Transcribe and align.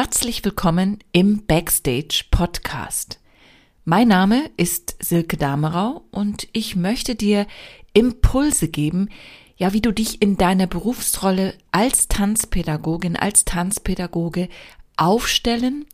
Herzlich 0.00 0.44
willkommen 0.44 1.00
im 1.10 1.44
Backstage 1.44 2.26
Podcast. 2.30 3.18
Mein 3.84 4.06
Name 4.06 4.48
ist 4.56 4.94
Silke 5.00 5.36
Damerau 5.36 6.04
und 6.12 6.46
ich 6.52 6.76
möchte 6.76 7.16
dir 7.16 7.48
Impulse 7.94 8.68
geben, 8.68 9.08
ja, 9.56 9.72
wie 9.72 9.80
du 9.80 9.90
dich 9.92 10.22
in 10.22 10.36
deiner 10.36 10.68
Berufsrolle 10.68 11.54
als 11.72 12.06
Tanzpädagogin, 12.06 13.16
als 13.16 13.44
Tanzpädagoge 13.44 14.48
aufstellen 14.96 15.84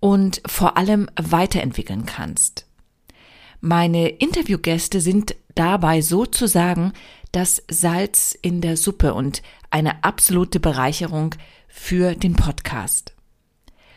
und 0.00 0.42
vor 0.46 0.76
allem 0.76 1.08
weiterentwickeln 1.18 2.04
kannst. 2.04 2.66
Meine 3.62 4.08
Interviewgäste 4.08 5.00
sind 5.00 5.34
dabei 5.54 6.02
sozusagen 6.02 6.92
das 7.32 7.62
Salz 7.70 8.36
in 8.42 8.60
der 8.60 8.76
Suppe 8.76 9.14
und 9.14 9.40
eine 9.70 10.04
absolute 10.04 10.60
Bereicherung 10.60 11.34
für 11.68 12.14
den 12.14 12.36
Podcast. 12.36 13.15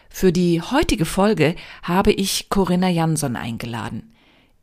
Für 0.09 0.31
die 0.33 0.61
heutige 0.61 1.05
Folge 1.05 1.55
habe 1.83 2.11
ich 2.11 2.49
Corinna 2.49 2.89
Jansson 2.89 3.35
eingeladen. 3.35 4.11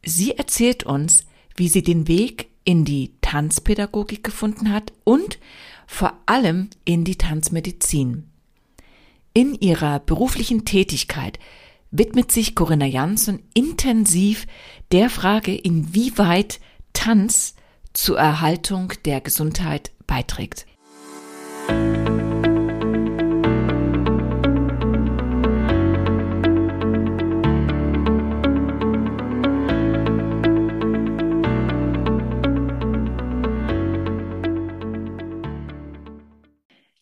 Sie 0.05 0.37
erzählt 0.37 0.85
uns, 0.85 1.25
wie 1.57 1.69
sie 1.69 1.83
den 1.83 2.09
Weg 2.09 2.51
in 2.65 2.85
die 2.85 3.13
Tanzpädagogik 3.21 4.25
gefunden 4.25 4.73
hat 4.73 4.93
und 5.05 5.39
vor 5.87 6.13
allem 6.27 6.69
in 6.85 7.05
die 7.05 7.17
Tanzmedizin. 7.17 8.29
In 9.33 9.55
ihrer 9.55 10.01
beruflichen 10.01 10.65
Tätigkeit 10.65 11.39
widmet 11.91 12.33
sich 12.33 12.55
Corinna 12.55 12.87
Jansson 12.87 13.41
intensiv 13.55 14.47
der 14.93 15.09
Frage, 15.11 15.55
inwieweit 15.55 16.61
Tanz 16.93 17.55
zur 17.93 18.19
Erhaltung 18.19 18.93
der 19.05 19.21
Gesundheit 19.21 19.93
beiträgt. 20.07 20.67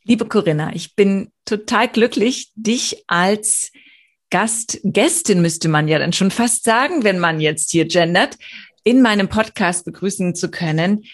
Liebe 0.07 0.27
Corinna, 0.27 0.75
ich 0.75 0.97
bin 0.97 1.33
total 1.47 1.89
glücklich, 1.89 2.53
dich 2.57 3.05
als 3.07 3.73
Gast, 4.29 4.79
Gästin 4.85 5.41
müsste 5.41 5.71
man 5.71 5.89
ja 5.89 5.99
dann 5.99 6.13
schon 6.13 6.31
fast 6.31 6.65
sagen, 6.65 7.05
wenn 7.05 7.19
man 7.19 7.41
jetzt 7.41 7.71
hier 7.71 7.87
gendert, 7.87 8.37
in 8.83 9.01
meinem 9.01 9.31
Podcast 9.31 9.87
begrüßen 9.87 10.35
zu 10.35 10.51
können. 10.51 11.05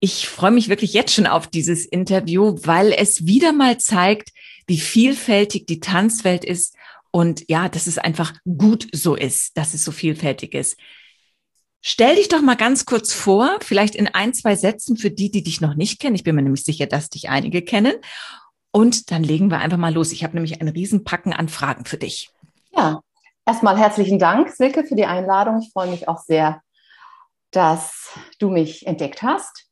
Ich 0.00 0.26
freue 0.26 0.50
mich 0.50 0.68
wirklich 0.68 0.94
jetzt 0.94 1.14
schon 1.14 1.28
auf 1.28 1.46
dieses 1.46 1.86
Interview, 1.86 2.56
weil 2.64 2.92
es 2.92 3.24
wieder 3.24 3.52
mal 3.52 3.78
zeigt, 3.78 4.30
wie 4.66 4.80
vielfältig 4.80 5.66
die 5.66 5.78
Tanzwelt 5.78 6.44
ist 6.44 6.74
und 7.12 7.48
ja, 7.48 7.68
dass 7.68 7.86
es 7.86 7.98
einfach 7.98 8.34
gut 8.44 8.88
so 8.90 9.14
ist, 9.14 9.56
dass 9.56 9.74
es 9.74 9.84
so 9.84 9.92
vielfältig 9.92 10.54
ist. 10.54 10.76
Stell 11.86 12.16
dich 12.16 12.28
doch 12.28 12.40
mal 12.40 12.56
ganz 12.56 12.86
kurz 12.86 13.12
vor, 13.12 13.58
vielleicht 13.60 13.94
in 13.94 14.08
ein, 14.08 14.32
zwei 14.32 14.56
Sätzen 14.56 14.96
für 14.96 15.10
die, 15.10 15.30
die 15.30 15.42
dich 15.42 15.60
noch 15.60 15.74
nicht 15.74 16.00
kennen. 16.00 16.14
Ich 16.14 16.24
bin 16.24 16.34
mir 16.34 16.40
nämlich 16.40 16.64
sicher, 16.64 16.86
dass 16.86 17.10
dich 17.10 17.28
einige 17.28 17.60
kennen. 17.60 17.92
Und 18.70 19.10
dann 19.10 19.22
legen 19.22 19.50
wir 19.50 19.58
einfach 19.58 19.76
mal 19.76 19.92
los. 19.92 20.10
Ich 20.10 20.24
habe 20.24 20.32
nämlich 20.32 20.62
ein 20.62 20.68
Riesenpacken 20.68 21.34
an 21.34 21.50
Fragen 21.50 21.84
für 21.84 21.98
dich. 21.98 22.30
Ja, 22.74 23.02
erstmal 23.44 23.76
herzlichen 23.76 24.18
Dank, 24.18 24.48
Silke, 24.48 24.84
für 24.84 24.94
die 24.94 25.04
Einladung. 25.04 25.58
Ich 25.60 25.72
freue 25.74 25.90
mich 25.90 26.08
auch 26.08 26.20
sehr, 26.20 26.62
dass 27.50 28.18
du 28.38 28.48
mich 28.48 28.86
entdeckt 28.86 29.22
hast. 29.22 29.66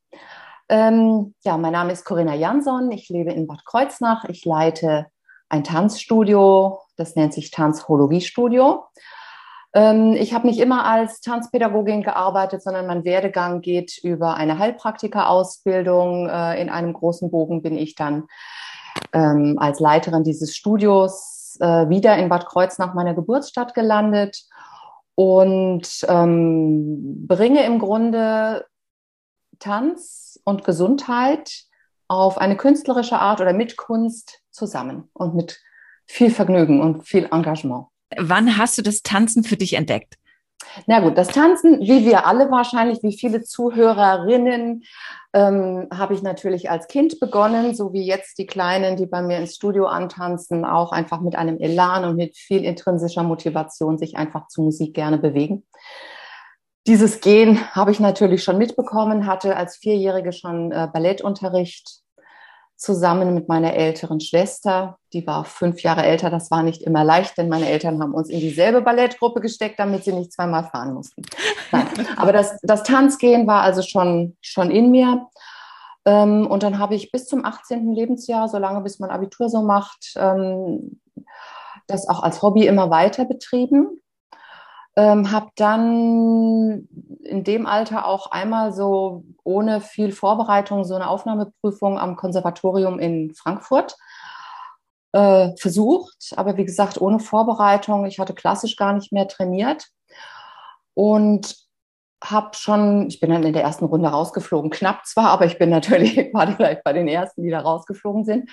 Ähm, 0.69 1.35
ja, 1.45 1.57
mein 1.57 1.73
Name 1.73 1.95
ist 1.95 2.05
Corinna 2.05 2.35
Jansson. 2.35 2.93
Ich 2.93 3.09
lebe 3.09 3.33
in 3.33 3.47
Bad 3.47 3.65
Kreuznach. 3.65 4.27
Ich 4.27 4.45
leite 4.45 5.07
ein 5.49 5.65
Tanzstudio, 5.65 6.79
das 6.95 7.17
nennt 7.17 7.33
sich 7.33 7.51
Tanzhologiestudio. 7.51 8.85
Ähm, 8.85 9.01
ich 9.75 10.35
habe 10.35 10.47
nicht 10.47 10.61
immer 10.61 10.85
als 10.85 11.21
Tanzpädagogin 11.21 12.03
gearbeitet, 12.03 12.63
sondern 12.63 12.87
mein 12.87 13.05
Werdegang 13.05 13.63
geht 13.63 13.97
über 14.03 14.35
eine 14.35 14.59
Heilpraktika-Ausbildung. 14.59 16.29
Äh, 16.29 16.61
in 16.61 16.69
einem 16.69 16.93
großen 16.93 17.31
Bogen 17.31 17.63
bin 17.63 17.79
ich 17.79 17.95
dann 17.95 18.25
ähm, 19.15 19.57
als 19.59 19.81
Leiterin 19.81 20.25
dieses 20.25 20.55
Studios 20.55 21.57
äh, 21.61 21.89
wieder 21.89 22.17
in 22.19 22.29
Bad 22.29 22.47
Kreuznach, 22.47 22.93
meiner 22.93 23.15
Geburtsstadt, 23.15 23.75
gelandet 23.75 24.45
und 25.15 25.89
ähm, 26.09 27.27
bringe 27.27 27.65
im 27.65 27.79
Grunde 27.79 28.67
Tanz 29.59 30.41
und 30.45 30.65
Gesundheit 30.65 31.65
auf 32.09 32.37
eine 32.37 32.57
künstlerische 32.57 33.19
Art 33.19 33.41
oder 33.41 33.53
mit 33.53 33.77
Kunst 33.77 34.41
zusammen 34.51 35.09
und 35.15 35.35
mit 35.35 35.61
viel 36.07 36.31
Vergnügen 36.31 36.81
und 36.81 37.07
viel 37.07 37.29
Engagement. 37.31 37.87
Wann 38.19 38.57
hast 38.57 38.79
du 38.79 38.83
das 38.83 39.03
Tanzen 39.03 39.45
für 39.45 39.57
dich 39.57 39.75
entdeckt? 39.75 40.17
Na 40.87 41.01
gut, 41.01 41.19
das 41.19 41.29
Tanzen, 41.29 41.81
wie 41.81 42.05
wir 42.05 42.27
alle 42.27 42.51
wahrscheinlich, 42.51 43.03
wie 43.03 43.17
viele 43.17 43.43
Zuhörerinnen, 43.43 44.85
ähm, 45.35 45.89
habe 45.93 46.15
ich 46.15 46.23
natürlich 46.23 46.71
als 46.71 46.89
Kind 46.89 47.19
begonnen, 47.21 47.75
so 47.75 47.93
wie 47.93 48.05
jetzt 48.05 48.39
die 48.39 48.47
Kleinen, 48.47 48.97
die 48.97 49.07
bei 49.07 49.23
mir 49.23 49.39
ins 49.39 49.57
Studio 49.57 49.87
antanzen, 49.87 50.65
auch 50.65 50.93
einfach 50.93 51.21
mit 51.21 51.37
einem 51.37 51.59
Elan 51.59 52.05
und 52.05 52.17
mit 52.17 52.37
viel 52.37 52.65
intrinsischer 52.65 53.23
Motivation 53.23 53.99
sich 53.99 54.17
einfach 54.17 54.49
zu 54.49 54.63
Musik 54.63 54.95
gerne 54.95 55.19
bewegen. 55.19 55.65
Dieses 56.87 57.21
Gehen 57.21 57.61
habe 57.75 57.93
ich 57.93 58.01
natürlich 58.01 58.43
schon 58.43 58.59
mitbekommen, 58.59 59.27
hatte 59.27 59.57
als 59.57 59.77
Vierjährige 59.77 60.33
schon 60.33 60.73
äh, 60.73 60.89
Ballettunterricht 60.93 62.02
zusammen 62.83 63.33
mit 63.33 63.49
meiner 63.49 63.75
älteren 63.75 64.19
Schwester. 64.19 64.99
Die 65.13 65.25
war 65.25 65.45
fünf 65.45 65.83
Jahre 65.83 66.03
älter. 66.03 66.31
Das 66.31 66.51
war 66.51 66.65
nicht 66.65 66.83
immer 66.83 67.05
leicht, 67.05 67.39
denn 67.39 67.49
meine 67.49 67.69
Eltern 67.69 68.03
haben 68.03 68.13
uns 68.13 68.29
in 68.29 68.41
dieselbe 68.41 68.83
Ballettgruppe 68.83 69.41
gesteckt, 69.41 69.79
damit 69.79 70.03
sie 70.03 70.13
nicht 70.13 70.33
zweimal 70.33 70.65
fahren 70.65 70.93
mussten. 70.93 71.23
Nein. 71.71 71.87
Aber 72.17 72.33
das, 72.33 72.59
das 72.63 72.83
Tanzgehen 72.83 73.47
war 73.47 73.63
also 73.63 73.83
schon, 73.83 74.37
schon 74.41 74.73
in 74.73 74.91
mir. 74.91 75.29
Ähm, 76.05 76.49
und 76.49 76.65
dann 76.65 76.81
habe 76.81 76.97
ich 76.97 77.13
bis 77.13 77.27
zum 77.27 77.45
18. 77.45 77.93
Lebensjahr, 77.95 78.49
so 78.49 78.59
lange 78.59 78.81
bis 78.81 78.99
man 78.99 79.11
Abitur 79.11 79.49
so 79.49 79.63
macht, 79.63 80.15
ähm, 80.17 81.01
das 81.87 82.09
auch 82.09 82.25
als 82.25 82.43
Hobby 82.43 82.67
immer 82.67 82.91
weiter 82.91 83.25
betrieben. 83.25 84.02
Ähm, 84.95 85.33
habe 85.33 85.51
dann 85.57 86.87
in 87.25 87.45
dem 87.45 87.67
Alter 87.67 88.07
auch 88.07 88.31
einmal 88.31 88.73
so 88.73 89.25
ohne 89.43 89.81
viel 89.81 90.13
Vorbereitung 90.13 90.85
so 90.85 90.95
eine 90.95 91.09
Aufnahmeprüfung 91.09 91.99
am 91.99 92.17
Konservatorium 92.17 92.99
in 92.99 93.35
Frankfurt 93.35 93.97
äh, 95.13 95.57
versucht, 95.57 96.33
aber 96.37 96.57
wie 96.57 96.67
gesagt 96.67 97.01
ohne 97.01 97.21
Vorbereitung. 97.21 98.05
Ich 98.07 98.19
hatte 98.19 98.35
klassisch 98.35 98.77
gar 98.77 98.93
nicht 98.93 99.13
mehr 99.13 99.29
trainiert. 99.29 99.89
Und 100.95 101.57
habe 102.23 102.51
schon, 102.55 103.09
ich 103.09 103.19
bin 103.19 103.31
dann 103.31 103.43
in 103.43 103.53
der 103.53 103.63
ersten 103.63 103.85
Runde 103.87 104.09
rausgeflogen, 104.09 104.71
knapp 104.71 105.07
zwar, 105.07 105.31
aber 105.31 105.47
ich 105.47 105.59
bin 105.59 105.71
natürlich, 105.71 106.17
war 106.33 106.47
vielleicht 106.53 106.85
bei 106.85 106.93
den 106.93 107.09
ersten, 107.09 107.43
die 107.43 107.51
da 107.51 107.61
rausgeflogen 107.61 108.25
sind 108.25 108.51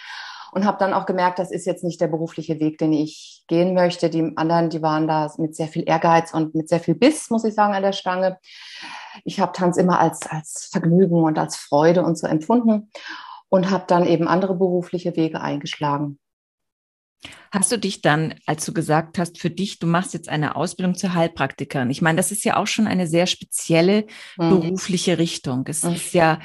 und 0.52 0.66
habe 0.66 0.78
dann 0.80 0.94
auch 0.94 1.06
gemerkt, 1.06 1.40
das 1.40 1.52
ist 1.52 1.66
jetzt 1.66 1.84
nicht 1.84 2.02
der 2.02 2.08
berufliche 2.08 2.60
Weg, 2.60 2.78
den 2.78 2.94
ich 2.94 3.44
gehen 3.48 3.74
möchte. 3.74 4.10
Die 4.10 4.34
anderen, 4.36 4.70
die 4.70 4.82
waren 4.82 5.08
da 5.08 5.32
mit 5.38 5.56
sehr 5.56 5.68
viel 5.68 5.84
Ehrgeiz 5.88 6.34
und 6.34 6.56
mit 6.56 6.70
sehr 6.70 6.80
viel 6.80 6.96
Biss, 6.96 7.30
muss 7.30 7.44
ich 7.44 7.54
sagen, 7.54 7.74
an 7.74 7.84
der 7.84 7.94
Stange. 7.94 8.38
Ich 9.26 9.40
habe 9.40 9.52
Tanz 9.54 9.78
immer 9.78 10.00
als, 10.00 10.26
als 10.28 10.70
Vergnügen 10.72 11.24
und 11.24 11.38
als 11.38 11.56
Freude 11.56 12.04
und 12.04 12.18
so 12.18 12.28
empfunden 12.28 12.90
und 13.50 13.70
habe 13.70 13.86
dann 13.88 14.06
eben 14.06 14.28
andere 14.28 14.56
berufliche 14.56 15.16
Wege 15.16 15.42
eingeschlagen. 15.42 16.20
Hast 17.52 17.72
du 17.72 17.78
dich 17.78 18.02
dann, 18.02 18.36
als 18.46 18.66
du 18.66 18.74
gesagt 18.74 19.18
hast, 19.18 19.40
für 19.40 19.50
dich, 19.50 19.80
du 19.80 19.88
machst 19.88 20.14
jetzt 20.14 20.30
eine 20.30 20.56
Ausbildung 20.56 20.96
zur 20.96 21.14
Heilpraktikerin. 21.14 21.90
Ich 21.90 22.02
meine, 22.02 22.18
das 22.18 22.32
ist 22.32 22.46
ja 22.46 22.58
auch 22.58 22.68
schon 22.68 22.88
eine 22.88 23.08
sehr 23.08 23.28
spezielle 23.28 24.06
mhm. 24.38 24.50
berufliche 24.50 25.18
Richtung. 25.18 25.66
Es 25.68 25.84
mhm. 25.84 25.94
ist 25.94 26.14
ja 26.14 26.40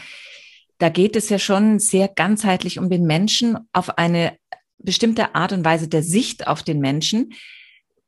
da 0.79 0.89
geht 0.89 1.17
es 1.17 1.29
ja 1.29 1.39
schon 1.39 1.79
sehr 1.79 2.09
ganzheitlich 2.09 2.79
um 2.79 2.91
den 2.91 3.05
Menschen 3.05 3.59
auf 3.73 3.99
eine 3.99 4.37
bestimmte 4.79 5.35
Art 5.35 5.53
und 5.53 5.65
Weise 5.65 5.89
der 5.89 6.03
Sicht 6.03 6.47
auf 6.47 6.63
den 6.63 6.81
Menschen. 6.81 7.33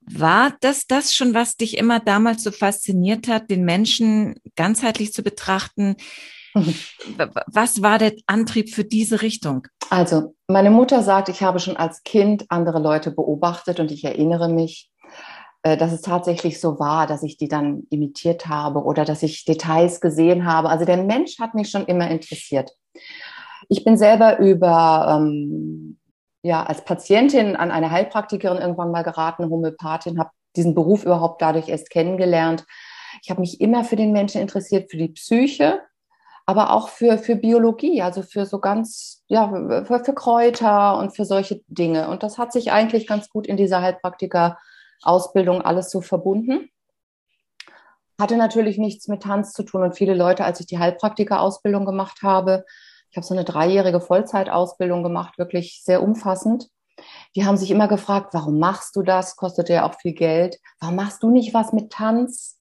War 0.02 0.54
das 0.60 0.86
das 0.86 1.14
schon, 1.14 1.34
was 1.34 1.56
dich 1.56 1.78
immer 1.78 1.98
damals 1.98 2.44
so 2.44 2.52
fasziniert 2.52 3.28
hat, 3.28 3.50
den 3.50 3.64
Menschen 3.64 4.36
ganzheitlich 4.54 5.12
zu 5.12 5.22
betrachten? 5.22 5.96
Was 7.48 7.82
war 7.82 7.98
der 7.98 8.14
Antrieb 8.26 8.72
für 8.72 8.84
diese 8.84 9.20
Richtung? 9.20 9.66
Also, 9.90 10.34
meine 10.46 10.70
Mutter 10.70 11.02
sagt, 11.02 11.28
ich 11.28 11.42
habe 11.42 11.60
schon 11.60 11.76
als 11.76 12.02
Kind 12.02 12.46
andere 12.48 12.80
Leute 12.80 13.10
beobachtet 13.10 13.78
und 13.78 13.90
ich 13.90 14.04
erinnere 14.04 14.48
mich, 14.48 14.90
dass 15.76 15.92
es 15.92 16.02
tatsächlich 16.02 16.60
so 16.60 16.78
war, 16.78 17.06
dass 17.06 17.22
ich 17.22 17.38
die 17.38 17.48
dann 17.48 17.84
imitiert 17.90 18.46
habe 18.46 18.84
oder 18.84 19.04
dass 19.04 19.22
ich 19.22 19.44
Details 19.44 20.00
gesehen 20.00 20.44
habe. 20.44 20.68
Also 20.68 20.84
der 20.84 20.98
Mensch 20.98 21.40
hat 21.40 21.54
mich 21.54 21.70
schon 21.70 21.86
immer 21.86 22.08
interessiert. 22.10 22.72
Ich 23.68 23.82
bin 23.82 23.96
selber 23.96 24.38
über, 24.38 25.18
ähm, 25.18 25.98
ja, 26.42 26.62
als 26.62 26.84
Patientin 26.84 27.56
an 27.56 27.70
eine 27.70 27.90
Heilpraktikerin 27.90 28.58
irgendwann 28.58 28.92
mal 28.92 29.02
geraten, 29.02 29.50
Homöopathin, 29.50 30.18
habe 30.18 30.30
diesen 30.54 30.74
Beruf 30.74 31.04
überhaupt 31.04 31.42
dadurch 31.42 31.68
erst 31.68 31.90
kennengelernt. 31.90 32.64
Ich 33.22 33.30
habe 33.30 33.40
mich 33.40 33.60
immer 33.60 33.82
für 33.82 33.96
den 33.96 34.12
Menschen 34.12 34.40
interessiert, 34.40 34.90
für 34.90 34.98
die 34.98 35.08
Psyche, 35.08 35.80
aber 36.44 36.72
auch 36.72 36.88
für, 36.88 37.18
für 37.18 37.34
Biologie, 37.34 38.02
also 38.02 38.22
für 38.22 38.46
so 38.46 38.60
ganz, 38.60 39.24
ja, 39.26 39.48
für, 39.84 40.04
für 40.04 40.14
Kräuter 40.14 40.98
und 40.98 41.16
für 41.16 41.24
solche 41.24 41.62
Dinge. 41.66 42.08
Und 42.08 42.22
das 42.22 42.38
hat 42.38 42.52
sich 42.52 42.70
eigentlich 42.70 43.06
ganz 43.06 43.28
gut 43.28 43.46
in 43.48 43.56
dieser 43.56 43.82
Heilpraktiker-Ausbildung 45.04 45.62
alles 45.62 45.90
so 45.90 46.00
verbunden. 46.00 46.70
Hatte 48.20 48.36
natürlich 48.36 48.78
nichts 48.78 49.08
mit 49.08 49.22
Tanz 49.22 49.52
zu 49.52 49.62
tun 49.62 49.82
und 49.82 49.96
viele 49.96 50.14
Leute, 50.14 50.44
als 50.44 50.60
ich 50.60 50.66
die 50.66 50.78
Heilpraktiker-Ausbildung 50.78 51.84
gemacht 51.84 52.22
habe, 52.22 52.64
ich 53.10 53.16
habe 53.16 53.26
so 53.26 53.34
eine 53.34 53.44
dreijährige 53.44 54.00
Vollzeitausbildung 54.00 55.02
gemacht, 55.02 55.38
wirklich 55.38 55.82
sehr 55.84 56.02
umfassend. 56.02 56.68
Die 57.34 57.46
haben 57.46 57.56
sich 57.56 57.70
immer 57.70 57.88
gefragt, 57.88 58.34
warum 58.34 58.58
machst 58.58 58.96
du 58.96 59.02
das? 59.02 59.36
Kostet 59.36 59.68
ja 59.68 59.88
auch 59.88 59.94
viel 60.00 60.12
Geld. 60.12 60.58
Warum 60.80 60.96
machst 60.96 61.22
du 61.22 61.30
nicht 61.30 61.54
was 61.54 61.72
mit 61.72 61.92
Tanz? 61.92 62.58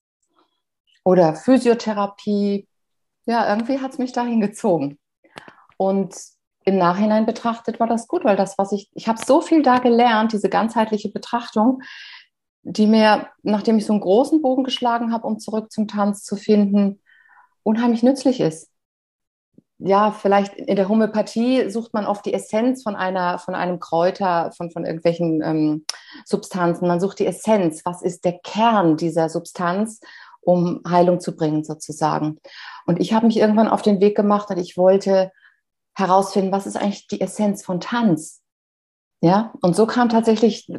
Oder 1.04 1.36
Physiotherapie? 1.36 2.68
ja, 3.26 3.50
irgendwie 3.50 3.80
hat 3.80 3.92
es 3.92 3.98
mich 3.98 4.12
dahin 4.12 4.40
gezogen. 4.40 5.00
Und 5.78 6.16
im 6.64 6.78
Nachhinein 6.78 7.26
betrachtet 7.26 7.80
war 7.80 7.88
das 7.88 8.08
gut, 8.08 8.24
weil 8.24 8.36
das, 8.36 8.58
was 8.58 8.72
ich, 8.72 8.90
ich 8.94 9.08
habe 9.08 9.24
so 9.24 9.42
viel 9.42 9.62
da 9.62 9.80
gelernt, 9.80 10.34
diese 10.34 10.50
ganzheitliche 10.50 11.10
Betrachtung, 11.10 11.82
die 12.68 12.88
mir, 12.88 13.28
nachdem 13.44 13.78
ich 13.78 13.86
so 13.86 13.94
einen 13.94 14.02
großen 14.02 14.42
Bogen 14.42 14.64
geschlagen 14.64 15.14
habe, 15.14 15.28
um 15.28 15.40
zurück 15.40 15.72
zum 15.72 15.88
Tanz 15.88 16.24
zu 16.24 16.36
finden, 16.36 17.00
unheimlich 17.64 18.04
nützlich 18.04 18.42
ist. 18.42 18.70
Ja, 19.78 20.12
vielleicht 20.12 20.56
in 20.56 20.76
der 20.76 20.90
Homöopathie 20.90 21.70
sucht 21.70 21.94
man 21.94 22.06
oft 22.06 22.26
die 22.26 22.34
Essenz 22.34 22.82
von 22.82 22.96
einer, 22.96 23.40
von 23.40 23.56
einem 23.56 23.80
Kräuter, 23.80 24.52
von, 24.56 24.72
von 24.72 24.86
irgendwelchen 24.86 25.42
ähm, 25.44 25.86
Substanzen. 26.26 26.88
Man 26.88 27.00
sucht 27.00 27.20
die 27.20 27.28
Essenz. 27.28 27.82
Was 27.86 28.02
ist 28.02 28.26
der 28.26 28.40
Kern 28.40 28.98
dieser 28.98 29.30
Substanz? 29.30 30.00
um 30.46 30.82
Heilung 30.88 31.20
zu 31.20 31.36
bringen 31.36 31.64
sozusagen. 31.64 32.40
Und 32.86 33.00
ich 33.00 33.14
habe 33.14 33.26
mich 33.26 33.38
irgendwann 33.38 33.68
auf 33.68 33.82
den 33.82 34.00
Weg 34.00 34.16
gemacht 34.16 34.50
und 34.50 34.58
ich 34.58 34.78
wollte 34.78 35.32
herausfinden, 35.96 36.52
was 36.52 36.68
ist 36.68 36.78
eigentlich 36.78 37.08
die 37.08 37.20
Essenz 37.20 37.66
von 37.66 37.80
Tanz? 37.80 38.42
Ja, 39.26 39.52
und 39.60 39.76
so 39.76 39.88
kam 39.88 40.10
tatsächlich, 40.10 40.72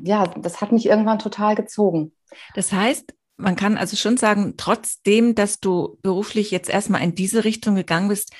ja, 0.00 0.26
das 0.38 0.62
hat 0.62 0.72
mich 0.72 0.86
irgendwann 0.86 1.18
total 1.18 1.54
gezogen. 1.54 2.12
Das 2.54 2.72
heißt, 2.72 3.12
man 3.36 3.56
kann 3.56 3.76
also 3.76 3.94
schon 3.94 4.16
sagen, 4.16 4.54
trotzdem, 4.56 5.34
dass 5.34 5.60
du 5.60 5.98
beruflich 6.00 6.50
jetzt 6.50 6.70
erstmal 6.70 7.02
in 7.02 7.14
diese 7.14 7.44
Richtung 7.44 7.74
gegangen 7.74 8.08
bist, 8.08 8.32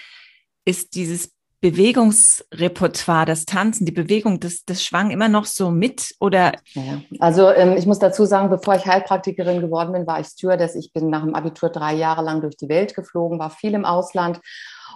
ist 0.64 0.94
dieses 0.94 1.34
Bewegungsrepertoire, 1.60 3.26
das 3.26 3.44
Tanzen, 3.44 3.84
die 3.84 3.92
Bewegung, 3.92 4.40
das, 4.40 4.64
das 4.64 4.82
schwang 4.82 5.10
immer 5.10 5.28
noch 5.28 5.44
so 5.44 5.70
mit 5.70 6.14
oder? 6.20 6.52
Ja, 6.72 7.02
also 7.18 7.50
ähm, 7.50 7.76
ich 7.76 7.84
muss 7.84 7.98
dazu 7.98 8.24
sagen, 8.24 8.48
bevor 8.48 8.76
ich 8.76 8.86
Heilpraktikerin 8.86 9.60
geworden 9.60 9.92
bin, 9.92 10.06
war 10.06 10.20
ich 10.20 10.28
Stewardess. 10.28 10.74
Ich 10.74 10.94
bin 10.94 11.10
nach 11.10 11.22
dem 11.22 11.34
Abitur 11.34 11.68
drei 11.68 11.92
Jahre 11.92 12.22
lang 12.22 12.40
durch 12.40 12.56
die 12.56 12.70
Welt 12.70 12.94
geflogen, 12.94 13.38
war 13.38 13.50
viel 13.50 13.74
im 13.74 13.84
Ausland. 13.84 14.40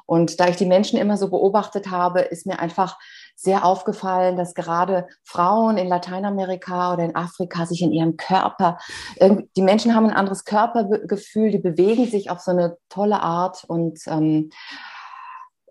Und 0.06 0.40
da 0.40 0.48
ich 0.48 0.56
die 0.56 0.64
Menschen 0.64 0.98
immer 0.98 1.18
so 1.18 1.28
beobachtet 1.28 1.90
habe, 1.90 2.20
ist 2.20 2.46
mir 2.46 2.58
einfach 2.60 2.98
sehr 3.40 3.64
aufgefallen, 3.64 4.36
dass 4.36 4.52
gerade 4.52 5.06
Frauen 5.22 5.78
in 5.78 5.86
Lateinamerika 5.86 6.92
oder 6.92 7.04
in 7.04 7.14
Afrika 7.14 7.66
sich 7.66 7.82
in 7.82 7.92
ihrem 7.92 8.16
Körper, 8.16 8.78
die 9.56 9.62
Menschen 9.62 9.94
haben 9.94 10.06
ein 10.06 10.16
anderes 10.16 10.44
Körpergefühl, 10.44 11.52
die 11.52 11.58
bewegen 11.58 12.06
sich 12.06 12.30
auf 12.30 12.40
so 12.40 12.50
eine 12.50 12.76
tolle 12.88 13.22
Art 13.22 13.62
und 13.68 14.00
ähm, 14.08 14.50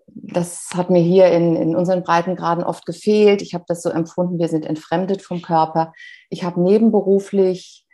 das 0.06 0.70
hat 0.74 0.88
mir 0.88 1.02
hier 1.02 1.30
in, 1.30 1.56
in 1.56 1.76
unseren 1.76 2.02
Breitengraden 2.02 2.64
oft 2.64 2.86
gefehlt. 2.86 3.42
Ich 3.42 3.52
habe 3.52 3.64
das 3.68 3.82
so 3.82 3.90
empfunden, 3.90 4.38
wir 4.38 4.48
sind 4.48 4.64
entfremdet 4.64 5.20
vom 5.20 5.42
Körper. 5.42 5.92
Ich 6.30 6.44
habe 6.44 6.62
nebenberuflich 6.62 7.86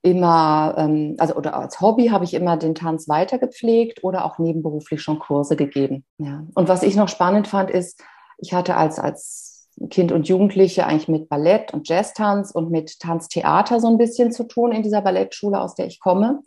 immer, 0.00 0.74
ähm, 0.78 1.16
also 1.18 1.34
oder 1.34 1.54
als 1.54 1.82
Hobby 1.82 2.08
habe 2.08 2.24
ich 2.24 2.32
immer 2.32 2.56
den 2.56 2.74
Tanz 2.74 3.06
weitergepflegt 3.06 4.02
oder 4.02 4.24
auch 4.24 4.38
nebenberuflich 4.38 5.02
schon 5.02 5.18
Kurse 5.18 5.56
gegeben. 5.56 6.06
Ja. 6.16 6.46
Und 6.54 6.68
was 6.68 6.82
ich 6.82 6.96
noch 6.96 7.08
spannend 7.08 7.48
fand, 7.48 7.70
ist, 7.70 8.02
ich 8.38 8.52
hatte 8.52 8.76
als, 8.76 8.98
als 8.98 9.68
Kind 9.90 10.12
und 10.12 10.28
Jugendliche 10.28 10.86
eigentlich 10.86 11.08
mit 11.08 11.28
Ballett 11.28 11.74
und 11.74 11.88
Jazztanz 11.88 12.50
und 12.52 12.70
mit 12.70 13.00
Tanztheater 13.00 13.80
so 13.80 13.88
ein 13.88 13.98
bisschen 13.98 14.30
zu 14.32 14.44
tun 14.44 14.72
in 14.72 14.82
dieser 14.82 15.02
Ballettschule, 15.02 15.60
aus 15.60 15.74
der 15.74 15.86
ich 15.86 16.00
komme 16.00 16.42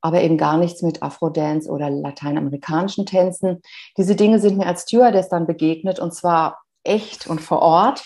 aber 0.00 0.22
eben 0.22 0.38
gar 0.38 0.56
nichts 0.56 0.82
mit 0.82 1.02
Afrodance 1.02 1.68
oder 1.68 1.90
lateinamerikanischen 1.90 3.06
Tänzen. 3.06 3.60
Diese 3.96 4.16
Dinge 4.16 4.38
sind 4.38 4.56
mir 4.56 4.66
als 4.66 4.82
Stewardess 4.82 5.28
dann 5.28 5.46
begegnet 5.46 5.98
und 5.98 6.14
zwar 6.14 6.60
echt 6.82 7.26
und 7.26 7.40
vor 7.40 7.60
Ort. 7.60 8.02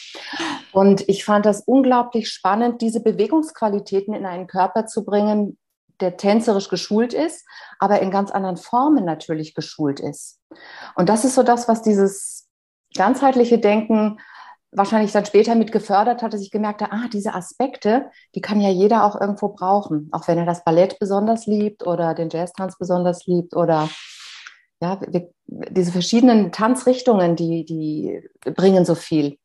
Und 0.72 1.08
ich 1.08 1.24
fand 1.24 1.46
das 1.46 1.62
unglaublich 1.62 2.28
spannend, 2.30 2.80
diese 2.80 3.00
Bewegungsqualitäten 3.00 4.14
in 4.14 4.26
einen 4.26 4.48
Körper 4.48 4.86
zu 4.86 5.04
bringen, 5.04 5.58
der 6.00 6.16
tänzerisch 6.16 6.68
geschult 6.68 7.14
ist, 7.14 7.46
aber 7.78 8.00
in 8.00 8.10
ganz 8.10 8.32
anderen 8.32 8.56
Formen 8.56 9.04
natürlich 9.04 9.54
geschult 9.54 10.00
ist. 10.00 10.40
Und 10.96 11.08
das 11.08 11.24
ist 11.24 11.36
so 11.36 11.44
das, 11.44 11.68
was 11.68 11.82
dieses 11.82 12.43
ganzheitliche 12.96 13.58
Denken 13.58 14.18
wahrscheinlich 14.74 15.12
dann 15.12 15.24
später 15.24 15.54
mit 15.54 15.72
gefördert 15.72 16.22
hat, 16.22 16.32
dass 16.32 16.42
ich 16.42 16.50
gemerkt 16.50 16.82
habe, 16.82 16.92
ah, 16.92 17.08
diese 17.12 17.34
Aspekte, 17.34 18.10
die 18.34 18.40
kann 18.40 18.60
ja 18.60 18.70
jeder 18.70 19.04
auch 19.04 19.20
irgendwo 19.20 19.48
brauchen. 19.48 20.08
Auch 20.12 20.26
wenn 20.26 20.38
er 20.38 20.46
das 20.46 20.64
Ballett 20.64 20.98
besonders 20.98 21.46
liebt 21.46 21.86
oder 21.86 22.14
den 22.14 22.28
Jazztanz 22.30 22.76
besonders 22.76 23.26
liebt 23.26 23.54
oder 23.54 23.88
ja, 24.80 25.00
wir, 25.06 25.30
diese 25.46 25.92
verschiedenen 25.92 26.50
Tanzrichtungen, 26.50 27.36
die, 27.36 27.64
die 27.64 28.20
bringen 28.52 28.84
so 28.84 28.94
viel. 28.94 29.38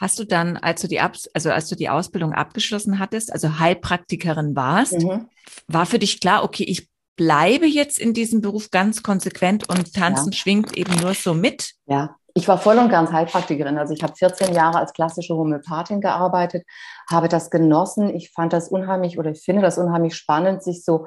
Hast 0.00 0.18
du 0.18 0.24
dann, 0.24 0.56
als 0.56 0.82
du 0.82 0.88
die, 0.88 1.00
Ab 1.00 1.16
also 1.32 1.50
als 1.50 1.68
du 1.68 1.76
die 1.76 1.88
Ausbildung 1.88 2.32
abgeschlossen 2.32 2.98
hattest, 2.98 3.32
also 3.32 3.58
Heilpraktikerin 3.58 4.56
warst, 4.56 4.98
mhm. 4.98 5.28
war 5.68 5.86
für 5.86 6.00
dich 6.00 6.20
klar, 6.20 6.42
okay, 6.42 6.64
ich 6.64 6.88
bleibe 7.16 7.66
jetzt 7.66 7.98
in 7.98 8.12
diesem 8.12 8.40
Beruf 8.40 8.70
ganz 8.70 9.02
konsequent 9.02 9.68
und 9.68 9.94
Tanzen 9.94 10.32
ja. 10.32 10.36
schwingt 10.36 10.76
eben 10.76 10.94
nur 11.00 11.14
so 11.14 11.34
mit? 11.34 11.74
Ja, 11.86 12.16
ich 12.34 12.48
war 12.48 12.58
voll 12.58 12.78
und 12.78 12.88
ganz 12.88 13.12
Heilpraktikerin. 13.12 13.78
Also 13.78 13.94
ich 13.94 14.02
habe 14.02 14.14
14 14.14 14.54
Jahre 14.54 14.78
als 14.78 14.92
klassische 14.92 15.36
Homöopathin 15.36 16.00
gearbeitet, 16.00 16.64
habe 17.08 17.28
das 17.28 17.50
genossen. 17.50 18.14
Ich 18.14 18.32
fand 18.32 18.52
das 18.52 18.68
unheimlich 18.68 19.18
oder 19.18 19.30
ich 19.30 19.42
finde 19.42 19.62
das 19.62 19.78
unheimlich 19.78 20.16
spannend, 20.16 20.62
sich 20.62 20.84
so 20.84 21.06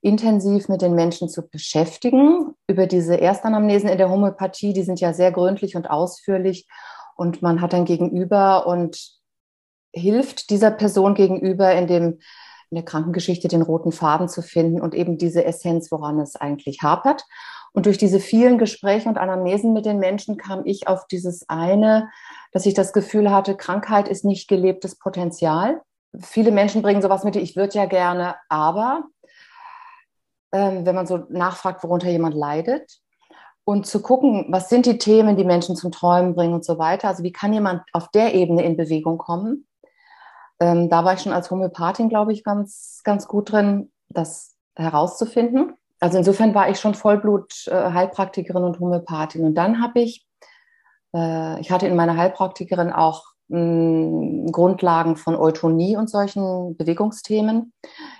intensiv 0.00 0.68
mit 0.68 0.82
den 0.82 0.94
Menschen 0.94 1.28
zu 1.28 1.46
beschäftigen. 1.46 2.54
Über 2.66 2.86
diese 2.86 3.20
Erstanamnesen 3.20 3.90
in 3.90 3.98
der 3.98 4.08
Homöopathie, 4.08 4.72
die 4.72 4.82
sind 4.82 5.00
ja 5.00 5.12
sehr 5.12 5.32
gründlich 5.32 5.76
und 5.76 5.90
ausführlich 5.90 6.66
und 7.16 7.42
man 7.42 7.60
hat 7.60 7.72
dann 7.72 7.84
gegenüber 7.84 8.66
und 8.66 8.98
hilft 9.92 10.50
dieser 10.50 10.70
Person 10.70 11.14
gegenüber 11.14 11.72
in 11.72 11.86
dem 11.86 12.18
in 12.76 12.82
der 12.82 12.90
Krankengeschichte 12.90 13.48
den 13.48 13.62
roten 13.62 13.90
Faden 13.90 14.28
zu 14.28 14.42
finden 14.42 14.82
und 14.82 14.94
eben 14.94 15.16
diese 15.16 15.44
Essenz, 15.44 15.90
woran 15.90 16.20
es 16.20 16.36
eigentlich 16.36 16.82
hapert. 16.82 17.24
Und 17.72 17.86
durch 17.86 17.96
diese 17.96 18.20
vielen 18.20 18.58
Gespräche 18.58 19.08
und 19.08 19.16
Anamnesen 19.16 19.72
mit 19.72 19.86
den 19.86 19.98
Menschen 19.98 20.36
kam 20.36 20.66
ich 20.66 20.86
auf 20.86 21.06
dieses 21.06 21.48
eine, 21.48 22.10
dass 22.52 22.66
ich 22.66 22.74
das 22.74 22.92
Gefühl 22.92 23.30
hatte, 23.30 23.56
Krankheit 23.56 24.08
ist 24.08 24.26
nicht 24.26 24.46
gelebtes 24.46 24.98
Potenzial. 24.98 25.80
Viele 26.20 26.50
Menschen 26.50 26.82
bringen 26.82 27.00
sowas 27.00 27.24
mit, 27.24 27.36
ich 27.36 27.56
würde 27.56 27.78
ja 27.78 27.86
gerne, 27.86 28.36
aber 28.50 29.04
ähm, 30.52 30.84
wenn 30.84 30.94
man 30.94 31.06
so 31.06 31.24
nachfragt, 31.30 31.82
worunter 31.82 32.10
jemand 32.10 32.34
leidet, 32.34 33.00
und 33.68 33.84
zu 33.84 34.00
gucken, 34.00 34.46
was 34.48 34.68
sind 34.68 34.86
die 34.86 34.96
Themen, 34.96 35.36
die 35.36 35.44
Menschen 35.44 35.74
zum 35.74 35.90
Träumen 35.90 36.36
bringen 36.36 36.54
und 36.54 36.64
so 36.64 36.78
weiter. 36.78 37.08
Also 37.08 37.24
wie 37.24 37.32
kann 37.32 37.52
jemand 37.52 37.82
auf 37.92 38.08
der 38.12 38.32
Ebene 38.32 38.64
in 38.64 38.76
Bewegung 38.76 39.18
kommen? 39.18 39.66
Ähm, 40.60 40.88
da 40.88 41.04
war 41.04 41.14
ich 41.14 41.20
schon 41.20 41.32
als 41.32 41.50
Homöopathin, 41.50 42.08
glaube 42.08 42.32
ich, 42.32 42.44
ganz, 42.44 43.00
ganz 43.04 43.28
gut 43.28 43.52
drin, 43.52 43.90
das 44.08 44.56
herauszufinden 44.74 45.74
also 46.00 46.18
insofern 46.18 46.54
war 46.54 46.68
ich 46.68 46.78
schon 46.78 46.94
Vollblut 46.94 47.66
äh, 47.68 48.08
und 48.54 48.80
Homöopathin. 48.80 49.44
Und 49.44 49.54
dann 49.54 49.82
habe 49.82 50.00
ich, 50.00 50.26
äh, 51.14 51.60
ich 51.60 51.70
hatte 51.70 51.86
in 51.86 51.96
meiner 51.96 52.16
Heilpraktikerin 52.16 52.92
auch 52.92 53.24
mh, 53.48 53.58
hm, 53.58 54.52
Grundlagen 54.52 55.16
von 55.16 55.36
Eutonie 55.36 55.96
und 55.96 56.10
solchen 56.10 56.76
Bewegungsthemen. 56.76 57.72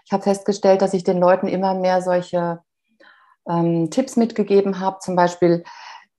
Ich 0.04 0.12
habe 0.12 0.22
festgestellt, 0.22 0.82
dass 0.82 0.94
ich 0.94 1.04
den 1.04 1.18
Leuten 1.20 1.48
immer 1.48 1.74
mehr 1.74 2.00
solche 2.00 2.60
ähm, 3.48 3.90
Tipps 3.90 4.16
mitgegeben 4.16 4.80
habe. 4.80 4.98
Zum 5.00 5.14
Beispiel, 5.14 5.62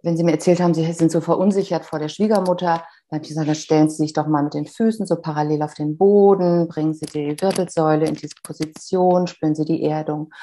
wenn 0.04 0.16
sie 0.16 0.24
mir 0.24 0.34
erzählt 0.34 0.60
haben, 0.60 0.76
sie 0.76 0.92
sind 0.94 1.12
so 1.12 1.22
verunsichert 1.22 1.86
vor 1.86 1.98
der 1.98 2.10
Schwiegermutter, 2.10 2.84
dann 3.10 3.20
habe 3.20 3.24
ich 3.24 3.30
gesagt, 3.30 3.58
stellen 3.58 3.90
Sie 3.90 3.98
sich 3.98 4.14
doch 4.14 4.28
mal 4.28 4.44
mit 4.44 4.54
den 4.54 4.66
Füßen 4.66 5.06
so 5.06 5.16
parallel 5.16 5.62
auf 5.64 5.74
den 5.74 5.98
Boden, 5.98 6.68
bringen 6.68 6.94
Sie 6.94 7.06
die 7.06 7.40
Wirbelsäule 7.40 8.06
in 8.06 8.16
diese 8.16 8.36
Position, 8.44 9.28
spüren 9.28 9.56
Sie 9.56 9.64
die 9.64 9.84
Erdung. 9.84 10.34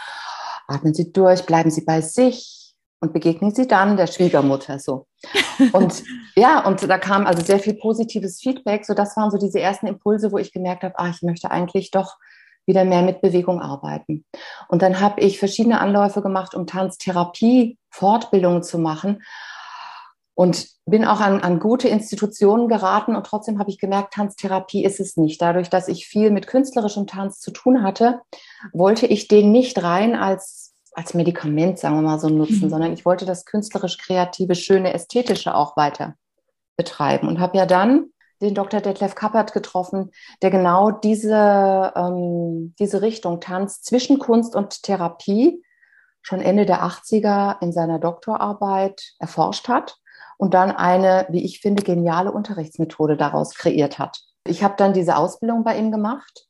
Atmen 0.66 0.94
Sie 0.94 1.12
durch, 1.12 1.44
bleiben 1.44 1.70
Sie 1.70 1.84
bei 1.84 2.00
sich 2.00 2.74
und 3.00 3.12
begegnen 3.12 3.54
Sie 3.54 3.66
dann 3.66 3.98
der 3.98 4.06
Schwiegermutter 4.06 4.78
so. 4.78 5.06
Und 5.72 6.02
ja, 6.36 6.66
und 6.66 6.82
da 6.88 6.96
kam 6.96 7.26
also 7.26 7.44
sehr 7.44 7.58
viel 7.58 7.74
positives 7.74 8.40
Feedback. 8.40 8.86
So, 8.86 8.94
das 8.94 9.14
waren 9.18 9.30
so 9.30 9.36
diese 9.36 9.60
ersten 9.60 9.86
Impulse, 9.86 10.32
wo 10.32 10.38
ich 10.38 10.50
gemerkt 10.50 10.84
habe, 10.84 10.98
ah, 10.98 11.10
ich 11.10 11.20
möchte 11.20 11.50
eigentlich 11.50 11.90
doch 11.90 12.16
wieder 12.66 12.86
mehr 12.86 13.02
mit 13.02 13.20
Bewegung 13.20 13.60
arbeiten. 13.60 14.24
Und 14.68 14.80
dann 14.80 15.00
habe 15.00 15.20
ich 15.20 15.38
verschiedene 15.38 15.80
Anläufe 15.80 16.22
gemacht, 16.22 16.54
um 16.54 16.66
Tanztherapie 16.66 17.76
Fortbildungen 17.90 18.62
zu 18.62 18.78
machen 18.78 19.22
und 20.34 20.68
bin 20.84 21.04
auch 21.04 21.20
an, 21.20 21.40
an 21.40 21.60
gute 21.60 21.88
Institutionen 21.88 22.68
geraten 22.68 23.14
und 23.14 23.24
trotzdem 23.24 23.58
habe 23.58 23.70
ich 23.70 23.78
gemerkt, 23.78 24.14
Tanztherapie 24.14 24.84
ist 24.84 25.00
es 25.00 25.16
nicht. 25.16 25.40
Dadurch, 25.40 25.70
dass 25.70 25.88
ich 25.88 26.06
viel 26.06 26.30
mit 26.30 26.46
künstlerischem 26.46 27.06
Tanz 27.06 27.40
zu 27.40 27.52
tun 27.52 27.82
hatte, 27.82 28.20
wollte 28.72 29.06
ich 29.06 29.28
den 29.28 29.52
nicht 29.52 29.82
rein 29.82 30.14
als 30.16 30.72
als 30.96 31.12
Medikament, 31.12 31.80
sagen 31.80 31.96
wir 31.96 32.02
mal 32.02 32.20
so, 32.20 32.28
nutzen, 32.28 32.66
mhm. 32.66 32.70
sondern 32.70 32.92
ich 32.92 33.04
wollte 33.04 33.26
das 33.26 33.44
künstlerisch-kreative, 33.46 34.54
schöne, 34.54 34.94
ästhetische 34.94 35.54
auch 35.56 35.76
weiter 35.76 36.14
betreiben 36.76 37.26
und 37.26 37.40
habe 37.40 37.58
ja 37.58 37.66
dann 37.66 38.10
den 38.40 38.54
Dr. 38.54 38.80
Detlef 38.80 39.14
Kappert 39.14 39.52
getroffen, 39.52 40.10
der 40.40 40.50
genau 40.50 40.92
diese, 40.92 41.92
ähm, 41.96 42.74
diese 42.78 43.02
Richtung 43.02 43.40
Tanz 43.40 43.82
zwischen 43.82 44.20
Kunst 44.20 44.54
und 44.54 44.84
Therapie 44.84 45.62
schon 46.22 46.40
Ende 46.40 46.64
der 46.64 46.84
80er 46.84 47.60
in 47.60 47.72
seiner 47.72 47.98
Doktorarbeit 47.98 49.14
erforscht 49.18 49.68
hat 49.68 49.98
und 50.36 50.54
dann 50.54 50.70
eine, 50.70 51.26
wie 51.30 51.44
ich 51.44 51.60
finde, 51.60 51.82
geniale 51.82 52.32
Unterrichtsmethode 52.32 53.16
daraus 53.16 53.54
kreiert 53.54 53.98
hat. 53.98 54.20
Ich 54.46 54.62
habe 54.62 54.74
dann 54.76 54.92
diese 54.92 55.16
Ausbildung 55.16 55.64
bei 55.64 55.78
ihm 55.78 55.90
gemacht. 55.90 56.46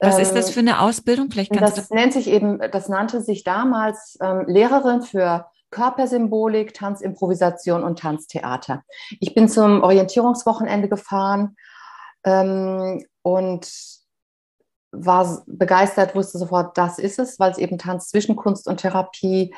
Was 0.00 0.16
ähm, 0.16 0.22
ist 0.22 0.34
das 0.34 0.48
ähm, 0.48 0.52
für 0.52 0.60
eine 0.60 0.80
Ausbildung? 0.80 1.30
Vielleicht 1.30 1.52
kannst 1.52 1.78
das 1.78 1.88
du 1.88 1.94
nennt 1.94 2.12
sich 2.12 2.28
eben, 2.28 2.58
das 2.70 2.88
nannte 2.88 3.20
sich 3.20 3.44
damals 3.44 4.18
ähm, 4.20 4.44
Lehrerin 4.46 5.02
für 5.02 5.46
Körpersymbolik, 5.70 6.74
Tanzimprovisation 6.74 7.82
und 7.82 7.98
Tanztheater. 7.98 8.82
Ich 9.20 9.34
bin 9.34 9.48
zum 9.48 9.82
Orientierungswochenende 9.82 10.88
gefahren 10.88 11.56
ähm, 12.24 13.04
und 13.22 13.68
war 14.92 15.42
begeistert, 15.46 16.14
wusste 16.14 16.38
sofort, 16.38 16.78
das 16.78 16.98
ist 17.00 17.18
es, 17.18 17.40
weil 17.40 17.50
es 17.50 17.58
eben 17.58 17.78
Tanz 17.78 18.08
zwischen 18.08 18.36
Kunst 18.36 18.68
und 18.68 18.80
Therapie 18.80 19.52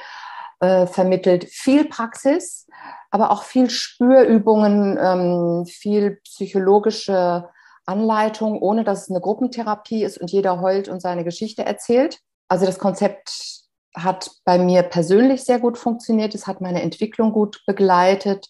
äh, 0.60 0.86
vermittelt. 0.86 1.44
Viel 1.50 1.86
Praxis, 1.86 2.66
aber 3.10 3.30
auch 3.30 3.42
viel 3.42 3.70
Spürübungen, 3.70 4.98
ähm, 5.00 5.66
viel 5.66 6.20
psychologische 6.24 7.48
Anleitung, 7.86 8.60
ohne 8.60 8.84
dass 8.84 9.02
es 9.02 9.10
eine 9.10 9.20
Gruppentherapie 9.20 10.02
ist 10.02 10.18
und 10.18 10.30
jeder 10.30 10.60
heult 10.60 10.88
und 10.88 11.00
seine 11.00 11.24
Geschichte 11.24 11.64
erzählt. 11.64 12.20
Also 12.48 12.66
das 12.66 12.78
Konzept 12.78 13.64
hat 13.94 14.30
bei 14.44 14.58
mir 14.58 14.82
persönlich 14.82 15.44
sehr 15.44 15.58
gut 15.58 15.78
funktioniert. 15.78 16.34
Es 16.34 16.46
hat 16.46 16.60
meine 16.60 16.82
Entwicklung 16.82 17.32
gut 17.32 17.62
begleitet. 17.66 18.48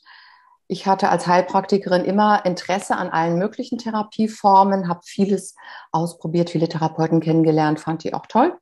Ich 0.68 0.86
hatte 0.86 1.10
als 1.10 1.26
Heilpraktikerin 1.26 2.04
immer 2.04 2.44
Interesse 2.44 2.96
an 2.96 3.10
allen 3.10 3.38
möglichen 3.38 3.78
Therapieformen, 3.78 4.88
habe 4.88 5.00
vieles 5.04 5.54
ausprobiert, 5.92 6.50
viele 6.50 6.68
Therapeuten 6.68 7.20
kennengelernt, 7.20 7.78
fand 7.78 8.02
die 8.02 8.14
auch 8.14 8.26
toll. 8.26 8.58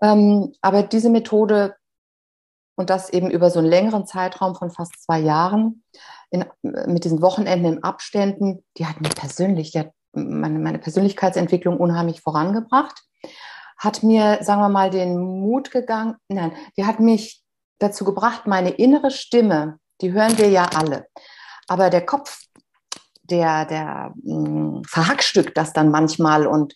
Ähm, 0.00 0.54
aber 0.62 0.84
diese 0.84 1.10
Methode 1.10 1.74
und 2.78 2.90
das 2.90 3.10
eben 3.10 3.28
über 3.28 3.50
so 3.50 3.58
einen 3.58 3.68
längeren 3.68 4.06
Zeitraum 4.06 4.54
von 4.54 4.70
fast 4.70 5.02
zwei 5.02 5.18
Jahren 5.18 5.82
in, 6.30 6.44
mit 6.62 7.02
diesen 7.02 7.20
Wochenenden 7.20 7.72
in 7.74 7.82
Abständen, 7.82 8.64
die 8.76 8.86
hat 8.86 9.00
mir 9.00 9.08
persönlich, 9.08 9.72
die 9.72 9.80
hat 9.80 9.90
meine, 10.12 10.60
meine 10.60 10.78
Persönlichkeitsentwicklung 10.78 11.76
unheimlich 11.76 12.20
vorangebracht, 12.20 13.02
hat 13.76 14.04
mir, 14.04 14.38
sagen 14.42 14.60
wir 14.60 14.68
mal, 14.68 14.90
den 14.90 15.18
Mut 15.18 15.72
gegangen, 15.72 16.14
nein, 16.28 16.52
die 16.76 16.86
hat 16.86 17.00
mich 17.00 17.42
dazu 17.80 18.04
gebracht, 18.04 18.46
meine 18.46 18.70
innere 18.70 19.10
Stimme, 19.10 19.80
die 20.00 20.12
hören 20.12 20.38
wir 20.38 20.48
ja 20.48 20.66
alle, 20.76 21.08
aber 21.66 21.90
der 21.90 22.06
Kopf, 22.06 22.44
der, 23.30 23.66
der 23.66 24.14
mh, 24.22 24.46
hm, 24.46 24.82
verhackstückt 24.86 25.56
das 25.56 25.72
dann 25.72 25.90
manchmal 25.90 26.46
und 26.46 26.74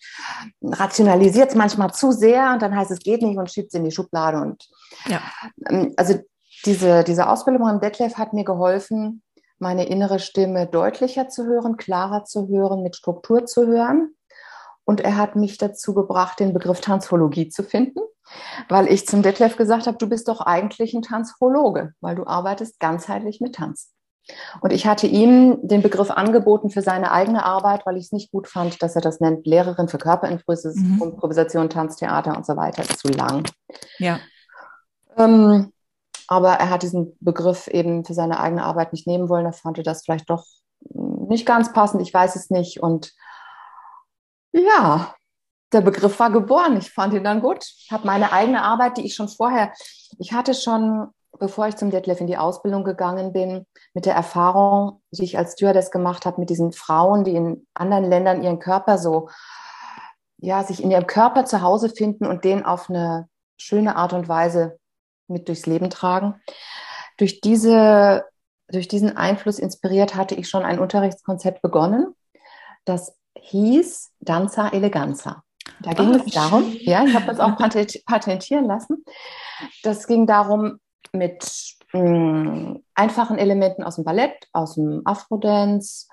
rationalisiert 0.61 1.49
es 1.49 1.55
manchmal 1.55 1.93
zu 1.93 2.11
sehr 2.11 2.53
und 2.53 2.61
dann 2.61 2.75
heißt 2.75 2.91
es 2.91 2.99
geht 2.99 3.21
nicht 3.21 3.37
und 3.37 3.51
schiebt 3.51 3.69
es 3.69 3.73
in 3.73 3.83
die 3.83 3.91
Schublade. 3.91 4.37
Und 4.37 4.67
ja. 5.07 5.21
Ähm, 5.69 5.93
also 5.97 6.19
diese, 6.65 7.03
diese 7.03 7.27
Ausbildung 7.27 7.67
am 7.67 7.81
Detlef 7.81 8.15
hat 8.15 8.33
mir 8.33 8.45
geholfen, 8.45 9.21
meine 9.59 9.87
innere 9.87 10.19
Stimme 10.19 10.67
deutlicher 10.67 11.29
zu 11.29 11.45
hören, 11.45 11.77
klarer 11.77 12.25
zu 12.25 12.47
hören, 12.47 12.83
mit 12.83 12.95
Struktur 12.95 13.45
zu 13.45 13.67
hören. 13.67 14.15
Und 14.85 15.01
er 15.01 15.17
hat 15.17 15.35
mich 15.35 15.57
dazu 15.57 15.93
gebracht, 15.93 16.39
den 16.39 16.53
Begriff 16.53 16.81
Tanzologie 16.81 17.49
zu 17.49 17.63
finden, 17.63 18.01
weil 18.67 18.91
ich 18.91 19.07
zum 19.07 19.21
Detlef 19.21 19.55
gesagt 19.55 19.87
habe, 19.87 19.97
du 19.97 20.07
bist 20.07 20.27
doch 20.27 20.41
eigentlich 20.41 20.93
ein 20.93 21.01
Tanzologe, 21.01 21.93
weil 22.01 22.15
du 22.15 22.27
arbeitest 22.27 22.79
ganzheitlich 22.79 23.39
mit 23.39 23.55
Tanz. 23.55 23.92
Und 24.61 24.71
ich 24.71 24.87
hatte 24.87 25.07
ihm 25.07 25.59
den 25.61 25.81
Begriff 25.81 26.09
angeboten 26.09 26.69
für 26.69 26.81
seine 26.81 27.11
eigene 27.11 27.45
Arbeit, 27.45 27.85
weil 27.85 27.97
ich 27.97 28.05
es 28.05 28.11
nicht 28.11 28.31
gut 28.31 28.47
fand, 28.47 28.81
dass 28.81 28.95
er 28.95 29.01
das 29.01 29.19
nennt, 29.19 29.45
Lehrerin 29.45 29.89
für 29.89 29.97
Körperimprovisation, 29.97 31.65
mhm. 31.65 31.69
Tanztheater 31.69 32.35
und 32.37 32.45
so 32.45 32.55
weiter, 32.55 32.83
zu 32.83 33.09
lang. 33.09 33.43
Ja. 33.97 34.19
Ähm, 35.17 35.73
aber 36.27 36.53
er 36.53 36.69
hat 36.69 36.83
diesen 36.83 37.17
Begriff 37.19 37.67
eben 37.67 38.05
für 38.05 38.13
seine 38.13 38.39
eigene 38.39 38.63
Arbeit 38.63 38.93
nicht 38.93 39.07
nehmen 39.07 39.27
wollen. 39.27 39.45
Er 39.45 39.53
fand 39.53 39.85
das 39.85 40.03
vielleicht 40.03 40.29
doch 40.29 40.45
nicht 40.89 41.45
ganz 41.45 41.73
passend, 41.73 42.01
ich 42.01 42.13
weiß 42.13 42.35
es 42.35 42.49
nicht. 42.49 42.81
Und 42.81 43.13
ja, 44.53 45.13
der 45.73 45.81
Begriff 45.81 46.19
war 46.19 46.31
geboren. 46.31 46.77
Ich 46.77 46.91
fand 46.91 47.13
ihn 47.13 47.23
dann 47.23 47.41
gut. 47.41 47.65
Ich 47.77 47.91
habe 47.91 48.07
meine 48.07 48.31
eigene 48.31 48.61
Arbeit, 48.61 48.97
die 48.97 49.05
ich 49.05 49.15
schon 49.15 49.27
vorher, 49.27 49.73
ich 50.17 50.31
hatte 50.31 50.53
schon 50.53 51.09
bevor 51.39 51.67
ich 51.67 51.75
zum 51.75 51.89
Detlef 51.89 52.21
in 52.21 52.27
die 52.27 52.37
Ausbildung 52.37 52.83
gegangen 52.83 53.33
bin, 53.33 53.65
mit 53.93 54.05
der 54.05 54.15
Erfahrung, 54.15 55.01
die 55.11 55.23
ich 55.23 55.37
als 55.37 55.53
Stewardess 55.53 55.91
gemacht 55.91 56.25
habe, 56.25 56.39
mit 56.39 56.49
diesen 56.49 56.71
Frauen, 56.71 57.23
die 57.23 57.35
in 57.35 57.67
anderen 57.73 58.05
Ländern 58.05 58.43
ihren 58.43 58.59
Körper 58.59 58.97
so, 58.97 59.29
ja, 60.37 60.63
sich 60.63 60.83
in 60.83 60.91
ihrem 60.91 61.07
Körper 61.07 61.45
zu 61.45 61.61
Hause 61.61 61.89
finden 61.89 62.25
und 62.25 62.43
den 62.43 62.65
auf 62.65 62.89
eine 62.89 63.29
schöne 63.57 63.95
Art 63.95 64.13
und 64.13 64.27
Weise 64.27 64.77
mit 65.27 65.47
durchs 65.47 65.65
Leben 65.65 65.89
tragen. 65.89 66.41
Durch 67.17 67.41
diese, 67.41 68.25
durch 68.67 68.87
diesen 68.87 69.15
Einfluss 69.15 69.59
inspiriert 69.59 70.15
hatte 70.15 70.35
ich 70.35 70.49
schon 70.49 70.63
ein 70.63 70.79
Unterrichtskonzept 70.79 71.61
begonnen. 71.61 72.13
Das 72.85 73.15
hieß 73.37 74.11
Danza 74.19 74.69
Eleganza. 74.69 75.43
Da 75.81 75.93
ging 75.93 76.13
oh, 76.13 76.17
es 76.17 76.33
darum, 76.33 76.75
ja, 76.81 77.05
ich 77.05 77.13
habe 77.13 77.25
das 77.25 77.39
auch 77.39 77.55
patentieren 77.57 78.65
lassen. 78.65 79.05
Das 79.81 80.07
ging 80.07 80.27
darum, 80.27 80.79
mit 81.11 81.75
mh, 81.93 82.01
mm, 82.01 82.83
einfachen 82.95 83.37
Elementen 83.37 83.83
aus 83.83 83.95
dem 83.95 84.03
Ballett, 84.03 84.47
aus 84.53 84.75
dem 84.75 85.01
Afrodance, 85.05 86.07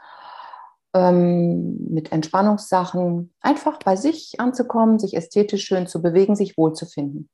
ähm, 0.95 1.87
mit 1.89 2.13
Entspannungssachen, 2.13 3.33
einfach 3.41 3.79
bei 3.79 3.97
sich 3.97 4.41
anzukommen, 4.41 4.99
sich 4.99 5.17
ästhetisch 5.17 5.65
schön 5.65 5.87
zu 5.87 6.03
bewegen, 6.03 6.35
sich 6.35 6.57
wohlzufinden, 6.57 7.29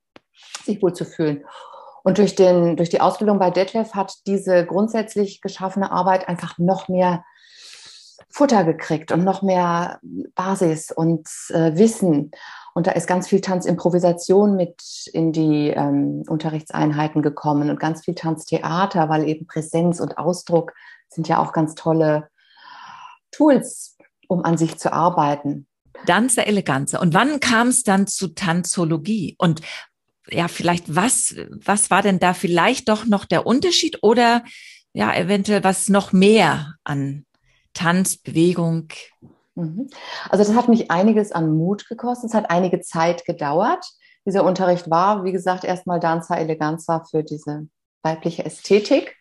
sich 0.65 0.83
wohlzufühlen. 0.83 1.45
Und 2.05 2.19
durch, 2.19 2.35
den, 2.37 2.77
durch 2.77 2.91
die 2.91 3.01
Ausbildung 3.01 3.39
bei 3.39 3.51
Detlef 3.51 3.95
hat 3.95 4.15
diese 4.27 4.65
grundsätzlich 4.65 5.41
geschaffene 5.41 5.91
Arbeit 5.91 6.29
einfach 6.29 6.57
noch 6.59 6.89
mehr 6.89 7.25
Futter 8.37 8.65
gekriegt 8.65 9.13
und 9.13 9.25
noch 9.25 9.41
mehr 9.41 9.99
Basis 10.35 10.93
und 10.93 11.27
äh, 11.49 11.75
Wissen. 11.75 12.33
Und 12.75 12.87
da 12.87 12.91
ist 12.91 13.07
ganz 13.07 13.29
viel 13.29 13.41
Tanzimprovisation 13.41 14.57
mit 14.57 15.09
in 15.15 15.33
die 15.33 15.69
ähm, 15.69 16.23
Unterrichtseinheiten 16.29 17.23
gekommen 17.23 17.71
und 17.71 17.81
ganz 17.81 18.05
viel 18.05 18.15
Tanztheater, 18.15 19.09
weil 19.09 19.27
eben 19.27 19.47
Präsenz 19.47 20.01
und 20.01 20.19
Ausdruck 20.19 20.75
sind 21.09 21.29
ja 21.29 21.39
auch 21.39 21.55
ganz 21.55 21.75
tolle 21.77 22.29
Tools, 23.31 23.97
um 24.29 24.45
an 24.45 24.59
sich 24.59 24.77
zu 24.77 24.93
arbeiten. 24.93 25.67
Danza 26.05 26.43
Eleganza. 26.43 27.01
Und 27.01 27.15
wann 27.15 27.41
kam 27.41 27.69
es 27.69 27.85
dann 27.85 28.07
zu 28.07 28.29
Tanzologie? 28.35 29.35
Und 29.39 29.63
ja, 30.29 30.49
vielleicht 30.49 30.95
was, 30.95 31.35
was 31.65 31.91
war 31.91 32.03
denn 32.03 32.19
da 32.19 32.35
vielleicht 32.35 32.91
doch 32.91 33.07
noch 33.07 33.25
der 33.25 33.47
Unterschied 33.47 34.01
oder 34.03 34.45
ja, 34.93 35.15
eventuell 35.17 35.65
was 35.65 35.89
noch 35.89 36.13
mehr 36.13 36.75
an 36.85 37.25
Tanz, 37.77 38.17
Bewegung, 38.17 38.89
Mhm. 39.57 39.89
Also 40.29 40.45
das 40.45 40.55
hat 40.55 40.69
mich 40.69 40.91
einiges 40.91 41.33
an 41.33 41.57
Mut 41.57 41.89
gekostet. 41.89 42.31
Es 42.31 42.35
hat 42.35 42.51
einige 42.51 42.81
Zeit 42.81 43.25
gedauert. 43.25 43.85
Dieser 44.25 44.45
Unterricht 44.45 44.91
war, 44.91 45.25
wie 45.25 45.33
gesagt, 45.33 45.65
erstmal 45.65 45.99
Danza 45.99 46.37
Eleganza 46.37 47.05
für 47.11 47.25
diese 47.25 47.67
weibliche 48.03 48.45
Ästhetik 48.45 49.17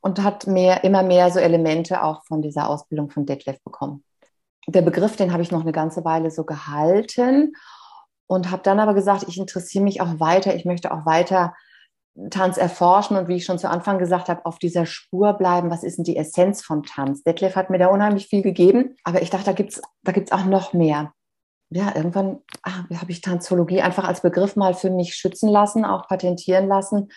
und 0.00 0.22
hat 0.22 0.46
mehr, 0.46 0.84
immer 0.84 1.02
mehr 1.02 1.30
so 1.30 1.38
Elemente 1.38 2.02
auch 2.02 2.24
von 2.26 2.42
dieser 2.42 2.68
Ausbildung 2.68 3.10
von 3.10 3.24
Detlef 3.24 3.62
bekommen. 3.64 4.04
Der 4.66 4.82
Begriff, 4.82 5.16
den 5.16 5.32
habe 5.32 5.42
ich 5.42 5.50
noch 5.50 5.62
eine 5.62 5.72
ganze 5.72 6.04
Weile 6.04 6.30
so 6.30 6.44
gehalten 6.44 7.54
und 8.26 8.50
habe 8.50 8.62
dann 8.62 8.78
aber 8.78 8.94
gesagt, 8.94 9.24
ich 9.26 9.38
interessiere 9.38 9.84
mich 9.84 10.00
auch 10.00 10.20
weiter, 10.20 10.54
ich 10.54 10.64
möchte 10.64 10.92
auch 10.92 11.06
weiter 11.06 11.54
Tanz 12.30 12.58
erforschen 12.58 13.16
und 13.16 13.28
wie 13.28 13.36
ich 13.36 13.44
schon 13.44 13.58
zu 13.58 13.70
Anfang 13.70 13.98
gesagt 13.98 14.28
habe, 14.28 14.44
auf 14.44 14.58
dieser 14.58 14.84
Spur 14.84 15.32
bleiben. 15.32 15.70
Was 15.70 15.82
ist 15.82 15.96
denn 15.96 16.04
die 16.04 16.16
Essenz 16.16 16.62
von 16.62 16.82
Tanz? 16.82 17.22
Detlef 17.22 17.56
hat 17.56 17.70
mir 17.70 17.78
da 17.78 17.86
unheimlich 17.86 18.26
viel 18.26 18.42
gegeben, 18.42 18.96
aber 19.04 19.22
ich 19.22 19.30
dachte, 19.30 19.46
da 19.46 19.52
gibt's 19.52 19.80
da 20.02 20.12
gibt's 20.12 20.32
auch 20.32 20.44
noch 20.44 20.72
mehr. 20.72 21.12
Ja, 21.70 21.94
irgendwann 21.96 22.40
ah, 22.62 22.84
habe 22.94 23.10
ich 23.10 23.22
Tanzologie 23.22 23.80
einfach 23.80 24.04
als 24.06 24.20
Begriff 24.20 24.56
mal 24.56 24.74
für 24.74 24.90
mich 24.90 25.14
schützen 25.14 25.48
lassen, 25.48 25.86
auch 25.86 26.06
patentieren 26.06 26.68
lassen. 26.68 27.08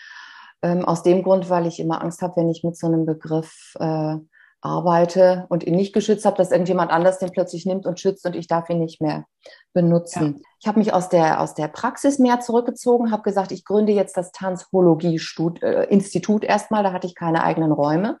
Ähm, 0.62 0.86
aus 0.86 1.02
dem 1.02 1.22
Grund, 1.22 1.50
weil 1.50 1.66
ich 1.66 1.78
immer 1.78 2.02
Angst 2.02 2.22
habe, 2.22 2.36
wenn 2.36 2.48
ich 2.48 2.64
mit 2.64 2.78
so 2.78 2.86
einem 2.86 3.04
Begriff 3.04 3.74
äh, 3.78 4.16
arbeite 4.60 5.46
und 5.48 5.64
ihn 5.64 5.76
nicht 5.76 5.92
geschützt 5.92 6.24
habe, 6.24 6.36
dass 6.36 6.50
irgendjemand 6.50 6.90
anders 6.90 7.18
den 7.18 7.30
plötzlich 7.30 7.66
nimmt 7.66 7.86
und 7.86 8.00
schützt 8.00 8.26
und 8.26 8.34
ich 8.34 8.48
darf 8.48 8.68
ihn 8.70 8.80
nicht 8.80 9.00
mehr 9.00 9.24
benutzen. 9.72 10.36
Ja. 10.36 10.42
Ich 10.60 10.66
habe 10.66 10.78
mich 10.78 10.92
aus 10.92 11.08
der, 11.08 11.40
aus 11.40 11.54
der 11.54 11.68
Praxis 11.68 12.18
mehr 12.18 12.40
zurückgezogen, 12.40 13.12
habe 13.12 13.22
gesagt, 13.22 13.52
ich 13.52 13.64
gründe 13.64 13.92
jetzt 13.92 14.16
das 14.16 14.32
Tanzhologie-Institut 14.32 16.44
äh, 16.44 16.46
erstmal, 16.46 16.82
da 16.82 16.92
hatte 16.92 17.06
ich 17.06 17.14
keine 17.14 17.44
eigenen 17.44 17.72
Räume 17.72 18.18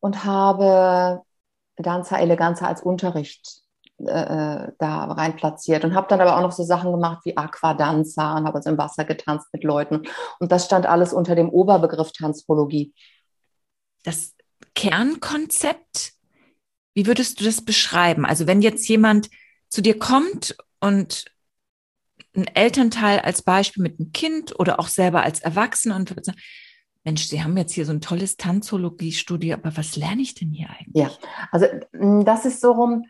und 0.00 0.24
habe 0.24 1.22
Danza 1.76 2.18
Eleganza 2.18 2.66
als 2.66 2.82
Unterricht 2.82 3.64
äh, 3.98 4.72
da 4.78 5.04
rein 5.04 5.36
platziert 5.36 5.84
und 5.84 5.94
habe 5.94 6.08
dann 6.08 6.20
aber 6.20 6.36
auch 6.36 6.42
noch 6.42 6.52
so 6.52 6.64
Sachen 6.64 6.90
gemacht 6.90 7.20
wie 7.24 7.36
Aquadanza 7.36 8.36
und 8.36 8.46
habe 8.46 8.56
also 8.56 8.70
im 8.70 8.78
Wasser 8.78 9.04
getanzt 9.04 9.48
mit 9.52 9.64
Leuten. 9.64 10.02
Und 10.40 10.50
das 10.50 10.64
stand 10.64 10.86
alles 10.86 11.12
unter 11.12 11.34
dem 11.34 11.48
Oberbegriff 11.48 12.12
Tanzologie. 12.12 12.92
Das 14.02 14.34
Kernkonzept, 14.74 16.12
wie 16.94 17.06
würdest 17.06 17.40
du 17.40 17.44
das 17.44 17.62
beschreiben? 17.64 18.24
Also 18.24 18.46
wenn 18.46 18.62
jetzt 18.62 18.88
jemand 18.88 19.30
zu 19.68 19.82
dir 19.82 19.98
kommt 19.98 20.56
und 20.80 21.24
ein 22.36 22.46
Elternteil 22.46 23.20
als 23.20 23.42
Beispiel 23.42 23.82
mit 23.82 23.98
einem 23.98 24.12
Kind 24.12 24.58
oder 24.58 24.80
auch 24.80 24.88
selber 24.88 25.22
als 25.22 25.40
Erwachsener 25.40 25.96
und 25.96 26.14
Mensch, 27.04 27.26
Sie 27.26 27.42
haben 27.42 27.56
jetzt 27.56 27.72
hier 27.72 27.84
so 27.84 27.92
ein 27.92 28.00
tolles 28.00 28.36
Tanzologie-Studio, 28.38 29.54
aber 29.54 29.76
was 29.76 29.94
lerne 29.96 30.22
ich 30.22 30.34
denn 30.34 30.50
hier 30.50 30.70
eigentlich? 30.70 30.94
Ja, 30.94 31.10
also 31.52 31.66
mm, 31.92 32.24
das 32.24 32.46
ist 32.46 32.60
so 32.60 32.72
rum, 32.72 33.04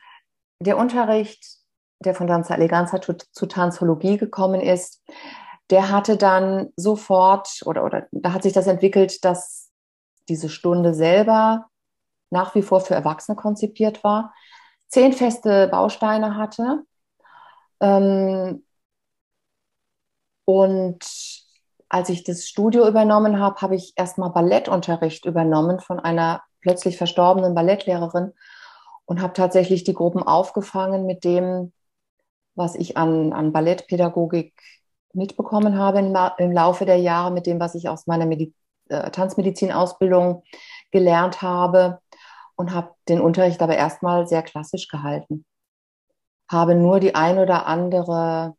der 0.58 0.76
Unterricht, 0.76 1.58
der 2.00 2.14
von 2.14 2.26
Danza 2.26 2.54
Eleganza 2.54 3.00
zu, 3.00 3.14
zu 3.16 3.46
Tanzologie 3.46 4.18
gekommen 4.18 4.60
ist, 4.60 5.02
der 5.70 5.90
hatte 5.90 6.16
dann 6.16 6.70
sofort 6.76 7.62
oder, 7.64 7.84
oder 7.84 8.08
da 8.10 8.32
hat 8.32 8.42
sich 8.42 8.52
das 8.52 8.66
entwickelt, 8.66 9.24
dass 9.24 9.63
diese 10.28 10.48
Stunde 10.48 10.94
selber 10.94 11.66
nach 12.30 12.54
wie 12.54 12.62
vor 12.62 12.80
für 12.80 12.94
Erwachsene 12.94 13.36
konzipiert 13.36 14.02
war, 14.02 14.34
zehn 14.88 15.12
feste 15.12 15.68
Bausteine 15.68 16.36
hatte 16.36 16.84
ähm, 17.80 18.64
und 20.44 20.98
als 21.88 22.08
ich 22.08 22.24
das 22.24 22.46
Studio 22.46 22.88
übernommen 22.88 23.38
habe, 23.38 23.60
habe 23.60 23.76
ich 23.76 23.92
erstmal 23.96 24.30
Ballettunterricht 24.30 25.24
übernommen 25.26 25.80
von 25.80 26.00
einer 26.00 26.42
plötzlich 26.60 26.96
verstorbenen 26.96 27.54
Ballettlehrerin 27.54 28.32
und 29.04 29.22
habe 29.22 29.34
tatsächlich 29.34 29.84
die 29.84 29.94
Gruppen 29.94 30.22
aufgefangen 30.22 31.06
mit 31.06 31.24
dem, 31.24 31.72
was 32.54 32.74
ich 32.74 32.96
an, 32.96 33.32
an 33.32 33.52
Ballettpädagogik 33.52 34.54
mitbekommen 35.12 35.78
habe 35.78 36.00
im, 36.00 36.16
im, 36.38 36.52
Laufe 36.52 36.84
der 36.84 36.96
Jahre, 36.96 37.30
mit 37.30 37.46
dem, 37.46 37.60
was 37.60 37.74
ich 37.74 37.88
aus 37.88 38.06
meiner 38.06 38.26
Medi 38.26 38.54
äh, 38.88 39.10
Tanzmedizinausbildung 39.10 40.42
gelernt 40.90 41.42
habe 41.42 42.00
und 42.56 42.72
habe 42.72 42.94
den 43.08 43.20
Unterricht 43.20 43.62
aber 43.62 43.76
erstmal 43.76 44.26
sehr 44.26 44.42
klassisch 44.42 44.88
gehalten. 44.88 45.44
Habe 46.50 46.74
nur 46.74 46.98
die 47.00 47.14
ein 47.14 47.38
oder 47.38 47.66
andere 47.66 48.56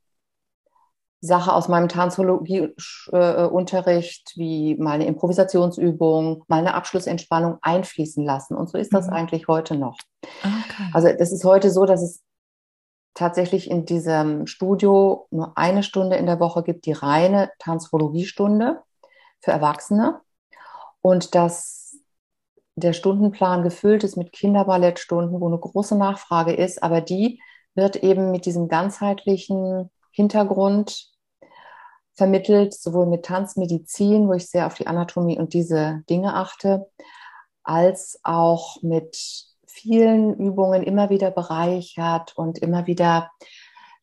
Sache 1.21 1.53
aus 1.53 1.67
meinem 1.67 1.89
Tanzologieunterricht, 1.89 4.33
wie 4.35 4.75
mal 4.75 4.91
eine 4.91 5.07
Improvisationsübung, 5.07 6.43
mal 6.47 6.59
eine 6.59 6.75
Abschlussentspannung 6.75 7.57
einfließen 7.61 8.23
lassen. 8.23 8.55
Und 8.55 8.69
so 8.69 8.77
ist 8.77 8.93
das 8.93 9.07
mhm. 9.07 9.13
eigentlich 9.13 9.47
heute 9.47 9.75
noch. 9.75 9.97
Okay. 10.41 10.89
Also 10.93 11.09
das 11.17 11.31
ist 11.31 11.43
heute 11.43 11.71
so, 11.71 11.85
dass 11.85 12.01
es 12.01 12.21
tatsächlich 13.13 13.71
in 13.71 13.85
diesem 13.85 14.45
Studio 14.45 15.27
nur 15.31 15.57
eine 15.57 15.83
Stunde 15.83 16.17
in 16.17 16.25
der 16.25 16.39
Woche 16.39 16.63
gibt, 16.63 16.85
die 16.85 16.91
reine 16.91 17.49
Tanzologiestunde 17.59 18.81
für 19.41 19.51
Erwachsene. 19.51 20.21
Und 21.01 21.35
dass 21.35 21.97
der 22.75 22.93
Stundenplan 22.93 23.63
gefüllt 23.63 24.03
ist 24.03 24.17
mit 24.17 24.31
Kinderballettstunden, 24.33 25.39
wo 25.39 25.47
eine 25.47 25.59
große 25.59 25.97
Nachfrage 25.97 26.53
ist, 26.53 26.83
aber 26.83 27.01
die 27.01 27.39
wird 27.73 27.97
eben 27.97 28.31
mit 28.31 28.45
diesem 28.45 28.67
ganzheitlichen 28.67 29.89
Hintergrund 30.11 31.09
vermittelt, 32.13 32.73
sowohl 32.73 33.05
mit 33.05 33.25
Tanzmedizin, 33.25 34.27
wo 34.27 34.33
ich 34.33 34.49
sehr 34.49 34.67
auf 34.67 34.75
die 34.75 34.87
Anatomie 34.87 35.37
und 35.37 35.53
diese 35.53 36.03
Dinge 36.09 36.33
achte, 36.33 36.89
als 37.63 38.19
auch 38.23 38.81
mit 38.81 39.17
vielen 39.67 40.35
Übungen 40.37 40.83
immer 40.83 41.09
wieder 41.09 41.31
bereichert 41.31 42.37
und 42.37 42.59
immer 42.59 42.87
wieder 42.87 43.31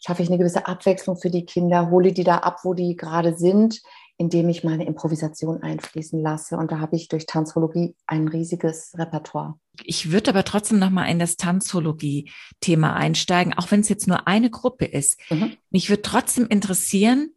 schaffe 0.04 0.22
ich 0.22 0.28
eine 0.28 0.38
gewisse 0.38 0.66
Abwechslung 0.66 1.16
für 1.16 1.30
die 1.30 1.46
Kinder, 1.46 1.90
hole 1.90 2.12
die 2.12 2.24
da 2.24 2.38
ab, 2.38 2.58
wo 2.64 2.74
die 2.74 2.96
gerade 2.96 3.34
sind, 3.36 3.80
indem 4.18 4.48
ich 4.48 4.62
meine 4.62 4.84
Improvisation 4.84 5.62
einfließen 5.62 6.20
lasse. 6.20 6.56
Und 6.56 6.70
da 6.70 6.78
habe 6.78 6.96
ich 6.96 7.08
durch 7.08 7.26
Tanzologie 7.26 7.94
ein 8.06 8.28
riesiges 8.28 8.92
Repertoire. 8.96 9.54
Ich 9.84 10.12
würde 10.12 10.30
aber 10.30 10.44
trotzdem 10.44 10.78
noch 10.78 10.90
mal 10.90 11.06
in 11.06 11.18
das 11.18 11.36
Tanzologie-Thema 11.36 12.94
einsteigen, 12.94 13.54
auch 13.54 13.70
wenn 13.70 13.80
es 13.80 13.88
jetzt 13.88 14.06
nur 14.06 14.28
eine 14.28 14.50
Gruppe 14.50 14.84
ist. 14.84 15.18
Mhm. 15.30 15.56
Mich 15.70 15.88
würde 15.88 16.02
trotzdem 16.02 16.46
interessieren, 16.46 17.30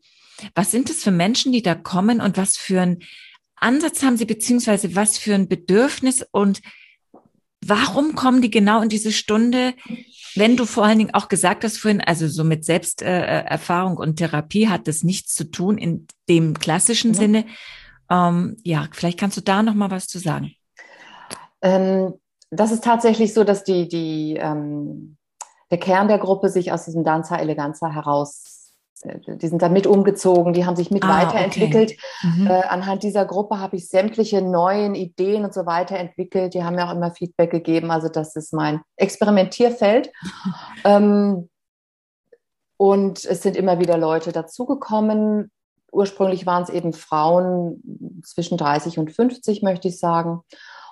was 0.54 0.72
sind 0.72 0.90
es 0.90 1.04
für 1.04 1.12
Menschen, 1.12 1.54
die 1.54 1.62
da 1.62 1.76
kommen 1.76 2.22
und 2.22 2.38
was 2.38 2.58
für 2.58 2.82
einen 2.82 3.00
Ansatz 3.56 4.04
haben 4.04 4.18
sie, 4.18 4.26
beziehungsweise 4.26 4.96
was 4.96 5.18
für 5.18 5.34
ein 5.34 5.48
Bedürfnis 5.48 6.26
und 6.32 6.62
warum 7.66 8.16
kommen 8.16 8.42
die 8.42 8.52
genau 8.52 8.82
in 8.82 8.90
diese 8.90 9.12
Stunde, 9.12 9.74
wenn 10.36 10.58
du 10.58 10.66
vor 10.66 10.84
allen 10.84 11.00
Dingen 11.00 11.14
auch 11.14 11.28
gesagt 11.28 11.64
hast 11.64 11.78
vorhin, 11.78 12.02
also 12.02 12.28
so 12.28 12.44
mit 12.44 12.66
Selbsterfahrung 12.66 13.98
äh, 13.98 14.02
und 14.02 14.18
Therapie 14.18 14.68
hat 14.68 14.88
das 14.88 15.04
nichts 15.04 15.34
zu 15.34 15.50
tun 15.50 15.78
in 15.78 16.08
dem 16.30 16.58
klassischen 16.58 17.14
ja. 17.14 17.20
Sinne. 17.20 17.46
Ähm, 18.10 18.58
ja, 18.64 18.88
vielleicht 18.92 19.20
kannst 19.20 19.38
du 19.38 19.42
da 19.42 19.64
noch 19.64 19.74
mal 19.74 19.92
was 19.92 20.08
zu 20.08 20.20
sagen. 20.20 20.52
Ähm, 21.62 22.14
das 22.52 22.72
ist 22.72 22.84
tatsächlich 22.84 23.34
so, 23.34 23.44
dass 23.44 23.64
die, 23.64 23.88
die, 23.88 24.38
ähm, 24.40 25.18
der 25.72 25.80
Kern 25.80 26.08
der 26.08 26.20
Gruppe 26.20 26.50
sich 26.50 26.72
aus 26.72 26.86
diesem 26.86 27.04
Danza 27.04 27.38
Eleganza 27.38 27.92
heraus 27.92 28.55
die 29.04 29.48
sind 29.48 29.62
da 29.62 29.70
mit 29.70 29.88
umgezogen, 29.88 30.54
die 30.54 30.66
haben 30.66 30.76
sich 30.76 30.90
mit 30.90 31.04
ah, 31.04 31.22
weiterentwickelt. 31.22 31.92
Okay. 31.92 32.40
Mhm. 32.40 32.48
Äh, 32.48 32.62
anhand 32.64 33.04
dieser 33.04 33.26
Gruppe 33.26 33.60
habe 33.60 33.76
ich 33.76 33.90
sämtliche 33.90 34.42
neuen 34.42 34.96
Ideen 34.96 35.44
und 35.44 35.54
so 35.54 35.66
weiter 35.66 35.98
entwickelt. 35.98 36.54
Die 36.54 36.64
haben 36.64 36.76
mir 36.76 36.88
auch 36.88 36.94
immer 36.94 37.12
Feedback 37.12 37.52
gegeben. 37.52 37.92
Also 37.92 38.08
das 38.08 38.36
ist 38.36 38.54
mein 38.54 38.82
Experimentierfeld. 38.96 40.12
ähm, 40.86 41.50
und 42.78 43.24
es 43.24 43.42
sind 43.42 43.56
immer 43.56 43.80
wieder 43.80 43.98
Leute 43.98 44.32
dazugekommen. 44.32 45.52
Ursprünglich 45.92 46.46
waren 46.46 46.64
es 46.64 46.70
eben 46.70 46.94
Frauen 46.94 48.22
zwischen 48.24 48.58
30 48.58 49.00
und 49.00 49.12
50, 49.12 49.62
möchte 49.62 49.88
ich 49.88 50.00
sagen. 50.00 50.42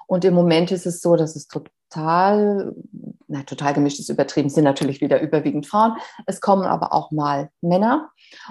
Und 0.08 0.26
im 0.26 0.34
Moment 0.34 0.72
ist 0.72 0.86
es 0.86 1.02
so, 1.02 1.16
dass 1.16 1.36
es 1.36 1.48
total, 1.48 2.76
na, 3.28 3.44
total 3.44 3.74
gemischt 3.74 4.00
ist 4.00 4.10
übertrieben, 4.10 4.48
es 4.48 4.56
sind 4.56 4.64
natürlich 4.64 5.02
wieder 5.02 5.22
überwiegend 5.22 5.68
Frauen. 5.68 5.94
Es 6.26 6.42
kommen 6.42 6.64
aber 6.64 6.94
auch 6.94 7.12
mal 7.12 7.50
Männer 7.62 8.10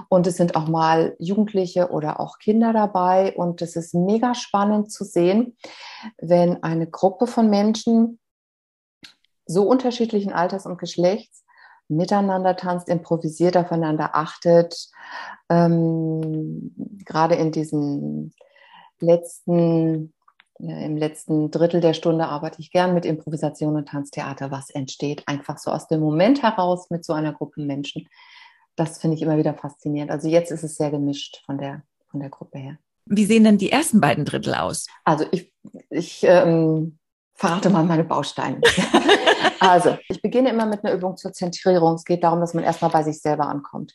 und 0.09 0.27
es 0.27 0.37
sind 0.37 0.57
auch 0.57 0.69
mal 0.69 1.17
Jugendliche 1.19 1.91
oder 1.91 2.21
auch 2.21 2.38
Kinder 2.38 2.73
dabei. 2.73 3.35
Und 3.37 3.62
es 3.62 3.77
ist 3.77 3.95
mega 3.95 4.35
spannend 4.35 4.91
zu 4.91 5.05
sehen, 5.05 5.57
wenn 6.19 6.62
eine 6.62 6.88
Gruppe 6.88 7.27
von 7.27 7.51
Menschen 7.51 8.19
so 9.47 9.65
unterschiedlichen 9.69 10.33
Alters 10.33 10.67
und 10.67 10.79
Geschlechts 10.79 11.45
miteinander 11.88 12.57
tanzt, 12.57 12.88
improvisiert, 12.88 13.57
aufeinander 13.57 14.15
achtet. 14.15 14.88
Ähm, 15.49 16.75
gerade 17.05 17.35
in 17.35 17.53
diesen 17.53 18.33
letzten 19.01 20.15
im 20.62 20.96
letzten 20.96 21.51
Drittel 21.51 21.81
der 21.81 21.92
Stunde 21.92 22.27
arbeite 22.27 22.61
ich 22.61 22.70
gern 22.70 22.94
mit 22.94 23.05
Improvisation 23.05 23.75
und 23.75 23.88
Tanztheater, 23.88 24.51
was 24.51 24.70
entsteht 24.70 25.27
einfach 25.27 25.59
so 25.59 25.70
aus 25.72 25.88
dem 25.88 26.01
Moment 26.01 26.42
heraus 26.42 26.88
mit 26.88 27.05
so 27.05 27.12
einer 27.12 27.33
Gruppe 27.33 27.62
Menschen. 27.62 28.09
Das 28.77 28.98
finde 28.98 29.16
ich 29.16 29.22
immer 29.22 29.37
wieder 29.37 29.55
faszinierend. 29.55 30.11
Also 30.11 30.29
jetzt 30.29 30.53
ist 30.53 30.62
es 30.62 30.77
sehr 30.77 30.90
gemischt 30.90 31.42
von 31.44 31.59
der, 31.59 31.83
von 32.11 32.20
der 32.20 32.31
Gruppe 32.31 32.59
her. 32.59 32.79
Wie 33.07 33.25
sehen 33.25 33.44
denn 33.44 33.59
die 33.59 33.72
ersten 33.72 34.01
beiden 34.01 34.25
Drittel 34.25 34.55
aus? 34.55 34.87
Also 35.05 35.27
ich, 35.33 35.53
ich 35.90 36.22
ähm, 36.22 36.98
verrate 37.35 37.68
mal 37.68 37.85
meine 37.85 38.05
Bausteine. 38.05 38.61
also 39.61 39.98
ich 40.09 40.22
beginne 40.22 40.51
immer 40.51 40.66
mit 40.66 40.85
einer 40.85 40.94
Übung 40.94 41.16
zur 41.16 41.33
Zentrierung. 41.33 41.94
Es 41.94 42.05
geht 42.05 42.22
darum, 42.22 42.40
dass 42.40 42.55
man 42.55 42.62
erstmal 42.62 42.92
bei 42.92 43.03
sich 43.03 43.20
selber 43.20 43.48
ankommt. 43.48 43.94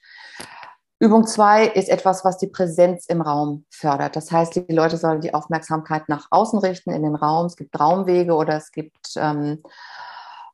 Übung 1.00 1.28
zwei 1.28 1.68
ist 1.68 1.90
etwas, 1.90 2.26
was 2.26 2.38
die 2.38 2.48
Präsenz 2.48 3.06
im 3.06 3.22
Raum 3.22 3.66
fördert. 3.70 4.16
Das 4.16 4.32
heißt, 4.32 4.56
die 4.56 4.74
Leute 4.74 4.98
sollen 4.98 5.22
die 5.22 5.34
Aufmerksamkeit 5.34 6.10
nach 6.10 6.28
außen 6.32 6.58
richten 6.60 6.92
in 6.92 7.04
den 7.04 7.16
Raum. 7.16 7.46
Es 7.46 7.56
gibt 7.56 7.80
Raumwege 7.80 8.34
oder 8.34 8.56
es 8.56 8.72
gibt 8.72 9.14
ähm, 9.16 9.62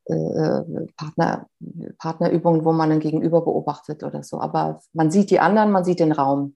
äh, 0.05 0.61
Partner, 0.97 1.47
Partnerübungen, 1.97 2.65
wo 2.65 2.73
man 2.73 2.91
ein 2.91 2.99
Gegenüber 2.99 3.41
beobachtet 3.41 4.03
oder 4.03 4.21
so. 4.23 4.41
Aber 4.41 4.81
man 4.91 5.11
sieht 5.11 5.29
die 5.29 5.39
anderen, 5.39 5.71
man 5.71 5.85
sieht 5.85 6.01
den 6.01 6.11
Raum. 6.11 6.55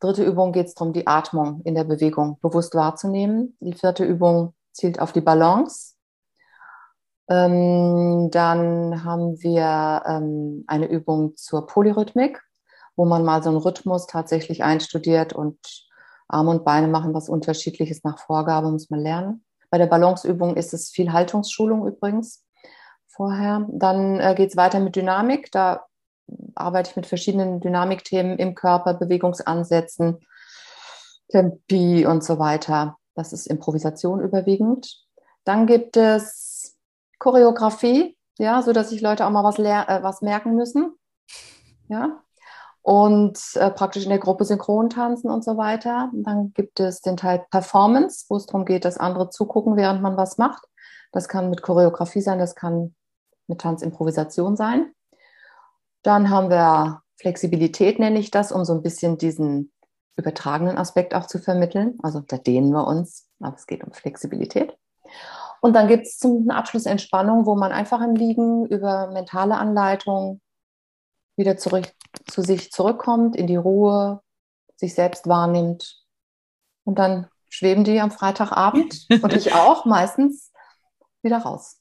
Dritte 0.00 0.24
Übung 0.24 0.50
geht 0.52 0.66
es 0.66 0.74
darum, 0.74 0.92
die 0.92 1.06
Atmung 1.06 1.60
in 1.62 1.76
der 1.76 1.84
Bewegung 1.84 2.38
bewusst 2.40 2.74
wahrzunehmen. 2.74 3.56
Die 3.60 3.74
vierte 3.74 4.04
Übung 4.04 4.54
zielt 4.72 5.00
auf 5.00 5.12
die 5.12 5.20
Balance. 5.20 5.94
Ähm, 7.28 8.30
dann 8.32 9.04
haben 9.04 9.40
wir 9.40 10.02
ähm, 10.06 10.64
eine 10.66 10.86
Übung 10.86 11.36
zur 11.36 11.66
Polyrhythmik 11.66 12.42
wo 12.98 13.04
man 13.04 13.24
mal 13.24 13.42
so 13.44 13.48
einen 13.48 13.58
Rhythmus 13.58 14.08
tatsächlich 14.08 14.64
einstudiert 14.64 15.32
und 15.32 15.56
Arme 16.26 16.50
und 16.50 16.64
Beine 16.64 16.88
machen 16.88 17.14
was 17.14 17.28
Unterschiedliches 17.28 18.02
nach 18.02 18.18
Vorgabe, 18.18 18.72
muss 18.72 18.90
man 18.90 19.00
lernen. 19.00 19.44
Bei 19.70 19.78
der 19.78 19.86
Balanceübung 19.86 20.56
ist 20.56 20.74
es 20.74 20.90
viel 20.90 21.12
Haltungsschulung 21.12 21.86
übrigens 21.86 22.44
vorher. 23.06 23.64
Dann 23.70 24.18
äh, 24.18 24.34
geht 24.36 24.50
es 24.50 24.56
weiter 24.56 24.80
mit 24.80 24.96
Dynamik. 24.96 25.52
Da 25.52 25.86
arbeite 26.56 26.90
ich 26.90 26.96
mit 26.96 27.06
verschiedenen 27.06 27.60
Dynamikthemen 27.60 28.36
im 28.36 28.56
Körper, 28.56 28.94
Bewegungsansätzen, 28.94 30.18
Tempi 31.28 32.04
und 32.04 32.24
so 32.24 32.40
weiter. 32.40 32.96
Das 33.14 33.32
ist 33.32 33.46
Improvisation 33.46 34.20
überwiegend. 34.20 35.04
Dann 35.44 35.68
gibt 35.68 35.96
es 35.96 36.76
Choreografie. 37.20 38.18
ja, 38.38 38.60
so 38.60 38.72
sich 38.82 39.00
Leute 39.02 39.24
auch 39.24 39.30
mal 39.30 39.44
was, 39.44 39.60
äh, 39.60 40.02
was 40.02 40.20
merken 40.20 40.56
müssen. 40.56 40.98
Ja. 41.88 42.24
Und 42.88 43.38
äh, 43.56 43.70
praktisch 43.70 44.04
in 44.04 44.08
der 44.08 44.18
Gruppe 44.18 44.46
synchron 44.46 44.88
tanzen 44.88 45.30
und 45.30 45.44
so 45.44 45.58
weiter. 45.58 46.08
Und 46.10 46.22
dann 46.22 46.54
gibt 46.54 46.80
es 46.80 47.02
den 47.02 47.18
Teil 47.18 47.44
Performance, 47.50 48.24
wo 48.30 48.36
es 48.36 48.46
darum 48.46 48.64
geht, 48.64 48.86
dass 48.86 48.96
andere 48.96 49.28
zugucken, 49.28 49.76
während 49.76 50.00
man 50.00 50.16
was 50.16 50.38
macht. 50.38 50.64
Das 51.12 51.28
kann 51.28 51.50
mit 51.50 51.60
Choreografie 51.60 52.22
sein, 52.22 52.38
das 52.38 52.54
kann 52.54 52.94
mit 53.46 53.60
Tanzimprovisation 53.60 54.56
sein. 54.56 54.90
Dann 56.02 56.30
haben 56.30 56.48
wir 56.48 57.02
Flexibilität, 57.20 57.98
nenne 57.98 58.18
ich 58.18 58.30
das, 58.30 58.52
um 58.52 58.64
so 58.64 58.72
ein 58.72 58.80
bisschen 58.80 59.18
diesen 59.18 59.70
übertragenen 60.16 60.78
Aspekt 60.78 61.14
auch 61.14 61.26
zu 61.26 61.38
vermitteln. 61.40 61.98
Also 62.02 62.20
da 62.20 62.38
dehnen 62.38 62.70
wir 62.70 62.86
uns, 62.86 63.28
aber 63.38 63.56
es 63.56 63.66
geht 63.66 63.84
um 63.84 63.92
Flexibilität. 63.92 64.74
Und 65.60 65.74
dann 65.74 65.88
gibt 65.88 66.06
es 66.06 66.16
zum 66.16 66.48
Abschluss 66.48 66.86
Entspannung, 66.86 67.44
wo 67.44 67.54
man 67.54 67.70
einfach 67.70 68.00
im 68.00 68.14
Liegen 68.14 68.64
über 68.64 69.08
mentale 69.08 69.58
Anleitung 69.58 70.40
wieder 71.38 71.56
zurück 71.56 71.90
zu 72.26 72.42
sich 72.42 72.70
zurückkommt, 72.70 73.36
in 73.36 73.46
die 73.46 73.56
Ruhe, 73.56 74.20
sich 74.76 74.94
selbst 74.94 75.26
wahrnimmt. 75.26 76.04
Und 76.84 76.98
dann 76.98 77.28
schweben 77.48 77.84
die 77.84 78.00
am 78.00 78.10
Freitagabend 78.10 79.06
und 79.22 79.32
ich 79.32 79.54
auch 79.54 79.84
meistens 79.84 80.52
wieder 81.22 81.38
raus. 81.38 81.80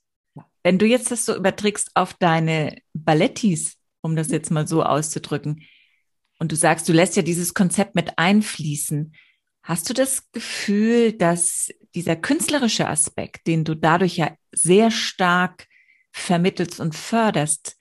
Wenn 0.64 0.80
du 0.80 0.86
jetzt 0.86 1.12
das 1.12 1.26
so 1.26 1.36
überträgst 1.36 1.92
auf 1.96 2.14
deine 2.14 2.78
Ballettis, 2.94 3.78
um 4.02 4.16
das 4.16 4.30
jetzt 4.30 4.52
mal 4.52 4.68
so 4.68 4.84
auszudrücken, 4.84 5.64
und 6.40 6.52
du 6.52 6.56
sagst, 6.56 6.88
du 6.88 6.94
lässt 6.94 7.16
ja 7.16 7.24
dieses 7.24 7.54
Konzept 7.54 7.96
mit 7.96 8.20
einfließen, 8.20 9.14
hast 9.64 9.90
du 9.90 9.94
das 9.94 10.32
Gefühl, 10.32 11.14
dass 11.14 11.70
dieser 11.96 12.16
künstlerische 12.16 12.88
Aspekt, 12.88 13.48
den 13.48 13.64
du 13.64 13.76
dadurch 13.76 14.18
ja 14.18 14.32
sehr 14.52 14.92
stark 14.92 15.68
vermittelst 16.12 16.80
und 16.80 16.96
förderst, 16.96 17.78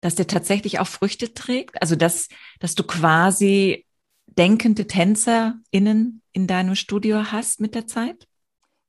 dass 0.00 0.14
der 0.14 0.26
tatsächlich 0.26 0.78
auch 0.78 0.86
Früchte 0.86 1.34
trägt? 1.34 1.80
Also 1.80 1.96
dass, 1.96 2.28
dass 2.60 2.74
du 2.74 2.84
quasi 2.84 3.86
denkende 4.26 4.86
TänzerInnen 4.86 6.22
in 6.32 6.46
deinem 6.46 6.74
Studio 6.74 7.32
hast 7.32 7.60
mit 7.60 7.74
der 7.74 7.86
Zeit? 7.86 8.26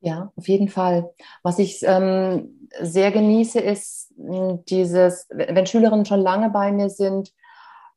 Ja, 0.01 0.31
auf 0.35 0.47
jeden 0.47 0.69
Fall. 0.69 1.09
Was 1.43 1.59
ich 1.59 1.81
ähm, 1.83 2.69
sehr 2.81 3.11
genieße, 3.11 3.59
ist 3.59 4.13
hm, 4.17 4.63
dieses, 4.65 5.27
wenn 5.29 5.65
Schülerinnen 5.65 6.05
schon 6.05 6.21
lange 6.21 6.49
bei 6.49 6.71
mir 6.71 6.89
sind 6.89 7.33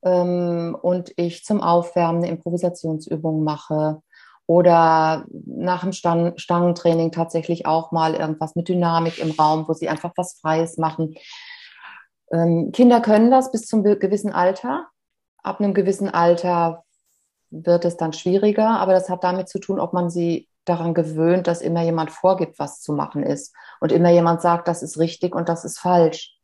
ähm, 0.02 0.76
und 0.80 1.12
ich 1.16 1.44
zum 1.44 1.60
Aufwärmen 1.60 2.22
eine 2.22 2.32
Improvisationsübung 2.32 3.44
mache 3.44 4.02
oder 4.46 5.26
nach 5.30 5.82
dem 5.82 5.92
Stang 5.92 6.36
Stangentraining 6.36 7.12
tatsächlich 7.12 7.66
auch 7.66 7.92
mal 7.92 8.14
irgendwas 8.14 8.56
mit 8.56 8.68
Dynamik 8.68 9.18
im 9.18 9.30
Raum, 9.30 9.68
wo 9.68 9.72
sie 9.72 9.88
einfach 9.88 10.12
was 10.16 10.38
Freies 10.40 10.78
machen. 10.78 11.14
Ähm, 12.32 12.72
Kinder 12.72 13.00
können 13.00 13.30
das 13.30 13.52
bis 13.52 13.66
zum 13.66 13.84
gewissen 13.84 14.32
Alter. 14.32 14.88
Ab 15.42 15.60
einem 15.60 15.74
gewissen 15.74 16.08
Alter 16.08 16.84
wird 17.50 17.84
es 17.84 17.96
dann 17.96 18.12
schwieriger, 18.12 18.80
aber 18.80 18.92
das 18.92 19.10
hat 19.10 19.24
damit 19.24 19.48
zu 19.48 19.58
tun, 19.58 19.78
ob 19.78 19.92
man 19.92 20.10
sie 20.10 20.48
daran 20.64 20.94
gewöhnt, 20.94 21.46
dass 21.46 21.60
immer 21.60 21.82
jemand 21.82 22.10
vorgibt, 22.10 22.58
was 22.58 22.80
zu 22.80 22.92
machen 22.92 23.22
ist 23.22 23.54
und 23.80 23.92
immer 23.92 24.10
jemand 24.10 24.40
sagt, 24.40 24.68
das 24.68 24.82
ist 24.82 24.98
richtig 24.98 25.34
und 25.34 25.48
das 25.48 25.64
ist 25.64 25.78
falsch. 25.78 26.36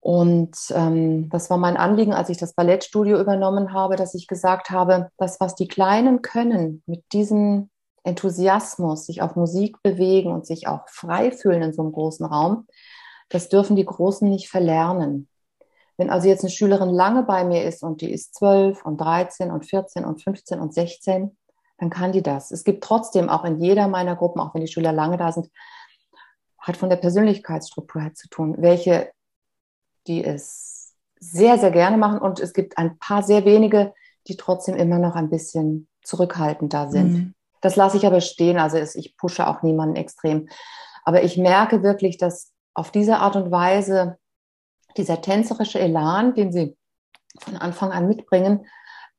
Und 0.00 0.56
ähm, 0.70 1.28
das 1.30 1.48
war 1.48 1.58
mein 1.58 1.76
Anliegen, 1.76 2.12
als 2.12 2.28
ich 2.28 2.36
das 2.36 2.54
Ballettstudio 2.54 3.20
übernommen 3.20 3.72
habe, 3.72 3.94
dass 3.94 4.14
ich 4.14 4.26
gesagt 4.26 4.70
habe, 4.70 5.10
das, 5.16 5.38
was 5.38 5.54
die 5.54 5.68
Kleinen 5.68 6.22
können, 6.22 6.82
mit 6.86 7.04
diesem 7.12 7.70
Enthusiasmus, 8.02 9.06
sich 9.06 9.22
auf 9.22 9.36
Musik 9.36 9.80
bewegen 9.84 10.32
und 10.32 10.44
sich 10.44 10.66
auch 10.66 10.88
frei 10.88 11.30
fühlen 11.30 11.62
in 11.62 11.72
so 11.72 11.82
einem 11.82 11.92
großen 11.92 12.26
Raum, 12.26 12.66
das 13.32 13.48
dürfen 13.48 13.76
die 13.76 13.86
Großen 13.86 14.28
nicht 14.28 14.48
verlernen. 14.50 15.26
Wenn 15.96 16.10
also 16.10 16.28
jetzt 16.28 16.42
eine 16.42 16.50
Schülerin 16.50 16.90
lange 16.90 17.22
bei 17.22 17.44
mir 17.44 17.64
ist 17.64 17.82
und 17.82 18.02
die 18.02 18.12
ist 18.12 18.34
12 18.34 18.84
und 18.84 19.00
13 19.00 19.50
und 19.50 19.64
14 19.64 20.04
und 20.04 20.22
15 20.22 20.60
und 20.60 20.74
16, 20.74 21.36
dann 21.78 21.90
kann 21.90 22.12
die 22.12 22.22
das. 22.22 22.50
Es 22.50 22.62
gibt 22.62 22.84
trotzdem 22.84 23.28
auch 23.28 23.44
in 23.44 23.58
jeder 23.60 23.88
meiner 23.88 24.16
Gruppen, 24.16 24.40
auch 24.40 24.54
wenn 24.54 24.60
die 24.60 24.70
Schüler 24.70 24.92
lange 24.92 25.16
da 25.16 25.32
sind, 25.32 25.50
hat 26.58 26.76
von 26.76 26.90
der 26.90 26.96
Persönlichkeitsstruktur 26.96 28.02
her 28.02 28.14
zu 28.14 28.28
tun, 28.28 28.56
welche, 28.58 29.10
die 30.06 30.22
es 30.24 30.94
sehr, 31.18 31.58
sehr 31.58 31.70
gerne 31.70 31.96
machen 31.96 32.18
und 32.18 32.38
es 32.38 32.52
gibt 32.52 32.76
ein 32.78 32.98
paar 32.98 33.22
sehr 33.22 33.44
wenige, 33.44 33.94
die 34.28 34.36
trotzdem 34.36 34.76
immer 34.76 34.98
noch 34.98 35.14
ein 35.14 35.30
bisschen 35.30 35.88
zurückhaltend 36.02 36.72
da 36.74 36.90
sind. 36.90 37.12
Mhm. 37.12 37.34
Das 37.60 37.76
lasse 37.76 37.96
ich 37.96 38.06
aber 38.06 38.20
stehen, 38.20 38.58
also 38.58 38.76
ich 38.76 39.16
pushe 39.16 39.46
auch 39.46 39.62
niemanden 39.62 39.96
extrem. 39.96 40.48
Aber 41.04 41.22
ich 41.22 41.36
merke 41.36 41.82
wirklich, 41.82 42.18
dass 42.18 42.51
auf 42.74 42.90
diese 42.90 43.18
Art 43.18 43.36
und 43.36 43.50
Weise 43.50 44.18
dieser 44.96 45.20
tänzerische 45.20 45.78
Elan, 45.78 46.34
den 46.34 46.52
sie 46.52 46.76
von 47.38 47.56
Anfang 47.56 47.92
an 47.92 48.08
mitbringen, 48.08 48.66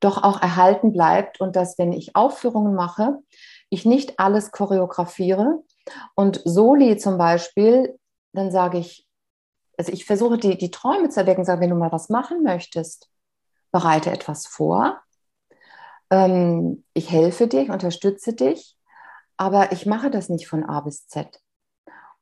doch 0.00 0.22
auch 0.22 0.40
erhalten 0.42 0.92
bleibt 0.92 1.40
und 1.40 1.56
dass, 1.56 1.78
wenn 1.78 1.92
ich 1.92 2.14
Aufführungen 2.14 2.74
mache, 2.74 3.18
ich 3.70 3.84
nicht 3.84 4.18
alles 4.20 4.52
choreografiere. 4.52 5.62
Und 6.14 6.40
Soli 6.44 6.96
zum 6.96 7.18
Beispiel, 7.18 7.98
dann 8.32 8.50
sage 8.50 8.78
ich, 8.78 9.06
also 9.76 9.92
ich 9.92 10.04
versuche 10.04 10.38
die, 10.38 10.56
die 10.56 10.70
Träume 10.70 11.08
zu 11.08 11.20
erwecken, 11.20 11.44
sage, 11.44 11.60
wenn 11.60 11.70
du 11.70 11.76
mal 11.76 11.92
was 11.92 12.08
machen 12.08 12.42
möchtest, 12.42 13.10
bereite 13.72 14.10
etwas 14.10 14.46
vor. 14.46 15.00
Ähm, 16.10 16.84
ich 16.92 17.10
helfe 17.10 17.48
dir, 17.48 17.62
ich 17.62 17.70
unterstütze 17.70 18.34
dich, 18.34 18.76
aber 19.36 19.72
ich 19.72 19.86
mache 19.86 20.10
das 20.10 20.28
nicht 20.28 20.46
von 20.46 20.64
A 20.64 20.80
bis 20.80 21.08
Z. 21.08 21.40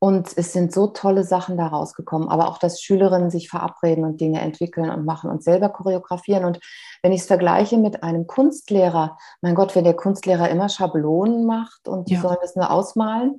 Und 0.03 0.37
es 0.37 0.53
sind 0.53 0.73
so 0.73 0.89
tolle 0.89 1.23
Sachen 1.23 1.57
da 1.57 1.69
rausgekommen, 1.69 2.29
aber 2.29 2.49
auch, 2.49 2.59
dass 2.59 2.83
Schülerinnen 2.83 3.31
sich 3.31 3.49
verabreden 3.49 4.05
und 4.05 4.21
Dinge 4.21 4.41
entwickeln 4.41 4.91
und 4.91 5.05
machen 5.05 5.31
und 5.31 5.45
selber 5.45 5.69
choreografieren. 5.69 6.45
Und 6.45 6.59
wenn 7.05 7.13
ich 7.13 7.21
es 7.21 7.29
vergleiche 7.29 7.79
mit 7.79 8.03
einem 8.03 8.27
Kunstlehrer, 8.27 9.17
mein 9.43 9.55
Gott, 9.55 9.77
wenn 9.77 9.85
der 9.85 9.95
Kunstlehrer 9.95 10.51
immer 10.51 10.69
Schablonen 10.69 11.47
macht 11.47 11.87
und 11.87 12.11
die 12.11 12.15
ja. 12.15 12.21
sollen 12.21 12.39
es 12.43 12.57
nur 12.57 12.73
ausmalen, 12.73 13.39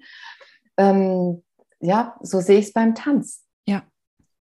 ähm, 0.77 1.43
ja, 1.81 2.15
so 2.21 2.39
sehe 2.39 2.59
ich 2.59 2.67
es 2.67 2.73
beim 2.73 2.95
Tanz. 2.95 3.43
Ja. 3.65 3.83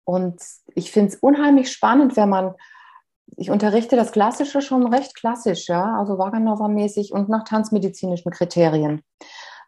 Und 0.04 0.42
ich 0.74 0.92
finde 0.92 1.14
es 1.14 1.16
unheimlich 1.20 1.72
spannend, 1.72 2.18
wenn 2.18 2.28
man, 2.28 2.52
ich 3.38 3.50
unterrichte 3.50 3.96
das 3.96 4.12
Klassische 4.12 4.60
schon 4.60 4.92
recht 4.92 5.14
klassisch, 5.14 5.68
ja, 5.68 5.96
also 5.98 6.18
Wagenova-mäßig 6.18 7.14
und 7.14 7.30
nach 7.30 7.44
tanzmedizinischen 7.44 8.30
Kriterien. 8.30 9.00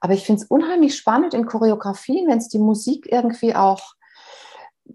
Aber 0.02 0.14
ich 0.14 0.26
finde 0.26 0.42
es 0.42 0.48
unheimlich 0.48 0.96
spannend 0.96 1.32
in 1.32 1.46
Choreografien, 1.46 2.28
wenn 2.28 2.38
es 2.38 2.48
die 2.48 2.58
Musik 2.58 3.06
irgendwie 3.10 3.54
auch 3.54 3.94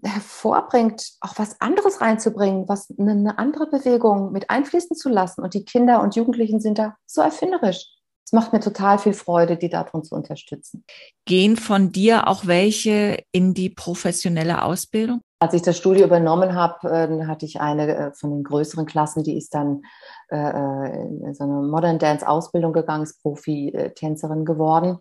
hervorbringt, 0.04 1.12
auch 1.20 1.32
was 1.38 1.62
anderes 1.62 2.02
reinzubringen, 2.02 2.68
was 2.68 2.92
eine, 2.98 3.12
eine 3.12 3.38
andere 3.38 3.68
Bewegung 3.68 4.32
mit 4.32 4.50
einfließen 4.50 4.94
zu 4.94 5.08
lassen. 5.08 5.40
Und 5.40 5.54
die 5.54 5.64
Kinder 5.64 6.02
und 6.02 6.14
Jugendlichen 6.14 6.60
sind 6.60 6.78
da 6.78 6.94
so 7.06 7.22
erfinderisch. 7.22 7.86
Es 8.22 8.32
macht 8.32 8.52
mir 8.52 8.60
total 8.60 8.98
viel 8.98 9.14
Freude, 9.14 9.56
die 9.56 9.70
darin 9.70 10.04
zu 10.04 10.14
unterstützen. 10.14 10.84
Gehen 11.24 11.56
von 11.56 11.90
dir 11.90 12.28
auch 12.28 12.46
welche 12.46 13.24
in 13.32 13.54
die 13.54 13.70
professionelle 13.70 14.62
Ausbildung? 14.62 15.22
Als 15.40 15.54
ich 15.54 15.62
das 15.62 15.76
Studio 15.76 16.04
übernommen 16.04 16.56
habe, 16.56 16.88
äh, 16.90 17.26
hatte 17.26 17.46
ich 17.46 17.60
eine 17.60 17.96
äh, 17.96 18.12
von 18.12 18.30
den 18.30 18.42
größeren 18.42 18.86
Klassen, 18.86 19.22
die 19.22 19.36
ist 19.36 19.54
dann 19.54 19.82
äh, 20.30 20.36
in 20.36 21.32
so 21.32 21.44
eine 21.44 21.62
Modern 21.62 22.00
Dance 22.00 22.26
Ausbildung 22.26 22.72
gegangen, 22.72 23.04
ist 23.04 23.22
Profi-Tänzerin 23.22 24.44
geworden. 24.44 24.98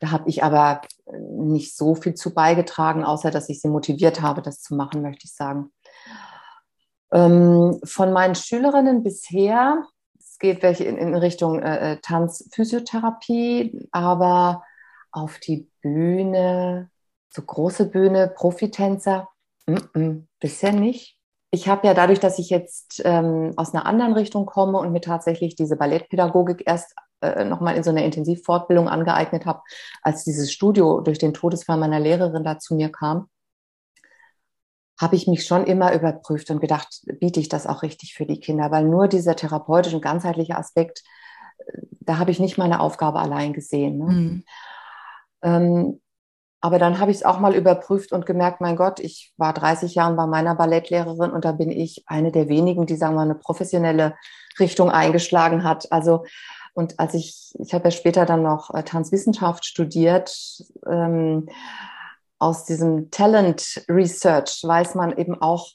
Da 0.00 0.10
habe 0.10 0.28
ich 0.28 0.44
aber 0.44 0.82
nicht 1.06 1.74
so 1.74 1.94
viel 1.94 2.12
zu 2.12 2.34
beigetragen, 2.34 3.04
außer 3.04 3.30
dass 3.30 3.48
ich 3.48 3.62
sie 3.62 3.68
motiviert 3.68 4.20
habe, 4.20 4.42
das 4.42 4.60
zu 4.60 4.74
machen, 4.74 5.00
möchte 5.00 5.24
ich 5.24 5.34
sagen. 5.34 5.72
Ähm, 7.10 7.80
von 7.82 8.12
meinen 8.12 8.34
Schülerinnen 8.34 9.02
bisher, 9.02 9.82
es 10.18 10.38
geht 10.38 10.62
welche 10.62 10.84
in, 10.84 11.14
Richtung 11.14 11.62
Tanzphysiotherapie, 12.02 13.88
aber 13.92 14.62
auf 15.10 15.38
die 15.38 15.70
Bühne, 15.80 16.90
so 17.30 17.42
große 17.42 17.86
Bühne, 17.86 18.28
Profitänzer, 18.28 19.28
Mm 19.70 19.98
-mm, 19.98 20.26
bisher 20.40 20.72
nicht. 20.72 21.16
Ich 21.52 21.68
habe 21.68 21.86
ja 21.86 21.94
dadurch, 21.94 22.20
dass 22.20 22.38
ich 22.38 22.48
jetzt 22.48 23.02
ähm, 23.04 23.52
aus 23.56 23.74
einer 23.74 23.86
anderen 23.86 24.12
Richtung 24.12 24.46
komme 24.46 24.78
und 24.78 24.92
mir 24.92 25.00
tatsächlich 25.00 25.56
diese 25.56 25.76
Ballettpädagogik 25.76 26.62
erst 26.64 26.94
äh, 27.22 27.44
nochmal 27.44 27.76
in 27.76 27.82
so 27.82 27.90
einer 27.90 28.04
Intensivfortbildung 28.04 28.88
angeeignet 28.88 29.46
habe, 29.46 29.60
als 30.02 30.24
dieses 30.24 30.52
Studio 30.52 31.00
durch 31.00 31.18
den 31.18 31.34
Todesfall 31.34 31.76
meiner 31.76 31.98
Lehrerin 31.98 32.44
da 32.44 32.58
zu 32.58 32.74
mir 32.74 32.90
kam, 32.90 33.28
habe 35.00 35.16
ich 35.16 35.26
mich 35.26 35.46
schon 35.46 35.64
immer 35.64 35.92
überprüft 35.94 36.50
und 36.50 36.60
gedacht, 36.60 37.02
biete 37.18 37.40
ich 37.40 37.48
das 37.48 37.66
auch 37.66 37.82
richtig 37.82 38.14
für 38.14 38.26
die 38.26 38.38
Kinder? 38.38 38.70
Weil 38.70 38.84
nur 38.84 39.08
dieser 39.08 39.34
therapeutische 39.34 39.96
und 39.96 40.02
ganzheitliche 40.02 40.56
Aspekt, 40.56 41.02
äh, 41.58 41.82
da 42.00 42.18
habe 42.18 42.30
ich 42.30 42.38
nicht 42.38 42.58
meine 42.58 42.80
Aufgabe 42.80 43.18
allein 43.18 43.52
gesehen. 43.52 43.98
Ne? 43.98 44.04
Mhm. 44.04 44.44
Ähm, 45.42 46.00
aber 46.60 46.78
dann 46.78 46.98
habe 46.98 47.10
ich 47.10 47.18
es 47.18 47.22
auch 47.22 47.40
mal 47.40 47.54
überprüft 47.54 48.12
und 48.12 48.26
gemerkt, 48.26 48.60
mein 48.60 48.76
Gott, 48.76 49.00
ich 49.00 49.32
war 49.38 49.54
30 49.54 49.94
Jahre 49.94 50.14
bei 50.14 50.26
meiner 50.26 50.54
Ballettlehrerin 50.54 51.30
und 51.30 51.44
da 51.44 51.52
bin 51.52 51.70
ich 51.70 52.04
eine 52.06 52.32
der 52.32 52.48
wenigen, 52.48 52.86
die, 52.86 52.96
sagen 52.96 53.14
wir, 53.14 53.22
eine 53.22 53.34
professionelle 53.34 54.14
Richtung 54.58 54.90
eingeschlagen 54.90 55.64
hat. 55.64 55.90
Also, 55.90 56.24
und 56.74 57.00
als 57.00 57.14
ich, 57.14 57.54
ich 57.58 57.72
habe 57.72 57.84
ja 57.84 57.90
später 57.90 58.26
dann 58.26 58.42
noch 58.42 58.74
äh, 58.74 58.82
Tanzwissenschaft 58.82 59.64
studiert, 59.64 60.36
ähm, 60.86 61.48
aus 62.38 62.64
diesem 62.64 63.10
Talent 63.10 63.84
Research 63.88 64.62
weiß 64.62 64.94
man 64.94 65.16
eben 65.16 65.40
auch 65.40 65.72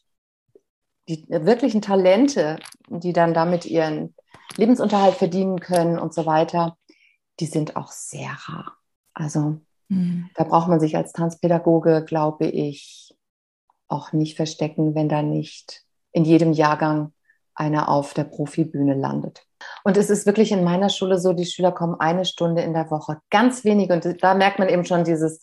die 1.08 1.26
wirklichen 1.30 1.82
Talente, 1.82 2.58
die 2.90 3.14
dann 3.14 3.34
damit 3.34 3.66
ihren 3.66 4.16
Lebensunterhalt 4.58 5.16
verdienen 5.16 5.60
können 5.60 6.00
und 6.00 6.14
so 6.14 6.26
weiter, 6.26 6.78
die 7.40 7.46
sind 7.46 7.76
auch 7.76 7.92
sehr 7.92 8.32
rar. 8.48 8.78
Also 9.14 9.60
mhm. 9.90 10.30
da 10.36 10.44
braucht 10.44 10.68
man 10.68 10.80
sich 10.80 10.96
als 10.96 11.14
Tanzpädagoge, 11.14 12.04
glaube 12.06 12.48
ich, 12.48 13.16
auch 13.88 14.14
nicht 14.14 14.36
verstecken, 14.36 14.96
wenn 14.96 15.10
da 15.10 15.22
nicht 15.22 15.84
in 16.12 16.26
jedem 16.26 16.54
Jahrgang 16.54 17.14
einer 17.54 17.90
auf 17.90 18.14
der 18.14 18.26
Profibühne 18.26 18.94
landet. 18.94 19.46
Und 19.84 19.98
es 19.98 20.10
ist 20.10 20.26
wirklich 20.26 20.52
in 20.52 20.64
meiner 20.64 20.90
Schule 20.90 21.20
so, 21.20 21.34
die 21.34 21.46
Schüler 21.46 21.72
kommen 21.72 21.96
eine 22.00 22.26
Stunde 22.26 22.62
in 22.62 22.74
der 22.74 22.92
Woche, 22.92 23.20
ganz 23.30 23.64
wenige. 23.64 23.94
Und 23.94 24.22
da 24.22 24.34
merkt 24.34 24.60
man 24.60 24.70
eben 24.70 24.86
schon 24.86 25.04
dieses, 25.06 25.40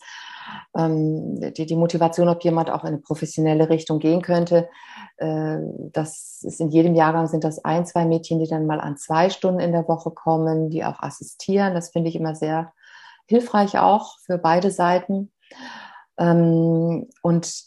ähm, 0.77 1.53
die, 1.53 1.65
die 1.65 1.75
Motivation, 1.75 2.29
ob 2.29 2.43
jemand 2.43 2.69
auch 2.69 2.83
in 2.83 2.89
eine 2.89 2.97
professionelle 2.99 3.69
Richtung 3.69 3.99
gehen 3.99 4.21
könnte. 4.21 4.69
Äh, 5.17 5.57
das 5.91 6.41
ist 6.43 6.59
in 6.59 6.69
jedem 6.69 6.93
Jahrgang 6.95 7.27
sind 7.27 7.43
das 7.43 7.63
ein, 7.65 7.85
zwei 7.85 8.05
Mädchen, 8.05 8.39
die 8.39 8.47
dann 8.47 8.67
mal 8.67 8.79
an 8.79 8.97
zwei 8.97 9.29
Stunden 9.29 9.59
in 9.59 9.71
der 9.71 9.87
Woche 9.87 10.11
kommen, 10.11 10.69
die 10.69 10.83
auch 10.85 10.99
assistieren. 10.99 11.73
Das 11.73 11.89
finde 11.89 12.09
ich 12.09 12.15
immer 12.15 12.35
sehr 12.35 12.73
hilfreich 13.33 13.79
auch 13.79 14.19
für 14.19 14.37
beide 14.37 14.69
Seiten. 14.69 15.31
Ähm, 16.19 17.09
und 17.21 17.63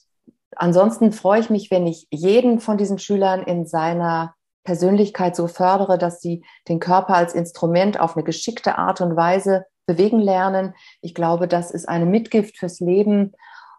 ansonsten 0.55 1.13
freue 1.13 1.41
ich 1.41 1.51
mich, 1.51 1.71
wenn 1.71 1.87
ich 1.87 2.07
jeden 2.11 2.61
von 2.61 2.79
diesen 2.79 2.99
Schülern 2.99 3.43
in 3.43 3.67
seiner 3.67 4.35
Persönlichkeit 4.63 5.35
so 5.35 5.49
fördere, 5.49 5.99
dass 5.99 6.21
sie 6.21 6.45
den 6.69 6.79
Körper 6.79 7.15
als 7.15 7.35
Instrument 7.35 7.99
auf 7.99 8.17
eine 8.17 8.25
geschickte 8.25 8.79
Art 8.79 9.01
und 9.01 9.17
Weise 9.17 9.67
bewegen 9.87 10.21
lernen. 10.21 10.75
Ich 11.01 11.15
glaube, 11.15 11.49
das 11.49 11.71
ist 11.73 11.89
eine 11.89 12.07
Mitgift 12.07 12.59
fürs 12.59 12.81
Leben 12.81 13.33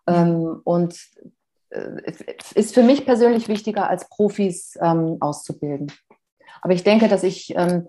ähm, 0.07 0.61
und 0.63 0.97
äh, 1.69 2.13
ist 2.53 2.73
für 2.73 2.83
mich 2.83 3.05
persönlich 3.05 3.47
wichtiger, 3.47 3.89
als 3.89 4.09
Profis 4.09 4.77
ähm, 4.81 5.17
auszubilden. 5.21 5.91
Aber 6.61 6.73
ich 6.73 6.83
denke, 6.83 7.07
dass 7.07 7.23
ich 7.23 7.53
ähm, 7.55 7.87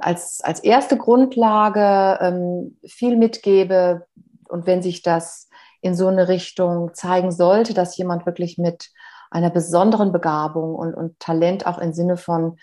als, 0.00 0.40
als 0.42 0.60
erste 0.60 0.96
Grundlage 0.96 2.18
ähm, 2.20 2.78
viel 2.84 3.16
mitgebe 3.16 4.06
und 4.48 4.66
wenn 4.66 4.82
sich 4.82 5.02
das 5.02 5.48
in 5.80 5.94
so 5.94 6.08
eine 6.08 6.28
Richtung 6.28 6.94
zeigen 6.94 7.32
sollte, 7.32 7.74
dass 7.74 7.96
jemand 7.96 8.26
wirklich 8.26 8.58
mit 8.58 8.90
einer 9.30 9.50
besonderen 9.50 10.12
Begabung 10.12 10.74
und, 10.74 10.94
und 10.94 11.18
Talent 11.18 11.66
auch 11.66 11.78
im 11.78 11.92
Sinne 11.92 12.16
von 12.16 12.58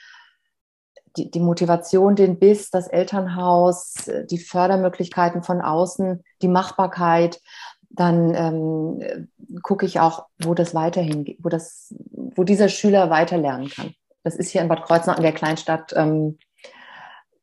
die, 1.17 1.31
die 1.31 1.39
Motivation, 1.39 2.15
den 2.15 2.39
Biss, 2.39 2.69
das 2.69 2.87
Elternhaus, 2.87 3.95
die 4.29 4.37
Fördermöglichkeiten 4.37 5.43
von 5.43 5.61
außen, 5.61 6.23
die 6.41 6.47
Machbarkeit, 6.47 7.41
dann 7.89 8.35
ähm, 8.35 9.27
gucke 9.63 9.85
ich 9.85 9.99
auch, 9.99 10.27
wo 10.41 10.53
das 10.53 10.75
weiterhin, 10.75 11.35
wo 11.39 11.49
das, 11.49 11.93
wo 12.11 12.43
dieser 12.43 12.69
Schüler 12.69 13.09
weiter 13.09 13.37
lernen 13.37 13.69
kann. 13.69 13.93
Das 14.23 14.35
ist 14.35 14.49
hier 14.51 14.61
in 14.61 14.67
Bad 14.67 14.83
Kreuznach 14.83 15.17
in 15.17 15.23
der 15.23 15.33
Kleinstadt 15.33 15.93
ähm, 15.95 16.37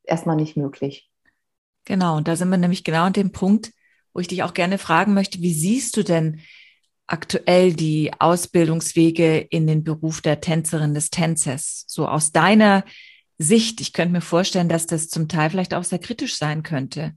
erstmal 0.07 0.37
nicht 0.37 0.57
möglich. 0.57 1.11
Genau, 1.85 2.17
und 2.17 2.29
da 2.29 2.37
sind 2.37 2.49
wir 2.49 2.57
nämlich 2.57 2.85
genau 2.85 3.05
an 3.05 3.13
dem 3.13 3.33
Punkt, 3.33 3.73
wo 4.13 4.21
ich 4.21 4.29
dich 4.29 4.43
auch 4.43 4.55
gerne 4.55 4.79
fragen 4.79 5.15
möchte, 5.15 5.41
wie 5.41 5.53
siehst 5.53 5.97
du 5.97 6.03
denn 6.03 6.41
aktuell 7.07 7.73
die 7.73 8.13
Ausbildungswege 8.19 9.39
in 9.39 9.67
den 9.67 9.85
Beruf 9.85 10.21
der 10.21 10.41
Tänzerin 10.41 10.95
des 10.95 11.11
Tänzers? 11.11 11.85
So 11.87 12.09
aus 12.09 12.33
deiner 12.33 12.85
Sicht. 13.39 13.81
Ich 13.81 13.93
könnte 13.93 14.13
mir 14.13 14.21
vorstellen, 14.21 14.69
dass 14.69 14.87
das 14.87 15.09
zum 15.09 15.29
Teil 15.29 15.51
vielleicht 15.51 15.75
auch 15.75 15.85
sehr 15.85 15.99
kritisch 15.99 16.39
sein 16.39 16.63
könnte. 16.63 17.13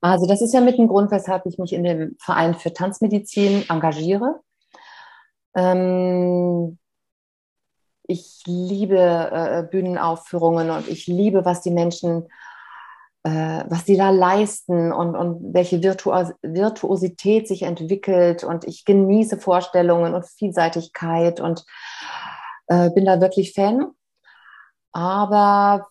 Also 0.00 0.26
das 0.26 0.42
ist 0.42 0.52
ja 0.52 0.60
mit 0.60 0.78
dem 0.78 0.88
Grund, 0.88 1.10
weshalb 1.10 1.46
ich 1.46 1.58
mich 1.58 1.72
in 1.72 1.84
dem 1.84 2.16
Verein 2.20 2.54
für 2.54 2.72
Tanzmedizin 2.72 3.64
engagiere. 3.68 4.40
Ähm, 5.54 6.78
ich 8.08 8.42
liebe 8.46 8.98
äh, 8.98 9.62
Bühnenaufführungen 9.70 10.70
und 10.70 10.88
ich 10.88 11.06
liebe, 11.06 11.44
was 11.44 11.60
die 11.60 11.70
Menschen 11.70 12.28
äh, 13.26 13.64
was 13.68 13.84
die 13.84 13.96
da 13.96 14.10
leisten 14.10 14.92
und, 14.92 15.16
und 15.16 15.52
welche 15.52 15.82
Virtuos 15.82 16.32
Virtuosität 16.42 17.48
sich 17.48 17.62
entwickelt. 17.62 18.44
Und 18.44 18.64
ich 18.64 18.84
genieße 18.84 19.38
Vorstellungen 19.38 20.14
und 20.14 20.24
Vielseitigkeit 20.24 21.40
und 21.40 21.64
äh, 22.68 22.88
bin 22.90 23.04
da 23.04 23.20
wirklich 23.20 23.52
Fan. 23.52 23.90
Aber 24.92 25.88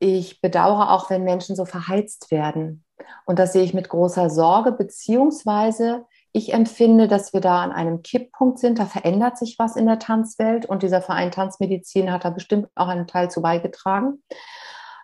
ich 0.00 0.40
bedauere 0.40 0.90
auch, 0.90 1.08
wenn 1.08 1.22
Menschen 1.22 1.54
so 1.54 1.64
verheizt 1.64 2.32
werden. 2.32 2.84
Und 3.26 3.38
das 3.38 3.52
sehe 3.52 3.62
ich 3.62 3.74
mit 3.74 3.88
großer 3.88 4.28
Sorge, 4.28 4.72
beziehungsweise 4.72 6.04
ich 6.32 6.54
empfinde, 6.54 7.08
dass 7.08 7.32
wir 7.32 7.40
da 7.40 7.62
an 7.62 7.72
einem 7.72 8.02
Kipppunkt 8.02 8.58
sind. 8.58 8.78
Da 8.78 8.86
verändert 8.86 9.36
sich 9.36 9.58
was 9.58 9.76
in 9.76 9.86
der 9.86 9.98
Tanzwelt 9.98 10.66
und 10.66 10.82
dieser 10.82 11.02
Verein 11.02 11.30
Tanzmedizin 11.30 12.10
hat 12.10 12.24
da 12.24 12.30
bestimmt 12.30 12.68
auch 12.74 12.88
einen 12.88 13.06
Teil 13.06 13.30
zu 13.30 13.42
beigetragen. 13.42 14.22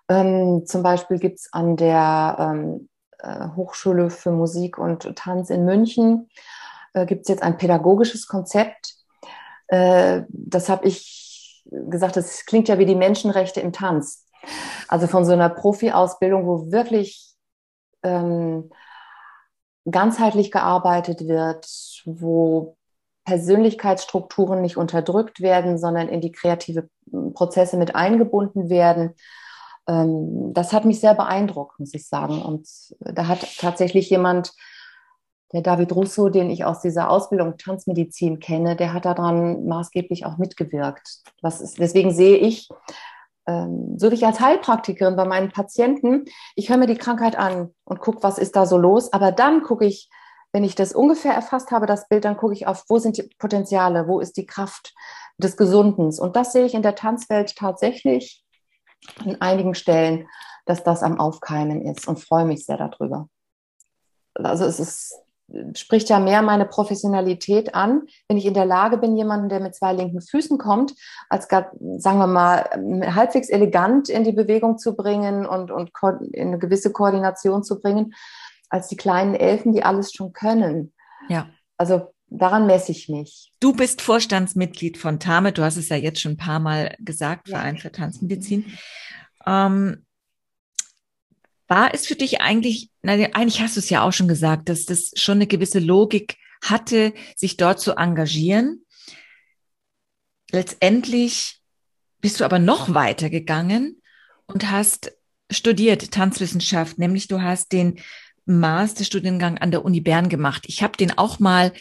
Ähm, 0.09 0.65
zum 0.67 0.83
Beispiel 0.83 1.19
gibt 1.19 1.41
es 1.41 1.53
an 1.53 1.77
der 1.77 2.37
ähm, 2.39 2.89
äh, 3.19 3.49
Hochschule 3.57 4.09
für 4.09 4.31
Musik 4.31 4.79
und 4.79 5.15
Tanz 5.17 5.51
in 5.51 5.67
München, 5.67 6.31
äh, 6.95 7.05
gibt 7.05 7.23
es 7.23 7.29
jetzt 7.29 7.43
ein 7.43 7.59
pädagogisches 7.59 8.27
Konzept. 8.27 8.95
Äh, 9.67 10.23
das 10.31 10.71
habe 10.71 10.87
ich 10.87 11.63
gesagt, 11.71 12.17
das 12.17 12.47
klingt 12.47 12.69
ja 12.69 12.79
wie 12.79 12.87
die 12.87 12.95
Menschenrechte 12.95 13.61
im 13.61 13.73
Tanz. 13.73 14.25
Also 14.89 15.07
von 15.07 15.27
so 15.27 15.33
einer 15.33 15.51
Profi-Ausbildung, 15.51 16.47
wo 16.47 16.73
wirklich 16.73 17.35
ähm, 18.03 18.71
ganzheitlich 19.91 20.51
gearbeitet 20.51 21.27
wird, 21.27 21.67
wo 22.05 22.77
Persönlichkeitsstrukturen 23.25 24.63
nicht 24.63 24.77
unterdrückt 24.77 25.41
werden, 25.41 25.79
sondern 25.79 26.09
in 26.09 26.21
die 26.21 26.33
kreative 26.33 26.89
Prozesse 27.35 27.77
mit 27.77 27.95
eingebunden 27.95 28.71
werden 28.71 29.15
ähm, 29.89 30.53
das 30.53 30.73
hat 30.73 30.85
mich 30.85 31.01
sehr 31.01 31.15
beeindruckt, 31.15 31.81
muss 31.81 31.95
ich 31.95 32.07
sagen. 32.07 32.43
Und 32.43 32.69
da 33.01 33.27
hat 33.27 33.47
tatsächlich 33.59 34.11
jemand, 34.11 34.53
der 35.53 35.63
David 35.63 35.93
Russo, 35.93 36.29
den 36.29 36.51
ich 36.51 36.67
aus 36.67 36.83
dieser 36.83 37.09
Ausbildung 37.09 37.57
Tanzmedizin 37.57 38.39
kenne, 38.39 38.77
der 38.77 38.93
hat 38.93 39.07
daran 39.07 39.65
maßgeblich 39.65 40.27
auch 40.27 40.37
mitgewirkt. 40.37 41.23
Ist, 41.43 41.79
deswegen 41.79 42.13
sehe 42.13 42.37
ich, 42.37 42.69
so 43.97 44.11
wie 44.11 44.15
ich 44.15 44.27
als 44.27 44.41
Heilpraktikerin 44.41 45.17
bei 45.17 45.25
meinen 45.25 45.51
Patienten, 45.51 46.27
ich 46.55 46.69
höre 46.69 46.77
mir 46.77 46.87
die 46.87 46.99
Krankheit 46.99 47.39
an 47.39 47.75
und 47.85 48.01
gucke, 48.01 48.23
was 48.23 48.37
ist 48.37 48.57
da 48.57 48.67
so 48.67 48.77
los. 48.77 49.13
Aber 49.13 49.33
dann 49.33 49.63
gucke 49.63 49.87
ich, 49.87 50.11
wenn 50.53 50.65
ich 50.65 50.75
das 50.75 50.93
ungefähr 50.93 51.33
erfasst 51.33 51.71
habe, 51.71 51.87
das 51.87 52.09
Bild, 52.09 52.25
dann 52.25 52.37
gucke 52.37 52.53
ich 52.53 52.67
auf, 52.67 52.85
wo 52.89 52.99
sind 52.99 53.17
die 53.17 53.31
Potenziale, 53.39 54.07
wo 54.07 54.21
ist 54.21 54.37
die 54.37 54.47
Kraft 54.47 54.95
des 55.39 55.57
Gesundens. 55.57 56.21
Und 56.21 56.37
das 56.37 56.53
sehe 56.53 56.67
ich 56.67 56.75
in 56.75 56.83
der 56.83 56.95
Tanzwelt 56.95 57.57
tatsächlich 57.57 58.45
an 59.25 59.37
einigen 59.41 59.75
Stellen, 59.75 60.29
dass 60.67 60.85
das 60.85 61.03
am 61.03 61.19
Aufkeimen 61.19 61.83
ist 61.83 62.07
und 62.07 62.21
freue 62.21 62.45
mich 62.45 62.67
sehr 62.67 62.77
darüber. 62.77 63.29
Also 64.35 64.67
es 64.67 64.79
ist, 64.79 65.15
spricht 65.75 66.11
ja 66.11 66.19
mehr 66.19 66.43
meine 66.43 66.67
Professionalität 66.67 67.75
an, 67.75 68.03
wenn 68.29 68.37
ich 68.37 68.47
in 68.47 68.55
der 68.55 68.67
Lage 68.67 68.99
bin, 68.99 69.17
jemanden, 69.17 69.49
der 69.49 69.61
mit 69.61 69.75
zwei 69.75 69.93
linken 69.93 70.21
Füßen 70.21 70.59
kommt, 70.59 70.95
als 71.29 71.49
sagen 71.49 72.19
wir 72.19 72.27
mal, 72.27 72.69
halbwegs 73.15 73.49
elegant 73.49 74.09
in 74.09 74.25
die 74.25 74.33
Bewegung 74.33 74.79
zu 74.79 74.95
bringen 74.95 75.47
und, 75.47 75.71
und 75.71 75.91
in 76.33 76.49
eine 76.49 76.59
gewisse 76.59 76.93
Koordination 76.93 77.65
zu 77.65 77.81
bringen, 77.81 78.15
als 78.69 78.89
die 78.89 78.97
kleinen 78.97 79.35
Elfen, 79.35 79.73
die 79.73 79.83
alles 79.83 80.13
schon 80.13 80.33
können. 80.33 80.93
Ja. 81.29 81.49
Also 81.79 82.13
daran 82.27 82.67
messe 82.67 82.93
ich 82.93 83.09
mich. 83.09 83.53
Du 83.61 83.73
bist 83.73 84.03
Vorstandsmitglied 84.03 84.99
von 84.99 85.19
TAME, 85.19 85.53
du 85.53 85.63
hast 85.63 85.77
es 85.79 85.89
ja 85.89 85.97
jetzt 85.97 86.21
schon 86.21 86.33
ein 86.33 86.37
paar 86.37 86.61
Mal 86.61 86.95
gesagt, 86.99 87.49
ja. 87.49 87.59
Verein 87.59 87.79
für 87.79 87.91
Tanzmedizin. 87.91 88.67
Ähm, 89.47 90.05
war 91.69 91.95
es 91.95 92.07
für 92.07 92.17
dich 92.17 92.41
eigentlich, 92.41 92.91
na, 93.03 93.13
eigentlich 93.13 93.61
hast 93.61 93.77
du 93.77 93.81
es 93.81 93.91
ja 93.91 94.03
auch 94.03 94.13
schon 94.13 94.29
gesagt, 94.29 94.69
dass 94.69 94.87
das 94.87 95.13
schon 95.15 95.39
eine 95.39 95.47
gewisse 95.47 95.79
Logik 95.79 96.37
hatte, 96.63 97.13
sich 97.37 97.57
dort 97.57 97.81
zu 97.81 97.95
engagieren. 97.95 98.85
Letztendlich 100.51 101.61
bist 102.21 102.41
du 102.41 102.45
aber 102.45 102.59
noch 102.59 102.95
weiter 102.95 103.31
gegangen 103.31 104.03
und 104.47 104.71
hast 104.71 105.13
studiert 105.51 106.11
Tanzwissenschaft, 106.11 106.99
nämlich 106.99 107.29
du 107.29 107.43
hast 107.43 107.73
den 107.73 108.01
Masterstudiengang 108.47 109.59
an 109.59 109.71
der 109.71 109.85
Uni 109.85 110.01
Bern 110.01 110.29
gemacht. 110.29 110.65
Ich 110.67 110.83
habe 110.83 110.97
den 110.97 111.17
auch 111.17 111.39
mal 111.39 111.73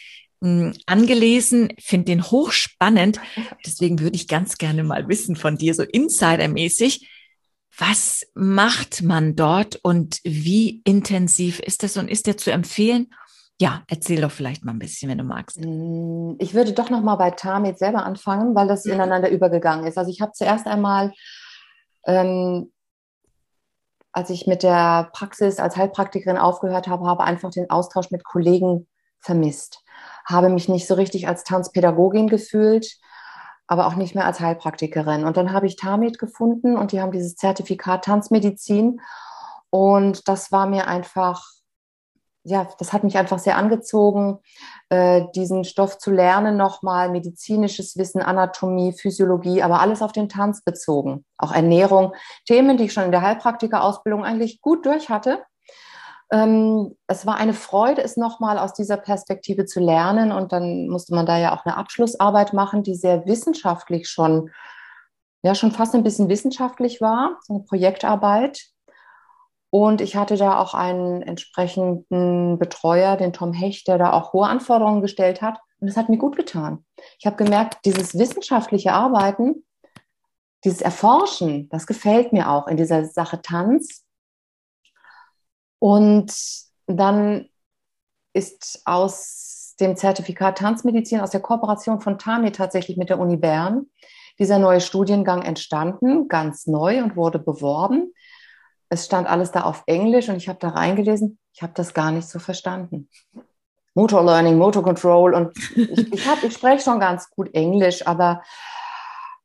angelesen, 0.86 1.74
finde 1.80 2.06
den 2.06 2.24
hochspannend. 2.24 3.20
Deswegen 3.66 4.00
würde 4.00 4.16
ich 4.16 4.28
ganz 4.28 4.58
gerne 4.58 4.84
mal 4.84 5.08
wissen 5.08 5.36
von 5.36 5.58
dir, 5.58 5.74
so 5.74 5.84
insidermäßig, 5.84 7.10
was 7.78 8.26
macht 8.34 9.04
man 9.04 9.36
dort 9.36 9.78
und 9.84 10.20
wie 10.24 10.82
intensiv 10.84 11.60
ist 11.60 11.84
das 11.84 11.98
und 11.98 12.10
ist 12.10 12.26
der 12.28 12.38
zu 12.38 12.52
empfehlen? 12.52 13.08
Ja, 13.60 13.84
erzähl 13.88 14.22
doch 14.22 14.32
vielleicht 14.32 14.64
mal 14.66 14.72
ein 14.72 14.80
bisschen, 14.80 15.10
wenn 15.10 15.18
du 15.18 15.24
magst. 15.24 15.60
Mm, 15.60 16.36
ich 16.40 16.54
würde 16.54 16.74
doch 16.74 16.90
noch 16.90 17.02
mal 17.02 17.16
bei 17.16 17.32
Tamit 17.32 17.80
selber 17.80 18.04
anfangen, 18.04 18.56
weil 18.56 18.68
das 18.68 18.86
ineinander 18.86 19.30
übergegangen 19.30 19.86
ist. 19.86 19.98
Also 19.98 20.12
ich 20.12 20.22
habe 20.22 20.32
zuerst 20.34 20.68
einmal, 20.68 21.12
ähm, 22.06 22.72
als 24.12 24.30
ich 24.30 24.48
mit 24.48 24.64
der 24.64 25.10
Praxis 25.14 25.60
als 25.60 25.76
Heilpraktikerin 25.76 26.38
aufgehört 26.38 26.88
habe, 26.88 27.08
habe 27.08 27.24
einfach 27.24 27.52
den 27.52 27.70
Austausch 27.70 28.12
mit 28.12 28.24
Kollegen 28.24 28.88
vermisst. 29.20 29.84
Habe 30.26 30.50
mich 30.50 30.70
nicht 30.70 30.88
so 30.88 30.94
richtig 30.94 31.28
als 31.28 31.44
Tanzpädagogin 31.44 32.28
gefühlt, 32.28 32.98
aber 33.68 33.88
auch 33.88 33.96
nicht 33.96 34.16
mehr 34.16 34.26
als 34.26 34.40
Heilpraktikerin. 34.40 35.26
Und 35.26 35.38
dann 35.38 35.52
habe 35.52 35.68
ich 35.68 35.76
Tamit 35.76 36.18
gefunden 36.18 36.78
und 36.78 36.92
die 36.92 37.02
haben 37.02 37.12
dieses 37.12 37.36
Zertifikat 37.36 38.06
Tanzmedizin. 38.06 39.02
Und 39.70 40.28
das 40.28 40.52
war 40.52 40.68
mir 40.68 40.88
einfach, 40.88 41.46
ja, 42.44 42.68
das 42.80 42.94
hat 42.94 43.04
mich 43.04 43.18
einfach 43.18 43.40
sehr 43.40 43.58
angezogen, 43.58 44.40
äh, 44.90 45.26
diesen 45.36 45.66
Stoff 45.66 45.98
zu 45.98 46.12
lernen, 46.12 46.56
nochmal 46.56 47.10
medizinisches 47.10 47.98
Wissen, 47.98 48.22
Anatomie, 48.22 48.94
Physiologie, 48.94 49.62
aber 49.62 49.82
alles 49.82 50.02
auf 50.02 50.14
den 50.14 50.30
Tanz 50.30 50.64
bezogen. 50.64 51.26
Auch 51.38 51.52
Ernährung, 51.52 52.16
Themen, 52.46 52.78
die 52.78 52.86
ich 52.86 52.94
schon 52.94 53.04
in 53.04 53.12
der 53.12 53.22
Heilpraktikerausbildung 53.22 54.24
eigentlich 54.24 54.62
gut 54.62 54.86
durch 54.86 55.10
hatte. 55.10 55.44
Ähm, 56.32 56.96
es 57.08 57.26
war 57.26 57.36
eine 57.36 57.54
Freude, 57.54 58.04
es 58.04 58.18
nochmal 58.18 58.58
aus 58.60 58.74
dieser 58.74 58.98
Perspektive 58.98 59.66
zu 59.66 59.80
lernen. 59.80 60.32
Und 60.32 60.52
dann 60.52 60.88
musste 60.90 61.16
man 61.16 61.26
da 61.26 61.38
ja 61.38 61.56
auch 61.56 61.66
eine 61.66 61.78
Abschlussarbeit 61.78 62.54
machen, 62.54 62.84
die 62.84 62.96
sehr 62.96 63.26
wissenschaftlich 63.26 64.10
schon, 64.10 64.52
ja, 65.44 65.56
schon 65.56 65.72
fast 65.72 65.96
ein 65.96 66.04
bisschen 66.04 66.30
wissenschaftlich 66.30 67.02
war, 67.02 67.38
so 67.42 67.56
eine 67.56 67.64
Projektarbeit. 67.64 68.68
Und 69.70 70.02
ich 70.02 70.16
hatte 70.16 70.38
da 70.38 70.60
auch 70.60 70.74
einen 70.74 71.22
entsprechenden 71.22 72.58
Betreuer, 72.58 73.18
den 73.18 73.34
Tom 73.34 73.54
Hecht, 73.54 73.88
der 73.88 73.98
da 73.98 74.14
auch 74.14 74.34
hohe 74.34 74.48
Anforderungen 74.48 75.02
gestellt 75.02 75.42
hat. 75.42 75.60
Und 75.80 75.88
das 75.88 75.98
hat 75.98 76.10
mir 76.10 76.18
gut 76.18 76.36
getan. 76.36 76.86
Ich 77.20 77.26
habe 77.26 77.36
gemerkt, 77.36 77.86
dieses 77.86 78.18
wissenschaftliche 78.18 78.94
Arbeiten, 78.94 79.66
dieses 80.64 80.82
Erforschen, 80.82 81.70
das 81.70 81.86
gefällt 81.86 82.34
mir 82.34 82.50
auch 82.50 82.68
in 82.68 82.78
dieser 82.78 83.06
Sache 83.06 83.42
Tanz. 83.42 84.07
Und 85.80 86.34
dann 86.88 87.50
ist 88.34 88.82
aus 88.86 89.76
dem 89.80 89.96
Zertifikat 89.96 90.58
Tanzmedizin, 90.58 91.20
aus 91.20 91.32
der 91.32 91.42
Kooperation 91.42 92.02
von 92.02 92.18
TAMI 92.18 92.52
tatsächlich 92.52 92.98
mit 92.98 93.10
der 93.10 93.20
Uni 93.20 93.38
Bern, 93.38 93.88
dieser 94.40 94.60
neue 94.60 94.82
Studiengang 94.82 95.42
entstanden, 95.42 96.28
ganz 96.28 96.68
neu 96.68 97.02
und 97.02 97.16
wurde 97.16 97.40
beworben. 97.40 98.14
Es 98.90 99.06
stand 99.06 99.28
alles 99.28 99.52
da 99.52 99.62
auf 99.62 99.84
Englisch 99.86 100.30
und 100.30 100.38
ich 100.38 100.48
habe 100.48 100.60
da 100.60 100.70
reingelesen. 100.70 101.38
Ich 101.54 101.62
habe 101.62 101.74
das 101.76 101.94
gar 101.94 102.12
nicht 102.12 102.30
so 102.30 102.40
verstanden. 102.40 103.10
Motor 103.96 104.24
Learning, 104.24 104.58
Motor 104.58 104.84
Control 104.84 105.34
und 105.34 105.58
ich, 105.76 106.14
ich, 106.14 106.44
ich 106.44 106.54
spreche 106.54 106.84
schon 106.84 107.00
ganz 107.00 107.30
gut 107.32 107.54
Englisch, 107.56 108.06
aber 108.06 108.44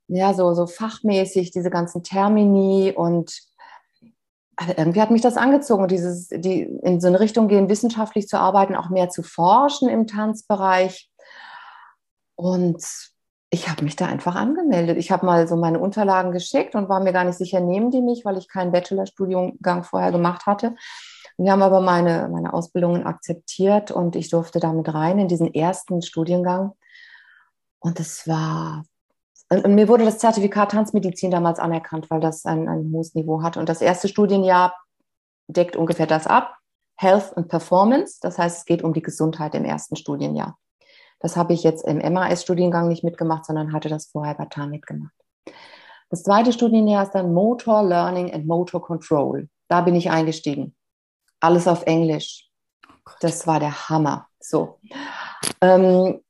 ja, 0.09 0.35
so, 0.35 0.53
so 0.53 0.66
fachmäßig 0.66 1.53
diese 1.53 1.71
ganzen 1.71 2.03
Termini 2.03 2.92
und 2.95 3.33
also 4.62 4.75
irgendwie 4.77 5.01
hat 5.01 5.11
mich 5.11 5.22
das 5.22 5.37
angezogen, 5.37 5.88
dieses, 5.88 6.29
die 6.29 6.62
in 6.62 7.01
so 7.01 7.09
eine 7.09 7.20
Richtung 7.20 7.48
gehen, 7.48 7.68
wissenschaftlich 7.68 8.29
zu 8.29 8.38
arbeiten, 8.38 8.77
auch 8.77 8.90
mehr 8.90 9.09
zu 9.09 9.22
forschen 9.22 9.88
im 9.88 10.07
Tanzbereich. 10.07 11.11
Und 12.37 12.83
ich 13.51 13.68
habe 13.68 13.85
mich 13.85 13.96
da 13.96 14.07
einfach 14.07 14.35
angemeldet. 14.35 14.96
Ich 14.96 15.11
habe 15.11 15.27
mal 15.27 15.46
so 15.46 15.57
meine 15.57 15.79
Unterlagen 15.79 16.33
geschickt 16.33 16.75
und 16.75 16.88
war 16.88 17.01
mir 17.01 17.12
gar 17.12 17.25
nicht 17.25 17.37
sicher, 17.37 17.61
nehmen 17.61 17.90
die 17.90 18.01
mich, 18.01 18.25
weil 18.25 18.38
ich 18.38 18.48
keinen 18.48 18.72
Bachelorstudiengang 18.72 19.85
vorher 19.85 20.12
gemacht 20.12 20.46
hatte. 20.46 20.75
Wir 21.37 21.53
haben 21.53 21.62
aber 21.62 21.81
meine, 21.81 22.29
meine 22.31 22.55
Ausbildungen 22.55 23.05
akzeptiert 23.05 23.90
und 23.90 24.16
ich 24.16 24.31
durfte 24.31 24.61
damit 24.61 24.92
rein 24.94 25.18
in 25.18 25.29
diesen 25.29 25.53
ersten 25.53 26.03
Studiengang. 26.03 26.72
Und 27.81 28.01
es 28.01 28.29
war 28.29 28.85
und 29.61 29.75
mir 29.75 29.88
wurde 29.88 30.05
das 30.05 30.19
Zertifikat 30.19 30.71
Tanzmedizin 30.71 31.31
damals 31.31 31.59
anerkannt, 31.59 32.11
weil 32.11 32.21
das 32.21 32.45
ein, 32.45 32.69
ein 32.69 32.91
hohes 32.93 33.15
Niveau 33.15 33.43
hat. 33.43 33.57
Und 33.57 33.69
das 33.69 33.81
erste 33.81 34.09
Studienjahr 34.09 34.75
deckt 35.49 35.77
ungefähr 35.77 36.07
das 36.07 36.27
ab. 36.27 36.57
Health 36.97 37.37
and 37.37 37.49
Performance. 37.49 38.19
Das 38.21 38.38
heißt, 38.38 38.59
es 38.59 38.65
geht 38.65 38.83
um 38.83 38.93
die 38.93 39.03
Gesundheit 39.03 39.55
im 39.55 39.65
ersten 39.65 39.97
Studienjahr. 39.97 40.59
Das 41.19 41.37
habe 41.37 41.53
ich 41.53 41.62
jetzt 41.62 41.85
im 41.85 41.99
MAS-Studiengang 41.99 42.88
nicht 42.88 43.05
mitgemacht, 43.05 43.45
sondern 43.45 43.73
hatte 43.73 43.88
das 43.88 44.07
vorher 44.07 44.35
bei 44.35 44.47
TAN 44.47 44.71
mitgemacht. 44.71 45.15
Das 46.11 46.23
zweite 46.25 46.53
Studienjahr 46.53 47.05
ist 47.05 47.12
dann 47.12 47.33
Motor 47.33 47.83
Learning 47.85 48.33
and 48.33 48.47
Motor 48.47 48.83
Control. 48.83 49.49
Da 49.69 49.81
bin 49.81 49.95
ich 49.95 50.11
eingestiegen. 50.11 50.75
Alles 51.41 51.67
auf 51.67 51.85
Englisch. 51.87 52.49
Das 53.21 53.47
war 53.47 53.61
der 53.61 53.88
Hammer. 53.88 54.29
So. 54.38 54.79
Ähm, 55.61 56.21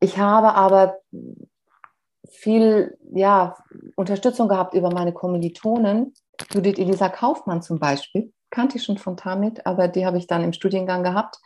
ich 0.00 0.18
habe 0.18 0.54
aber 0.54 0.98
viel 2.40 2.96
ja, 3.12 3.56
Unterstützung 3.96 4.48
gehabt 4.48 4.74
über 4.74 4.92
meine 4.92 5.12
Kommilitonen. 5.12 6.14
Judith 6.52 6.78
Elisa 6.78 7.08
Kaufmann 7.08 7.62
zum 7.62 7.78
Beispiel, 7.78 8.32
kannte 8.50 8.78
ich 8.78 8.84
schon 8.84 8.98
von 8.98 9.16
Tamit, 9.16 9.66
aber 9.66 9.88
die 9.88 10.06
habe 10.06 10.18
ich 10.18 10.28
dann 10.28 10.44
im 10.44 10.52
Studiengang 10.52 11.02
gehabt. 11.02 11.38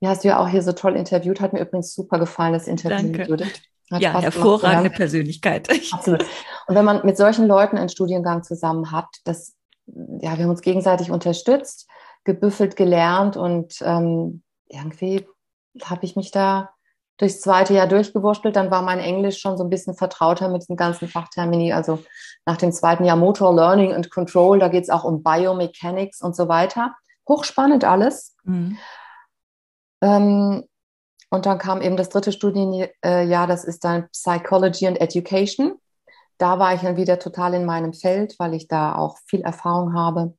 Die 0.00 0.08
hast 0.08 0.24
du 0.24 0.28
ja 0.28 0.38
auch 0.38 0.48
hier 0.48 0.62
so 0.62 0.72
toll 0.72 0.96
interviewt, 0.96 1.40
hat 1.40 1.52
mir 1.52 1.60
übrigens 1.60 1.94
super 1.94 2.18
gefallen, 2.18 2.52
das 2.52 2.66
Interview 2.66 3.12
Danke. 3.12 3.30
Judith. 3.30 3.62
Hat 3.90 4.02
ja, 4.02 4.20
hervorragende 4.20 4.84
gemacht, 4.84 4.96
Persönlichkeit. 4.98 5.68
Absolut. 5.92 6.22
Und 6.68 6.74
wenn 6.76 6.84
man 6.84 7.04
mit 7.04 7.16
solchen 7.16 7.46
Leuten 7.46 7.76
einen 7.76 7.88
Studiengang 7.88 8.44
zusammen 8.44 8.92
hat, 8.92 9.08
das, 9.24 9.56
ja, 9.86 10.36
wir 10.36 10.44
haben 10.44 10.50
uns 10.50 10.60
gegenseitig 10.60 11.10
unterstützt, 11.10 11.88
gebüffelt, 12.24 12.76
gelernt 12.76 13.36
und 13.36 13.76
ähm, 13.80 14.42
irgendwie 14.68 15.26
habe 15.82 16.04
ich 16.04 16.14
mich 16.14 16.30
da 16.30 16.70
durchs 17.20 17.42
zweite 17.42 17.74
Jahr 17.74 17.86
durchgewurschtelt. 17.86 18.56
Dann 18.56 18.70
war 18.70 18.82
mein 18.82 18.98
Englisch 18.98 19.38
schon 19.38 19.58
so 19.58 19.64
ein 19.64 19.70
bisschen 19.70 19.94
vertrauter 19.94 20.48
mit 20.48 20.66
den 20.68 20.76
ganzen 20.76 21.06
Fachtermini. 21.06 21.72
Also 21.72 22.02
nach 22.46 22.56
dem 22.56 22.72
zweiten 22.72 23.04
Jahr 23.04 23.16
Motor 23.16 23.54
Learning 23.54 23.92
and 23.92 24.10
Control, 24.10 24.58
da 24.58 24.68
geht 24.68 24.84
es 24.84 24.90
auch 24.90 25.04
um 25.04 25.22
Biomechanics 25.22 26.22
und 26.22 26.34
so 26.34 26.48
weiter. 26.48 26.94
Hochspannend 27.28 27.84
alles. 27.84 28.36
Mhm. 28.44 28.78
Ähm, 30.00 30.64
und 31.28 31.46
dann 31.46 31.58
kam 31.58 31.82
eben 31.82 31.96
das 31.96 32.08
dritte 32.08 32.32
Studienjahr, 32.32 33.46
das 33.46 33.64
ist 33.64 33.84
dann 33.84 34.08
Psychology 34.08 34.86
and 34.86 35.00
Education. 35.00 35.74
Da 36.38 36.58
war 36.58 36.74
ich 36.74 36.80
dann 36.80 36.96
wieder 36.96 37.18
total 37.18 37.52
in 37.52 37.66
meinem 37.66 37.92
Feld, 37.92 38.34
weil 38.38 38.54
ich 38.54 38.66
da 38.66 38.96
auch 38.96 39.18
viel 39.26 39.42
Erfahrung 39.42 39.94
habe. 39.94 40.34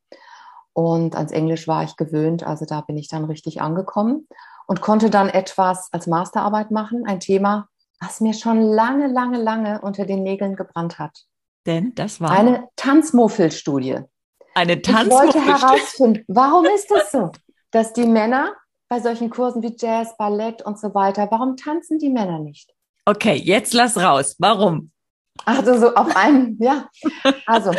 Und 0.74 1.16
ans 1.16 1.32
Englisch 1.32 1.68
war 1.68 1.84
ich 1.84 1.96
gewöhnt, 1.96 2.44
also 2.44 2.66
da 2.66 2.82
bin 2.82 2.98
ich 2.98 3.08
dann 3.08 3.26
richtig 3.26 3.62
angekommen 3.62 4.28
und 4.72 4.80
konnte 4.80 5.10
dann 5.10 5.28
etwas 5.28 5.90
als 5.92 6.08
Masterarbeit 6.08 6.72
machen, 6.72 7.04
ein 7.06 7.20
Thema, 7.20 7.68
was 8.00 8.22
mir 8.22 8.34
schon 8.34 8.62
lange, 8.62 9.08
lange, 9.08 9.38
lange 9.38 9.82
unter 9.82 10.06
den 10.06 10.24
Nägeln 10.24 10.56
gebrannt 10.56 10.98
hat. 10.98 11.26
Denn 11.66 11.94
das 11.94 12.22
war 12.22 12.32
eine 12.32 12.70
Tanzmuffelstudie. 12.78 13.98
Eine 14.56 14.82
Tanzmuffelstudie. 14.82 15.40
Ich 15.40 15.46
wollte 15.46 15.62
herausfinden, 15.62 16.24
warum 16.30 16.64
ist 16.64 16.90
das 16.90 17.12
so, 17.12 17.34
dass 17.72 17.92
die 17.92 18.06
Männer 18.06 18.54
bei 18.88 19.02
solchen 19.02 19.30
Kursen 19.30 19.62
wie 19.62 19.76
Jazz, 19.78 20.16
Ballett 20.16 20.62
und 20.62 20.80
so 20.80 20.96
weiter, 20.96 21.28
warum 21.30 21.58
tanzen 21.58 22.00
die 22.00 22.10
Männer 22.10 22.40
nicht? 22.40 22.74
Okay, 23.04 23.36
jetzt 23.36 23.74
lass 23.74 23.98
raus. 23.98 24.38
Warum? 24.40 24.92
Also 25.44 25.78
so 25.78 25.94
auf 25.96 26.16
einen, 26.16 26.58
ja. 26.62 26.88
Also 27.46 27.74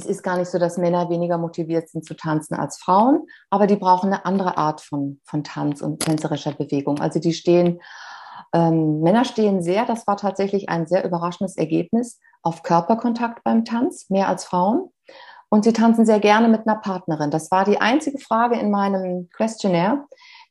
es 0.00 0.06
ist 0.06 0.22
gar 0.22 0.38
nicht 0.38 0.50
so, 0.50 0.58
dass 0.58 0.78
Männer 0.78 1.10
weniger 1.10 1.38
motiviert 1.38 1.88
sind 1.88 2.04
zu 2.04 2.14
tanzen 2.14 2.54
als 2.54 2.78
Frauen, 2.78 3.26
aber 3.50 3.66
die 3.66 3.76
brauchen 3.76 4.12
eine 4.12 4.24
andere 4.24 4.56
Art 4.56 4.80
von, 4.80 5.20
von 5.24 5.44
Tanz 5.44 5.82
und 5.82 6.00
tänzerischer 6.00 6.52
Bewegung. 6.52 7.00
Also 7.00 7.20
die 7.20 7.34
stehen, 7.34 7.80
ähm, 8.52 9.00
Männer 9.00 9.24
stehen 9.24 9.62
sehr, 9.62 9.84
das 9.84 10.06
war 10.06 10.16
tatsächlich 10.16 10.68
ein 10.68 10.86
sehr 10.86 11.04
überraschendes 11.04 11.56
Ergebnis, 11.56 12.18
auf 12.42 12.62
Körperkontakt 12.62 13.44
beim 13.44 13.64
Tanz, 13.64 14.08
mehr 14.08 14.28
als 14.28 14.44
Frauen. 14.44 14.90
Und 15.50 15.64
sie 15.64 15.72
tanzen 15.72 16.06
sehr 16.06 16.20
gerne 16.20 16.48
mit 16.48 16.66
einer 16.66 16.78
Partnerin. 16.78 17.30
Das 17.30 17.50
war 17.50 17.64
die 17.64 17.80
einzige 17.80 18.18
Frage 18.18 18.58
in 18.58 18.70
meinem 18.70 19.28
Questionnaire, 19.34 20.06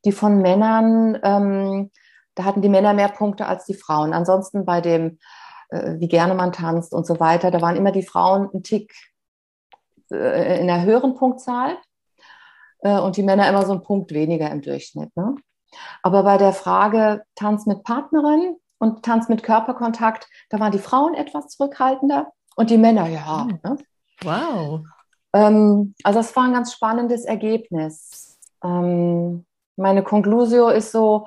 die 0.06 0.12
von 0.12 0.42
Männern, 0.42 1.18
ähm, 1.24 1.92
da 2.36 2.44
hatten 2.44 2.62
die 2.62 2.70
Männer 2.70 2.94
mehr 2.94 3.08
Punkte 3.08 3.48
als 3.48 3.66
die 3.66 3.74
Frauen. 3.74 4.14
Ansonsten 4.14 4.66
bei 4.66 4.82
dem, 4.82 5.18
äh, 5.70 5.96
wie 6.00 6.10
gerne 6.10 6.36
man 6.36 6.52
tanzt 6.52 6.94
und 6.94 7.08
so 7.08 7.20
weiter, 7.20 7.50
da 7.50 7.62
waren 7.62 7.78
immer 7.78 7.92
die 7.92 8.04
Frauen 8.04 8.50
ein 8.54 8.62
Tick 8.62 8.94
äh, 10.12 10.60
in 10.60 10.70
einer 10.70 10.84
höheren 10.84 11.16
Punktzahl 11.16 11.78
äh, 12.80 13.00
und 13.00 13.18
die 13.18 13.24
Männer 13.24 13.48
immer 13.48 13.66
so 13.66 13.74
einen 13.74 13.84
Punkt 13.84 14.14
weniger 14.14 14.50
im 14.52 14.62
Durchschnitt. 14.62 15.16
Ne? 15.16 15.36
Aber 16.04 16.24
bei 16.24 16.38
der 16.38 16.54
Frage 16.54 17.24
Tanz 17.36 17.66
mit 17.66 17.84
Partnerin 17.84 18.56
und 18.80 19.04
Tanz 19.04 19.30
mit 19.30 19.44
Körperkontakt, 19.44 20.28
da 20.50 20.60
waren 20.60 20.72
die 20.72 20.80
Frauen 20.80 21.14
etwas 21.14 21.48
zurückhaltender 21.50 22.32
und 22.56 22.70
die 22.70 22.78
Männer 22.78 23.08
ja. 23.08 23.46
Mhm. 23.46 23.60
Ne? 23.64 23.78
Wow. 24.22 24.82
Ähm, 25.34 25.94
also 26.04 26.20
das 26.20 26.36
war 26.36 26.44
ein 26.44 26.54
ganz 26.54 26.74
spannendes 26.74 27.26
Ergebnis. 27.26 28.38
Ähm, 28.64 29.46
meine 29.76 30.04
Conclusio 30.04 30.70
ist 30.70 30.92
so, 30.92 31.26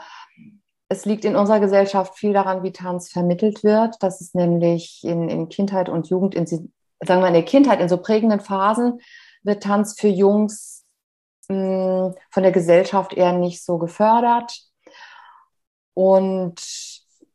es 0.88 1.06
liegt 1.06 1.24
in 1.24 1.36
unserer 1.36 1.60
Gesellschaft 1.60 2.18
viel 2.18 2.34
daran, 2.34 2.62
wie 2.62 2.72
Tanz 2.72 3.10
vermittelt 3.10 3.64
wird. 3.64 3.96
Das 4.00 4.20
ist 4.20 4.34
nämlich 4.34 5.02
in, 5.04 5.28
in 5.28 5.48
Kindheit 5.48 5.88
und 5.88 6.08
Jugend 6.08 6.34
in, 6.34 6.72
sagen 7.04 7.20
wir 7.20 7.28
in 7.28 7.34
der 7.34 7.44
Kindheit, 7.44 7.80
in 7.80 7.88
so 7.88 7.98
prägenden 7.98 8.40
Phasen, 8.40 9.00
wird 9.42 9.62
Tanz 9.62 9.98
für 9.98 10.08
Jungs 10.08 10.84
mh, 11.48 11.56
hm, 12.08 12.14
von 12.30 12.42
der 12.42 12.52
Gesellschaft 12.52 13.12
eher 13.12 13.32
nicht 13.32 13.64
so 13.64 13.78
gefördert. 13.78 14.52
Und 15.94 16.60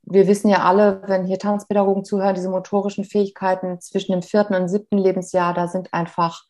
wir 0.03 0.27
wissen 0.27 0.49
ja 0.49 0.63
alle, 0.63 1.01
wenn 1.07 1.25
hier 1.25 1.37
Tanzpädagogen 1.37 2.05
zuhören, 2.05 2.35
diese 2.35 2.49
motorischen 2.49 3.03
Fähigkeiten 3.03 3.81
zwischen 3.81 4.13
dem 4.13 4.21
vierten 4.21 4.55
und 4.55 4.69
siebten 4.69 4.97
Lebensjahr, 4.97 5.53
da 5.53 5.67
sind 5.67 5.93
einfach 5.93 6.43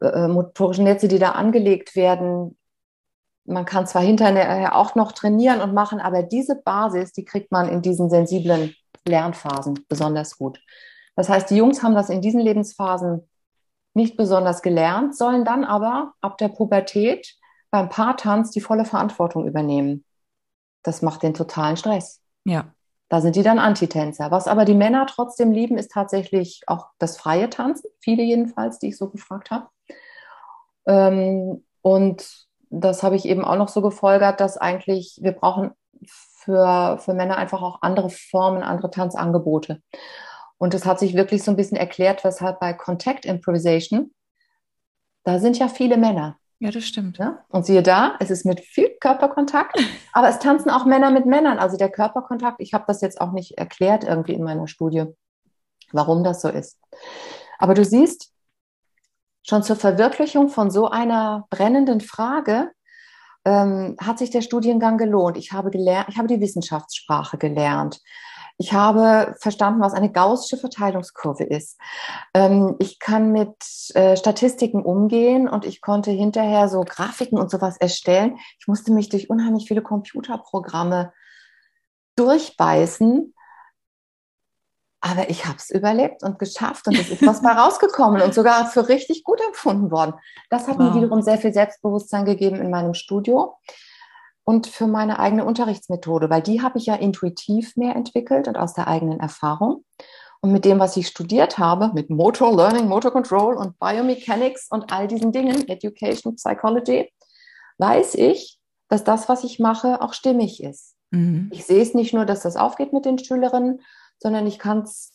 äh, 0.00 0.28
motorische 0.28 0.82
Netze, 0.82 1.08
die 1.08 1.18
da 1.18 1.32
angelegt 1.32 1.96
werden, 1.96 2.56
man 3.44 3.64
kann 3.64 3.86
zwar 3.86 4.02
hinterher 4.02 4.76
auch 4.76 4.94
noch 4.94 5.12
trainieren 5.12 5.60
und 5.60 5.74
machen, 5.74 6.00
aber 6.00 6.22
diese 6.22 6.56
Basis, 6.56 7.12
die 7.12 7.24
kriegt 7.24 7.50
man 7.50 7.68
in 7.68 7.82
diesen 7.82 8.08
sensiblen 8.08 8.74
Lernphasen 9.06 9.84
besonders 9.88 10.38
gut. 10.38 10.60
Das 11.20 11.28
heißt, 11.28 11.50
die 11.50 11.56
Jungs 11.56 11.82
haben 11.82 11.94
das 11.94 12.08
in 12.08 12.22
diesen 12.22 12.40
Lebensphasen 12.40 13.28
nicht 13.92 14.16
besonders 14.16 14.62
gelernt, 14.62 15.14
sollen 15.14 15.44
dann 15.44 15.64
aber 15.64 16.14
ab 16.22 16.38
der 16.38 16.48
Pubertät 16.48 17.36
beim 17.70 17.90
Paartanz 17.90 18.52
die 18.52 18.62
volle 18.62 18.86
Verantwortung 18.86 19.46
übernehmen. 19.46 20.06
Das 20.82 21.02
macht 21.02 21.22
den 21.22 21.34
totalen 21.34 21.76
Stress. 21.76 22.22
Ja. 22.46 22.72
Da 23.10 23.20
sind 23.20 23.36
die 23.36 23.42
dann 23.42 23.58
Antitänzer. 23.58 24.30
Was 24.30 24.48
aber 24.48 24.64
die 24.64 24.72
Männer 24.72 25.06
trotzdem 25.06 25.52
lieben, 25.52 25.76
ist 25.76 25.90
tatsächlich 25.92 26.62
auch 26.68 26.86
das 26.98 27.18
freie 27.18 27.50
Tanzen. 27.50 27.90
Viele 27.98 28.22
jedenfalls, 28.22 28.78
die 28.78 28.88
ich 28.88 28.96
so 28.96 29.10
gefragt 29.10 29.50
habe. 29.50 29.68
Ähm, 30.86 31.66
und 31.82 32.46
das 32.70 33.02
habe 33.02 33.16
ich 33.16 33.26
eben 33.26 33.44
auch 33.44 33.56
noch 33.56 33.68
so 33.68 33.82
gefolgert, 33.82 34.40
dass 34.40 34.56
eigentlich 34.56 35.18
wir 35.20 35.32
brauchen 35.32 35.72
für, 36.06 36.96
für 36.98 37.12
Männer 37.12 37.36
einfach 37.36 37.60
auch 37.60 37.82
andere 37.82 38.08
Formen, 38.08 38.62
andere 38.62 38.90
Tanzangebote. 38.90 39.82
Und 40.60 40.74
es 40.74 40.84
hat 40.84 40.98
sich 40.98 41.14
wirklich 41.14 41.42
so 41.42 41.50
ein 41.50 41.56
bisschen 41.56 41.78
erklärt, 41.78 42.22
weshalb 42.22 42.60
bei 42.60 42.74
Contact 42.74 43.24
Improvisation, 43.24 44.12
da 45.24 45.38
sind 45.38 45.58
ja 45.58 45.68
viele 45.68 45.96
Männer. 45.96 46.36
Ja, 46.58 46.70
das 46.70 46.84
stimmt. 46.84 47.16
Ja? 47.16 47.42
Und 47.48 47.64
siehe 47.64 47.82
da, 47.82 48.16
es 48.20 48.30
ist 48.30 48.44
mit 48.44 48.60
viel 48.60 48.90
Körperkontakt, 49.00 49.78
aber 50.12 50.28
es 50.28 50.38
tanzen 50.38 50.68
auch 50.68 50.84
Männer 50.84 51.10
mit 51.10 51.24
Männern. 51.24 51.58
Also 51.58 51.78
der 51.78 51.90
Körperkontakt, 51.90 52.60
ich 52.60 52.74
habe 52.74 52.84
das 52.86 53.00
jetzt 53.00 53.22
auch 53.22 53.32
nicht 53.32 53.56
erklärt 53.56 54.04
irgendwie 54.04 54.34
in 54.34 54.44
meiner 54.44 54.68
Studie, 54.68 55.06
warum 55.92 56.22
das 56.24 56.42
so 56.42 56.50
ist. 56.50 56.78
Aber 57.58 57.72
du 57.72 57.82
siehst, 57.82 58.30
schon 59.48 59.62
zur 59.62 59.76
Verwirklichung 59.76 60.50
von 60.50 60.70
so 60.70 60.90
einer 60.90 61.46
brennenden 61.48 62.02
Frage 62.02 62.70
ähm, 63.46 63.96
hat 63.98 64.18
sich 64.18 64.28
der 64.28 64.42
Studiengang 64.42 64.98
gelohnt. 64.98 65.38
Ich 65.38 65.52
habe 65.52 65.70
gelernt, 65.70 66.10
ich 66.10 66.18
habe 66.18 66.28
die 66.28 66.42
Wissenschaftssprache 66.42 67.38
gelernt. 67.38 67.98
Ich 68.60 68.74
habe 68.74 69.34
verstanden, 69.38 69.80
was 69.80 69.94
eine 69.94 70.12
gaußsche 70.12 70.58
Verteilungskurve 70.58 71.44
ist. 71.44 71.78
Ähm, 72.34 72.76
ich 72.78 72.98
kann 72.98 73.32
mit 73.32 73.56
äh, 73.94 74.18
Statistiken 74.18 74.82
umgehen 74.82 75.48
und 75.48 75.64
ich 75.64 75.80
konnte 75.80 76.10
hinterher 76.10 76.68
so 76.68 76.82
Grafiken 76.82 77.38
und 77.38 77.50
sowas 77.50 77.78
erstellen. 77.78 78.36
Ich 78.58 78.68
musste 78.68 78.92
mich 78.92 79.08
durch 79.08 79.30
unheimlich 79.30 79.66
viele 79.66 79.80
Computerprogramme 79.80 81.14
durchbeißen, 82.16 83.34
aber 85.00 85.30
ich 85.30 85.46
habe 85.46 85.56
es 85.56 85.70
überlebt 85.70 86.22
und 86.22 86.38
geschafft 86.38 86.86
und 86.86 86.98
es 86.98 87.08
ist 87.08 87.26
was 87.26 87.40
bei 87.40 87.52
rausgekommen 87.52 88.20
und 88.20 88.34
sogar 88.34 88.66
für 88.66 88.90
richtig 88.90 89.24
gut 89.24 89.40
empfunden 89.40 89.90
worden. 89.90 90.12
Das 90.50 90.68
hat 90.68 90.78
wow. 90.78 90.90
mir 90.90 90.96
wiederum 90.96 91.22
sehr 91.22 91.38
viel 91.38 91.54
Selbstbewusstsein 91.54 92.26
gegeben 92.26 92.56
in 92.56 92.68
meinem 92.68 92.92
Studio 92.92 93.56
und 94.50 94.66
für 94.66 94.88
meine 94.88 95.20
eigene 95.20 95.44
Unterrichtsmethode, 95.44 96.28
weil 96.28 96.42
die 96.42 96.60
habe 96.60 96.76
ich 96.76 96.86
ja 96.86 96.96
intuitiv 96.96 97.76
mehr 97.76 97.94
entwickelt 97.94 98.48
und 98.48 98.58
aus 98.58 98.74
der 98.74 98.88
eigenen 98.88 99.20
Erfahrung. 99.20 99.84
Und 100.40 100.50
mit 100.50 100.64
dem, 100.64 100.80
was 100.80 100.96
ich 100.96 101.06
studiert 101.06 101.58
habe, 101.58 101.92
mit 101.94 102.10
Motor 102.10 102.56
Learning, 102.56 102.88
Motor 102.88 103.12
Control 103.12 103.54
und 103.54 103.78
Biomechanics 103.78 104.66
und 104.68 104.92
all 104.92 105.06
diesen 105.06 105.30
Dingen, 105.30 105.68
Education, 105.68 106.34
Psychology, 106.34 107.12
weiß 107.78 108.16
ich, 108.16 108.58
dass 108.88 109.04
das, 109.04 109.28
was 109.28 109.44
ich 109.44 109.60
mache, 109.60 110.02
auch 110.02 110.14
stimmig 110.14 110.60
ist. 110.60 110.96
Mhm. 111.12 111.48
Ich 111.52 111.64
sehe 111.64 111.82
es 111.82 111.94
nicht 111.94 112.12
nur, 112.12 112.24
dass 112.24 112.40
das 112.40 112.56
aufgeht 112.56 112.92
mit 112.92 113.04
den 113.04 113.20
Schülerinnen, 113.20 113.82
sondern 114.18 114.48
ich 114.48 114.58
kann 114.58 114.80
es 114.80 115.12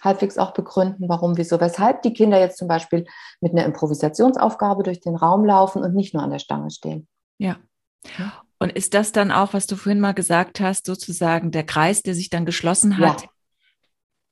halbwegs 0.00 0.38
auch 0.38 0.52
begründen, 0.52 1.10
warum, 1.10 1.36
wieso, 1.36 1.60
weshalb 1.60 2.00
die 2.00 2.14
Kinder 2.14 2.40
jetzt 2.40 2.56
zum 2.56 2.68
Beispiel 2.68 3.04
mit 3.42 3.52
einer 3.52 3.66
Improvisationsaufgabe 3.66 4.82
durch 4.82 5.00
den 5.00 5.14
Raum 5.14 5.44
laufen 5.44 5.82
und 5.82 5.94
nicht 5.94 6.14
nur 6.14 6.22
an 6.22 6.30
der 6.30 6.38
Stange 6.38 6.70
stehen. 6.70 7.06
Ja. 8.16 8.32
Und 8.58 8.72
ist 8.72 8.94
das 8.94 9.12
dann 9.12 9.30
auch, 9.30 9.54
was 9.54 9.66
du 9.66 9.76
vorhin 9.76 10.00
mal 10.00 10.14
gesagt 10.14 10.60
hast, 10.60 10.86
sozusagen 10.86 11.50
der 11.50 11.64
Kreis, 11.64 12.02
der 12.02 12.14
sich 12.14 12.28
dann 12.28 12.44
geschlossen 12.44 12.98
hat, 12.98 13.22
ja. 13.22 13.28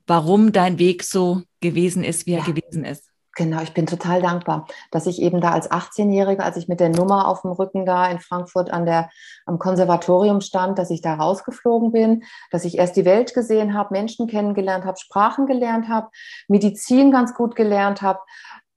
warum 0.06 0.52
dein 0.52 0.78
Weg 0.78 1.04
so 1.04 1.42
gewesen 1.60 2.02
ist, 2.02 2.26
wie 2.26 2.32
er 2.32 2.42
gewesen 2.42 2.84
ist? 2.84 3.04
Genau, 3.36 3.60
ich 3.60 3.74
bin 3.74 3.84
total 3.84 4.22
dankbar, 4.22 4.66
dass 4.90 5.06
ich 5.06 5.20
eben 5.20 5.42
da 5.42 5.50
als 5.50 5.70
18-Jährige, 5.70 6.42
als 6.42 6.56
ich 6.56 6.68
mit 6.68 6.80
der 6.80 6.88
Nummer 6.88 7.28
auf 7.28 7.42
dem 7.42 7.50
Rücken 7.50 7.84
da 7.84 8.06
in 8.10 8.18
Frankfurt 8.18 8.70
an 8.70 8.86
der, 8.86 9.10
am 9.44 9.58
Konservatorium 9.58 10.40
stand, 10.40 10.78
dass 10.78 10.88
ich 10.88 11.02
da 11.02 11.14
rausgeflogen 11.14 11.92
bin, 11.92 12.24
dass 12.50 12.64
ich 12.64 12.78
erst 12.78 12.96
die 12.96 13.04
Welt 13.04 13.34
gesehen 13.34 13.74
habe, 13.74 13.92
Menschen 13.92 14.26
kennengelernt 14.26 14.86
habe, 14.86 14.96
Sprachen 14.98 15.46
gelernt 15.46 15.86
habe, 15.90 16.08
Medizin 16.48 17.12
ganz 17.12 17.34
gut 17.34 17.56
gelernt 17.56 18.00
habe, 18.00 18.20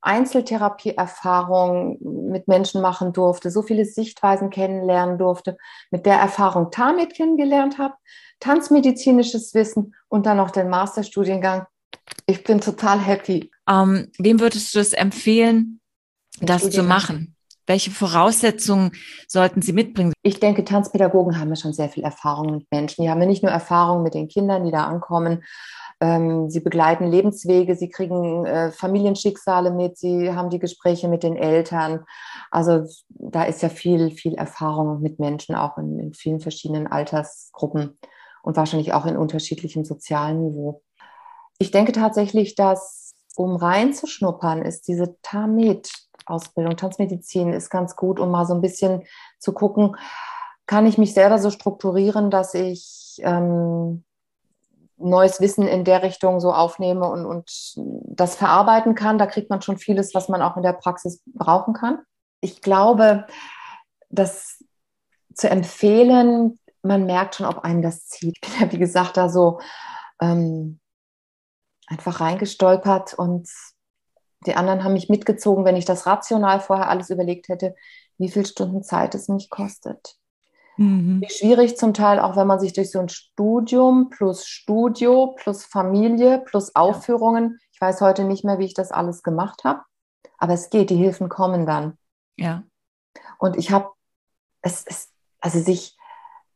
Einzeltherapieerfahrung 0.01 1.97
mit 2.29 2.47
Menschen 2.47 2.81
machen 2.81 3.13
durfte, 3.13 3.51
so 3.51 3.61
viele 3.61 3.85
Sichtweisen 3.85 4.49
kennenlernen 4.49 5.17
durfte, 5.17 5.57
mit 5.91 6.05
der 6.05 6.15
Erfahrung 6.15 6.71
Tamit 6.71 7.13
kennengelernt 7.13 7.77
habe, 7.77 7.95
tanzmedizinisches 8.39 9.53
Wissen 9.53 9.95
und 10.07 10.25
dann 10.25 10.37
noch 10.37 10.51
den 10.51 10.69
Masterstudiengang. 10.69 11.65
Ich 12.25 12.43
bin 12.43 12.61
total 12.61 12.99
happy. 12.99 13.51
Ähm, 13.67 14.11
wem 14.17 14.39
würdest 14.39 14.73
du 14.73 14.79
es 14.79 14.93
empfehlen, 14.93 15.81
das 16.39 16.69
zu 16.69 16.83
machen? 16.83 17.35
Welche 17.67 17.91
Voraussetzungen 17.91 18.91
sollten 19.27 19.61
sie 19.61 19.73
mitbringen? 19.73 20.13
Ich 20.23 20.39
denke, 20.39 20.63
Tanzpädagogen 20.63 21.39
haben 21.39 21.49
ja 21.49 21.55
schon 21.55 21.73
sehr 21.73 21.89
viel 21.89 22.03
Erfahrung 22.03 22.51
mit 22.51 22.67
Menschen. 22.71 23.03
Die 23.03 23.09
haben 23.11 23.21
ja 23.21 23.27
nicht 23.27 23.43
nur 23.43 23.51
Erfahrung 23.51 24.01
mit 24.01 24.15
den 24.15 24.27
Kindern, 24.27 24.65
die 24.65 24.71
da 24.71 24.85
ankommen. 24.85 25.43
Ähm, 26.01 26.49
sie 26.49 26.61
begleiten 26.61 27.07
Lebenswege, 27.07 27.75
sie 27.75 27.89
kriegen 27.89 28.45
äh, 28.45 28.71
Familienschicksale 28.71 29.71
mit, 29.71 29.97
sie 29.97 30.31
haben 30.33 30.49
die 30.49 30.59
Gespräche 30.59 31.09
mit 31.09 31.23
den 31.23 31.35
Eltern. 31.35 32.05
Also 32.51 32.85
da 33.09 33.43
ist 33.43 33.61
ja 33.61 33.69
viel, 33.69 34.11
viel 34.11 34.35
Erfahrung 34.35 35.01
mit 35.01 35.19
Menschen, 35.19 35.55
auch 35.55 35.77
in, 35.77 35.99
in 35.99 36.13
vielen 36.13 36.39
verschiedenen 36.39 36.87
Altersgruppen 36.87 37.97
und 38.43 38.55
wahrscheinlich 38.55 38.93
auch 38.93 39.05
in 39.05 39.17
unterschiedlichem 39.17 39.83
sozialen 39.83 40.41
Niveau. 40.41 40.81
Ich 41.57 41.71
denke 41.71 41.91
tatsächlich, 41.91 42.55
dass 42.55 43.13
um 43.35 43.55
reinzuschnuppern, 43.55 44.61
ist 44.63 44.87
diese 44.87 45.15
TAMED-Ausbildung, 45.21 46.75
Tanzmedizin, 46.75 47.53
ist 47.53 47.69
ganz 47.69 47.95
gut, 47.95 48.19
um 48.19 48.31
mal 48.31 48.45
so 48.45 48.53
ein 48.53 48.61
bisschen 48.61 49.03
zu 49.39 49.53
gucken, 49.53 49.95
kann 50.65 50.85
ich 50.85 50.97
mich 50.97 51.13
selber 51.13 51.39
so 51.39 51.49
strukturieren, 51.49 52.31
dass 52.31 52.53
ich 52.53 53.17
ähm, 53.23 54.03
neues 54.99 55.39
Wissen 55.39 55.67
in 55.67 55.83
der 55.83 56.03
Richtung 56.03 56.39
so 56.39 56.53
aufnehme 56.53 57.09
und, 57.09 57.25
und 57.25 57.73
das 57.75 58.35
verarbeiten 58.35 58.95
kann. 58.95 59.17
Da 59.17 59.25
kriegt 59.25 59.49
man 59.49 59.61
schon 59.61 59.77
vieles, 59.77 60.13
was 60.13 60.29
man 60.29 60.41
auch 60.41 60.57
in 60.57 60.63
der 60.63 60.73
Praxis 60.73 61.21
brauchen 61.25 61.73
kann. 61.73 61.99
Ich 62.41 62.61
glaube, 62.61 63.25
das 64.09 64.63
zu 65.33 65.49
empfehlen, 65.49 66.59
man 66.81 67.05
merkt 67.05 67.35
schon, 67.35 67.45
ob 67.45 67.59
einen 67.59 67.81
das 67.81 68.07
zieht. 68.07 68.37
Ich 68.41 68.41
bin 68.41 68.59
ja, 68.59 68.71
wie 68.71 68.79
gesagt, 68.79 69.17
da 69.17 69.29
so 69.29 69.59
ähm, 70.21 70.79
einfach 71.87 72.19
reingestolpert 72.19 73.13
und 73.13 73.49
die 74.45 74.55
anderen 74.55 74.83
haben 74.83 74.93
mich 74.93 75.09
mitgezogen, 75.09 75.65
wenn 75.65 75.75
ich 75.75 75.85
das 75.85 76.05
rational 76.05 76.59
vorher 76.61 76.89
alles 76.89 77.09
überlegt 77.09 77.49
hätte, 77.49 77.75
wie 78.17 78.29
viel 78.29 78.45
Stunden 78.45 78.83
Zeit 78.83 79.15
es 79.15 79.27
mich 79.27 79.49
kostet. 79.49 80.15
Mhm. 80.79 81.19
Wie 81.19 81.29
schwierig 81.29 81.75
zum 81.75 81.93
Teil, 81.93 82.21
auch 82.21 82.37
wenn 82.37 82.47
man 82.47 82.61
sich 82.61 82.71
durch 82.71 82.89
so 82.89 82.99
ein 82.99 83.09
Studium 83.09 84.09
plus 84.09 84.47
Studio 84.47 85.35
plus 85.35 85.65
Familie 85.65 86.39
plus 86.39 86.73
Aufführungen, 86.73 87.59
ich 87.73 87.81
weiß 87.81 87.99
heute 87.99 88.23
nicht 88.23 88.45
mehr, 88.45 88.59
wie 88.59 88.65
ich 88.65 88.75
das 88.75 88.93
alles 88.93 89.21
gemacht 89.21 89.65
habe, 89.65 89.81
aber 90.37 90.53
es 90.53 90.69
geht, 90.69 90.89
die 90.89 90.95
Hilfen 90.95 91.27
kommen 91.27 91.65
dann. 91.65 91.97
Ja. 92.37 92.63
Und 93.39 93.57
ich 93.57 93.71
habe, 93.71 93.89
es 94.61 94.83
ist, 94.83 95.11
also 95.41 95.59
sich, 95.59 95.97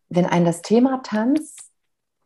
wenn 0.08 0.26
ein 0.26 0.46
das 0.46 0.62
Thema 0.62 1.04
Tanz 1.04 1.58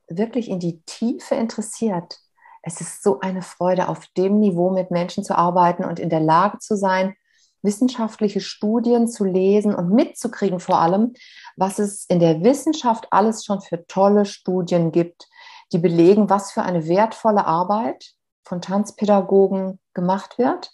wirklich 0.07 0.49
in 0.49 0.59
die 0.59 0.83
Tiefe 0.83 1.33
interessiert, 1.33 2.19
es 2.61 2.79
ist 2.79 3.01
so 3.01 3.21
eine 3.21 3.41
Freude, 3.41 3.89
auf 3.89 4.05
dem 4.15 4.39
Niveau 4.39 4.69
mit 4.69 4.91
Menschen 4.91 5.23
zu 5.23 5.35
arbeiten 5.35 5.83
und 5.83 5.99
in 5.99 6.09
der 6.09 6.19
Lage 6.19 6.59
zu 6.59 6.75
sein, 6.75 7.15
wissenschaftliche 7.61 8.41
Studien 8.41 9.07
zu 9.07 9.23
lesen 9.23 9.73
und 9.75 9.91
mitzukriegen 9.91 10.59
vor 10.59 10.79
allem, 10.79 11.13
was 11.55 11.79
es 11.79 12.05
in 12.05 12.19
der 12.19 12.43
Wissenschaft 12.43 13.07
alles 13.11 13.43
schon 13.45 13.61
für 13.61 13.85
tolle 13.87 14.25
Studien 14.25 14.91
gibt, 14.91 15.27
die 15.71 15.79
belegen, 15.79 16.29
was 16.29 16.51
für 16.51 16.61
eine 16.61 16.87
wertvolle 16.87 17.45
Arbeit 17.45 18.13
von 18.43 18.61
Tanzpädagogen 18.61 19.79
gemacht 19.93 20.37
wird. 20.37 20.71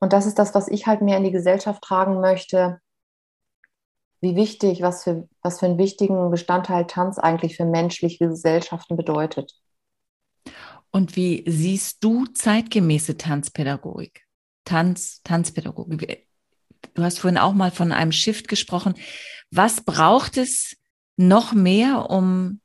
Und 0.00 0.12
das 0.12 0.26
ist 0.26 0.38
das, 0.38 0.54
was 0.54 0.68
ich 0.68 0.86
halt 0.86 1.02
mehr 1.02 1.16
in 1.16 1.24
die 1.24 1.32
Gesellschaft 1.32 1.82
tragen 1.82 2.20
möchte. 2.20 2.80
Wie 4.20 4.36
wichtig, 4.36 4.82
was 4.82 5.04
für, 5.04 5.28
was 5.42 5.60
für 5.60 5.66
einen 5.66 5.78
wichtigen 5.78 6.30
Bestandteil 6.30 6.86
Tanz 6.86 7.18
eigentlich 7.18 7.56
für 7.56 7.64
menschliche 7.64 8.28
Gesellschaften 8.28 8.96
bedeutet. 8.96 9.54
Und 10.90 11.16
wie 11.16 11.44
siehst 11.46 12.02
du 12.02 12.26
zeitgemäße 12.26 13.16
Tanzpädagogik? 13.16 14.27
Tanz, 14.68 15.22
Tanzpädagogik. 15.24 16.26
Du 16.92 17.02
hast 17.02 17.20
vorhin 17.20 17.38
auch 17.38 17.54
mal 17.54 17.70
von 17.70 17.90
einem 17.90 18.12
Shift 18.12 18.48
gesprochen. 18.48 18.94
Was 19.50 19.80
braucht 19.80 20.36
es 20.36 20.76
noch 21.16 21.54
mehr, 21.54 22.10
um 22.10 22.60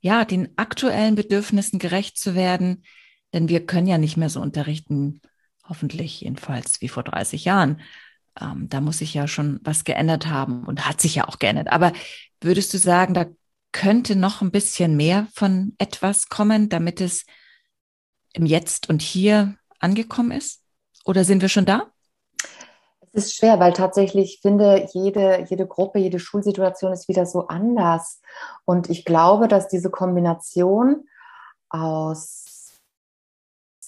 ja, 0.00 0.24
den 0.24 0.56
aktuellen 0.56 1.16
Bedürfnissen 1.16 1.80
gerecht 1.80 2.16
zu 2.16 2.36
werden? 2.36 2.84
Denn 3.32 3.48
wir 3.48 3.66
können 3.66 3.88
ja 3.88 3.98
nicht 3.98 4.16
mehr 4.16 4.30
so 4.30 4.40
unterrichten, 4.40 5.20
hoffentlich 5.68 6.20
jedenfalls 6.20 6.80
wie 6.80 6.88
vor 6.88 7.02
30 7.02 7.44
Jahren. 7.44 7.80
Ähm, 8.40 8.68
da 8.68 8.80
muss 8.80 8.98
sich 8.98 9.12
ja 9.12 9.26
schon 9.26 9.58
was 9.64 9.82
geändert 9.82 10.28
haben 10.28 10.64
und 10.64 10.86
hat 10.86 11.00
sich 11.00 11.16
ja 11.16 11.26
auch 11.26 11.40
geändert. 11.40 11.72
Aber 11.72 11.92
würdest 12.40 12.72
du 12.72 12.78
sagen, 12.78 13.14
da 13.14 13.26
könnte 13.72 14.14
noch 14.14 14.42
ein 14.42 14.52
bisschen 14.52 14.96
mehr 14.96 15.26
von 15.34 15.74
etwas 15.78 16.28
kommen, 16.28 16.68
damit 16.68 17.00
es 17.00 17.26
im 18.32 18.46
Jetzt 18.46 18.88
und 18.88 19.02
Hier 19.02 19.56
angekommen 19.80 20.30
ist? 20.30 20.65
Oder 21.06 21.24
sind 21.24 21.40
wir 21.40 21.48
schon 21.48 21.64
da? 21.64 21.92
Es 23.12 23.26
ist 23.26 23.36
schwer, 23.36 23.60
weil 23.60 23.72
tatsächlich 23.72 24.34
ich 24.34 24.40
finde, 24.42 24.88
jede, 24.92 25.46
jede 25.48 25.66
Gruppe, 25.66 25.98
jede 25.98 26.18
Schulsituation 26.18 26.92
ist 26.92 27.08
wieder 27.08 27.24
so 27.24 27.46
anders. 27.46 28.20
Und 28.64 28.90
ich 28.90 29.04
glaube, 29.04 29.48
dass 29.48 29.68
diese 29.68 29.88
Kombination 29.88 31.08
aus 31.70 32.74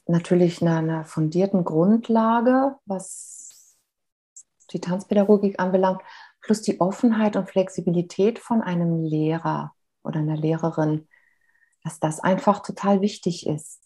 natürlich 0.07 0.63
einer, 0.63 0.79
einer 0.79 1.05
fundierten 1.05 1.65
Grundlage, 1.65 2.77
was 2.87 3.77
die 4.71 4.81
Tanzpädagogik 4.81 5.61
anbelangt, 5.61 6.01
plus 6.41 6.63
die 6.63 6.81
Offenheit 6.81 7.37
und 7.37 7.51
Flexibilität 7.51 8.39
von 8.39 8.63
einem 8.63 9.03
Lehrer 9.05 9.75
oder 10.05 10.21
einer 10.21 10.37
Lehrerin, 10.37 11.09
dass 11.83 11.99
das 11.99 12.21
einfach 12.21 12.63
total 12.63 13.01
wichtig 13.01 13.47
ist. 13.47 13.83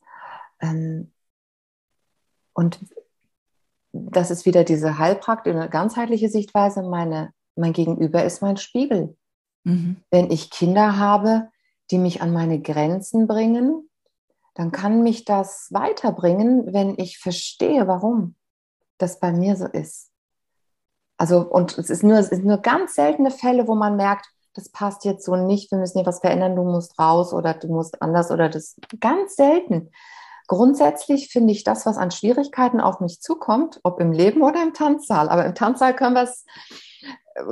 Ähm, 0.60 1.12
und 2.52 2.78
das 4.10 4.30
ist 4.30 4.46
wieder 4.46 4.64
diese 4.64 4.98
Heilpraktik, 4.98 5.54
eine 5.54 5.68
ganzheitliche 5.68 6.28
Sichtweise. 6.28 6.82
Meine, 6.82 7.32
mein 7.56 7.72
Gegenüber 7.72 8.24
ist 8.24 8.42
mein 8.42 8.56
Spiegel. 8.56 9.16
Mhm. 9.64 9.96
Wenn 10.10 10.30
ich 10.30 10.50
Kinder 10.50 10.98
habe, 10.98 11.48
die 11.90 11.98
mich 11.98 12.22
an 12.22 12.32
meine 12.32 12.60
Grenzen 12.60 13.26
bringen, 13.26 13.88
dann 14.54 14.72
kann 14.72 15.02
mich 15.02 15.24
das 15.24 15.68
weiterbringen, 15.70 16.72
wenn 16.72 16.98
ich 16.98 17.18
verstehe, 17.18 17.86
warum 17.86 18.34
das 18.98 19.18
bei 19.18 19.32
mir 19.32 19.56
so 19.56 19.66
ist. 19.66 20.10
Also, 21.16 21.40
und 21.40 21.78
es 21.78 21.90
ist 21.90 22.02
nur, 22.02 22.18
es 22.18 22.28
ist 22.28 22.44
nur 22.44 22.58
ganz 22.58 22.94
seltene 22.94 23.30
Fälle, 23.30 23.68
wo 23.68 23.74
man 23.74 23.96
merkt, 23.96 24.26
das 24.54 24.68
passt 24.68 25.04
jetzt 25.04 25.24
so 25.24 25.36
nicht, 25.36 25.70
wir 25.70 25.78
müssen 25.78 25.98
hier 25.98 26.06
was 26.06 26.20
verändern, 26.20 26.56
du 26.56 26.64
musst 26.64 26.98
raus 26.98 27.32
oder 27.32 27.54
du 27.54 27.68
musst 27.68 28.02
anders 28.02 28.30
oder 28.30 28.48
das 28.48 28.76
ganz 29.00 29.36
selten. 29.36 29.90
Grundsätzlich 30.52 31.28
finde 31.28 31.54
ich 31.54 31.64
das, 31.64 31.86
was 31.86 31.96
an 31.96 32.10
Schwierigkeiten 32.10 32.78
auf 32.78 33.00
mich 33.00 33.22
zukommt, 33.22 33.80
ob 33.84 33.98
im 34.00 34.12
Leben 34.12 34.42
oder 34.42 34.62
im 34.62 34.74
Tanzsaal, 34.74 35.30
aber 35.30 35.46
im 35.46 35.54
Tanzsaal 35.54 35.96
können 35.96 36.14
wir 36.14 36.24
es 36.24 36.44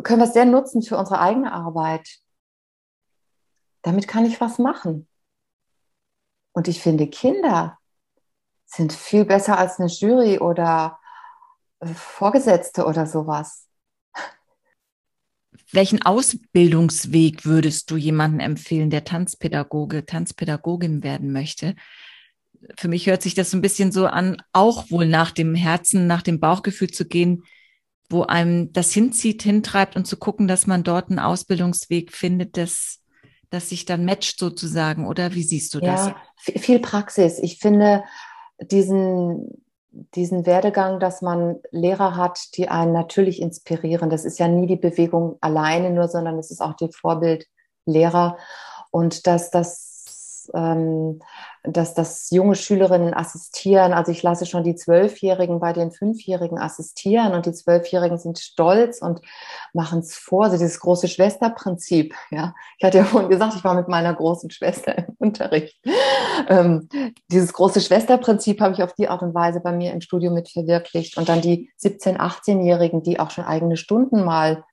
können 0.04 0.20
wir 0.20 0.26
es 0.26 0.34
sehr 0.34 0.44
nutzen 0.44 0.82
für 0.82 0.98
unsere 0.98 1.18
eigene 1.18 1.50
Arbeit. 1.50 2.06
Damit 3.80 4.06
kann 4.06 4.26
ich 4.26 4.38
was 4.42 4.58
machen. 4.58 5.08
Und 6.52 6.68
ich 6.68 6.82
finde, 6.82 7.06
Kinder 7.06 7.78
sind 8.66 8.92
viel 8.92 9.24
besser 9.24 9.56
als 9.56 9.78
eine 9.78 9.88
Jury 9.88 10.38
oder 10.38 10.98
äh, 11.78 11.86
Vorgesetzte 11.86 12.84
oder 12.84 13.06
sowas. 13.06 13.66
Welchen 15.72 16.02
Ausbildungsweg 16.02 17.46
würdest 17.46 17.90
du 17.90 17.96
jemandem 17.96 18.40
empfehlen, 18.40 18.90
der 18.90 19.04
Tanzpädagoge, 19.04 20.04
Tanzpädagogin 20.04 21.02
werden 21.02 21.32
möchte? 21.32 21.76
Für 22.76 22.88
mich 22.88 23.06
hört 23.06 23.22
sich 23.22 23.34
das 23.34 23.50
so 23.50 23.56
ein 23.56 23.62
bisschen 23.62 23.92
so 23.92 24.06
an, 24.06 24.42
auch 24.52 24.90
wohl 24.90 25.06
nach 25.06 25.30
dem 25.30 25.54
Herzen, 25.54 26.06
nach 26.06 26.22
dem 26.22 26.40
Bauchgefühl 26.40 26.90
zu 26.90 27.06
gehen, 27.06 27.44
wo 28.10 28.24
einem 28.24 28.72
das 28.72 28.92
hinzieht, 28.92 29.42
hintreibt 29.42 29.96
und 29.96 30.06
zu 30.06 30.16
gucken, 30.16 30.48
dass 30.48 30.66
man 30.66 30.82
dort 30.82 31.10
einen 31.10 31.20
Ausbildungsweg 31.20 32.12
findet, 32.12 32.56
das, 32.56 32.98
das 33.50 33.68
sich 33.68 33.84
dann 33.84 34.04
matcht 34.04 34.38
sozusagen. 34.38 35.06
Oder 35.06 35.34
wie 35.34 35.44
siehst 35.44 35.74
du 35.74 35.80
das? 35.80 36.08
Ja, 36.08 36.16
viel 36.36 36.80
Praxis. 36.80 37.38
Ich 37.38 37.60
finde 37.60 38.02
diesen, 38.60 39.64
diesen 40.14 40.44
Werdegang, 40.44 40.98
dass 40.98 41.22
man 41.22 41.60
Lehrer 41.70 42.16
hat, 42.16 42.40
die 42.56 42.68
einen 42.68 42.92
natürlich 42.92 43.40
inspirieren. 43.40 44.10
Das 44.10 44.24
ist 44.24 44.38
ja 44.38 44.48
nie 44.48 44.66
die 44.66 44.76
Bewegung 44.76 45.38
alleine 45.40 45.90
nur, 45.90 46.08
sondern 46.08 46.38
es 46.38 46.50
ist 46.50 46.60
auch 46.60 46.74
die 46.74 46.90
Vorbildlehrer. 46.92 48.36
Und 48.90 49.28
dass 49.28 49.50
das 49.50 49.99
ähm, 50.54 51.20
dass 51.62 51.94
das 51.94 52.30
junge 52.30 52.54
Schülerinnen 52.54 53.12
assistieren. 53.12 53.92
Also 53.92 54.12
ich 54.12 54.22
lasse 54.22 54.46
schon 54.46 54.64
die 54.64 54.74
Zwölfjährigen 54.74 55.60
bei 55.60 55.72
den 55.72 55.90
Fünfjährigen 55.90 56.58
assistieren 56.58 57.34
und 57.34 57.46
die 57.46 57.52
Zwölfjährigen 57.52 58.16
sind 58.16 58.38
stolz 58.38 59.02
und 59.02 59.20
machen 59.74 59.98
es 59.98 60.14
vor. 60.14 60.44
Also 60.44 60.56
dieses 60.56 60.80
große 60.80 61.08
Schwesterprinzip. 61.08 62.14
Ja, 62.30 62.54
ich 62.78 62.84
hatte 62.84 62.98
ja 62.98 63.04
vorhin 63.04 63.28
gesagt, 63.30 63.54
ich 63.56 63.64
war 63.64 63.74
mit 63.74 63.88
meiner 63.88 64.14
großen 64.14 64.50
Schwester 64.50 64.96
im 64.96 65.16
Unterricht. 65.18 65.78
Ähm, 66.48 66.88
dieses 67.30 67.52
große 67.52 67.80
Schwesterprinzip 67.80 68.60
habe 68.60 68.74
ich 68.74 68.82
auf 68.82 68.94
die 68.94 69.08
Art 69.08 69.22
und 69.22 69.34
Weise 69.34 69.60
bei 69.60 69.72
mir 69.72 69.92
im 69.92 70.00
Studio 70.00 70.30
mit 70.30 70.48
verwirklicht. 70.48 71.18
Und 71.18 71.28
dann 71.28 71.40
die 71.40 71.70
17-, 71.82 72.16
18-Jährigen, 72.16 73.02
die 73.02 73.20
auch 73.20 73.30
schon 73.30 73.44
eigene 73.44 73.76
Stunden 73.76 74.24
mal 74.24 74.64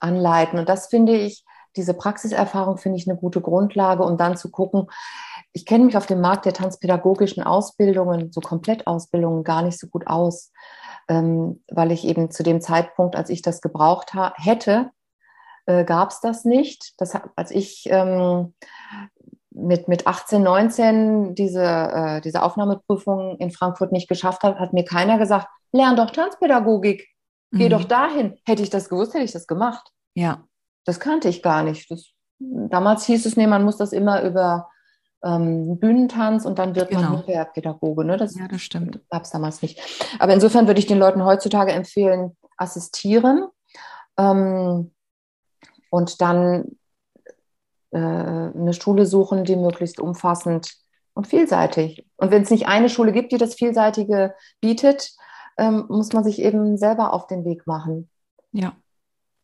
anleiten. 0.00 0.58
Und 0.58 0.68
das 0.68 0.86
finde 0.86 1.16
ich, 1.16 1.44
diese 1.76 1.94
Praxiserfahrung 1.94 2.78
finde 2.78 2.98
ich 2.98 3.08
eine 3.08 3.18
gute 3.18 3.40
Grundlage, 3.40 4.02
um 4.02 4.16
dann 4.16 4.36
zu 4.36 4.50
gucken, 4.50 4.86
ich 5.52 5.64
kenne 5.64 5.84
mich 5.84 5.96
auf 5.96 6.06
dem 6.06 6.20
Markt 6.20 6.44
der 6.44 6.52
tanzpädagogischen 6.52 7.42
Ausbildungen, 7.42 8.32
so 8.32 8.40
Komplettausbildungen, 8.40 9.44
gar 9.44 9.62
nicht 9.62 9.78
so 9.78 9.86
gut 9.86 10.06
aus, 10.06 10.52
ähm, 11.08 11.62
weil 11.70 11.92
ich 11.92 12.04
eben 12.04 12.30
zu 12.30 12.42
dem 12.42 12.60
Zeitpunkt, 12.60 13.16
als 13.16 13.30
ich 13.30 13.42
das 13.42 13.60
gebraucht 13.60 14.12
hätte, 14.36 14.90
äh, 15.66 15.84
gab 15.84 16.10
es 16.10 16.20
das 16.20 16.44
nicht. 16.44 16.94
Das, 16.98 17.12
als 17.36 17.50
ich 17.50 17.84
ähm, 17.90 18.54
mit, 19.50 19.88
mit 19.88 20.06
18, 20.06 20.42
19 20.42 21.34
diese, 21.34 21.64
äh, 21.64 22.20
diese 22.20 22.42
Aufnahmeprüfung 22.42 23.38
in 23.38 23.50
Frankfurt 23.50 23.92
nicht 23.92 24.08
geschafft 24.08 24.42
habe, 24.42 24.58
hat 24.58 24.72
mir 24.72 24.84
keiner 24.84 25.18
gesagt, 25.18 25.48
lern 25.72 25.96
doch 25.96 26.10
Tanzpädagogik, 26.10 27.08
geh 27.52 27.66
mhm. 27.66 27.70
doch 27.70 27.84
dahin. 27.84 28.38
Hätte 28.46 28.62
ich 28.62 28.70
das 28.70 28.88
gewusst, 28.88 29.14
hätte 29.14 29.24
ich 29.24 29.32
das 29.32 29.46
gemacht. 29.46 29.90
Ja. 30.14 30.44
Das 30.86 31.00
kannte 31.00 31.28
ich 31.28 31.42
gar 31.42 31.62
nicht. 31.62 31.90
Das, 31.90 32.12
damals 32.38 33.04
hieß 33.04 33.26
es, 33.26 33.36
nee, 33.36 33.46
man 33.46 33.64
muss 33.64 33.76
das 33.76 33.92
immer 33.92 34.22
über 34.22 34.68
ähm, 35.24 35.78
Bühnentanz 35.78 36.44
und 36.44 36.58
dann 36.58 36.74
wird 36.74 36.90
genau. 36.90 37.22
man 37.26 37.46
Pädagoge. 37.52 38.04
Ne? 38.04 38.16
Das, 38.16 38.38
ja, 38.38 38.48
das 38.48 38.62
stimmt. 38.62 39.00
Gab 39.10 39.24
es 39.24 39.30
damals 39.30 39.62
nicht. 39.62 39.80
Aber 40.18 40.32
insofern 40.32 40.66
würde 40.66 40.78
ich 40.78 40.86
den 40.86 40.98
Leuten 40.98 41.24
heutzutage 41.24 41.72
empfehlen, 41.72 42.36
assistieren 42.56 43.48
ähm, 44.16 44.92
und 45.90 46.20
dann 46.20 46.76
äh, 47.90 47.98
eine 47.98 48.72
Schule 48.72 49.06
suchen, 49.06 49.44
die 49.44 49.56
möglichst 49.56 50.00
umfassend 50.00 50.72
und 51.14 51.26
vielseitig. 51.26 52.06
Und 52.16 52.30
wenn 52.30 52.42
es 52.42 52.50
nicht 52.50 52.68
eine 52.68 52.88
Schule 52.88 53.12
gibt, 53.12 53.32
die 53.32 53.38
das 53.38 53.54
Vielseitige 53.54 54.34
bietet, 54.60 55.12
ähm, 55.58 55.86
muss 55.88 56.12
man 56.12 56.24
sich 56.24 56.40
eben 56.40 56.76
selber 56.76 57.12
auf 57.12 57.26
den 57.26 57.44
Weg 57.44 57.66
machen. 57.66 58.10
Ja. 58.52 58.76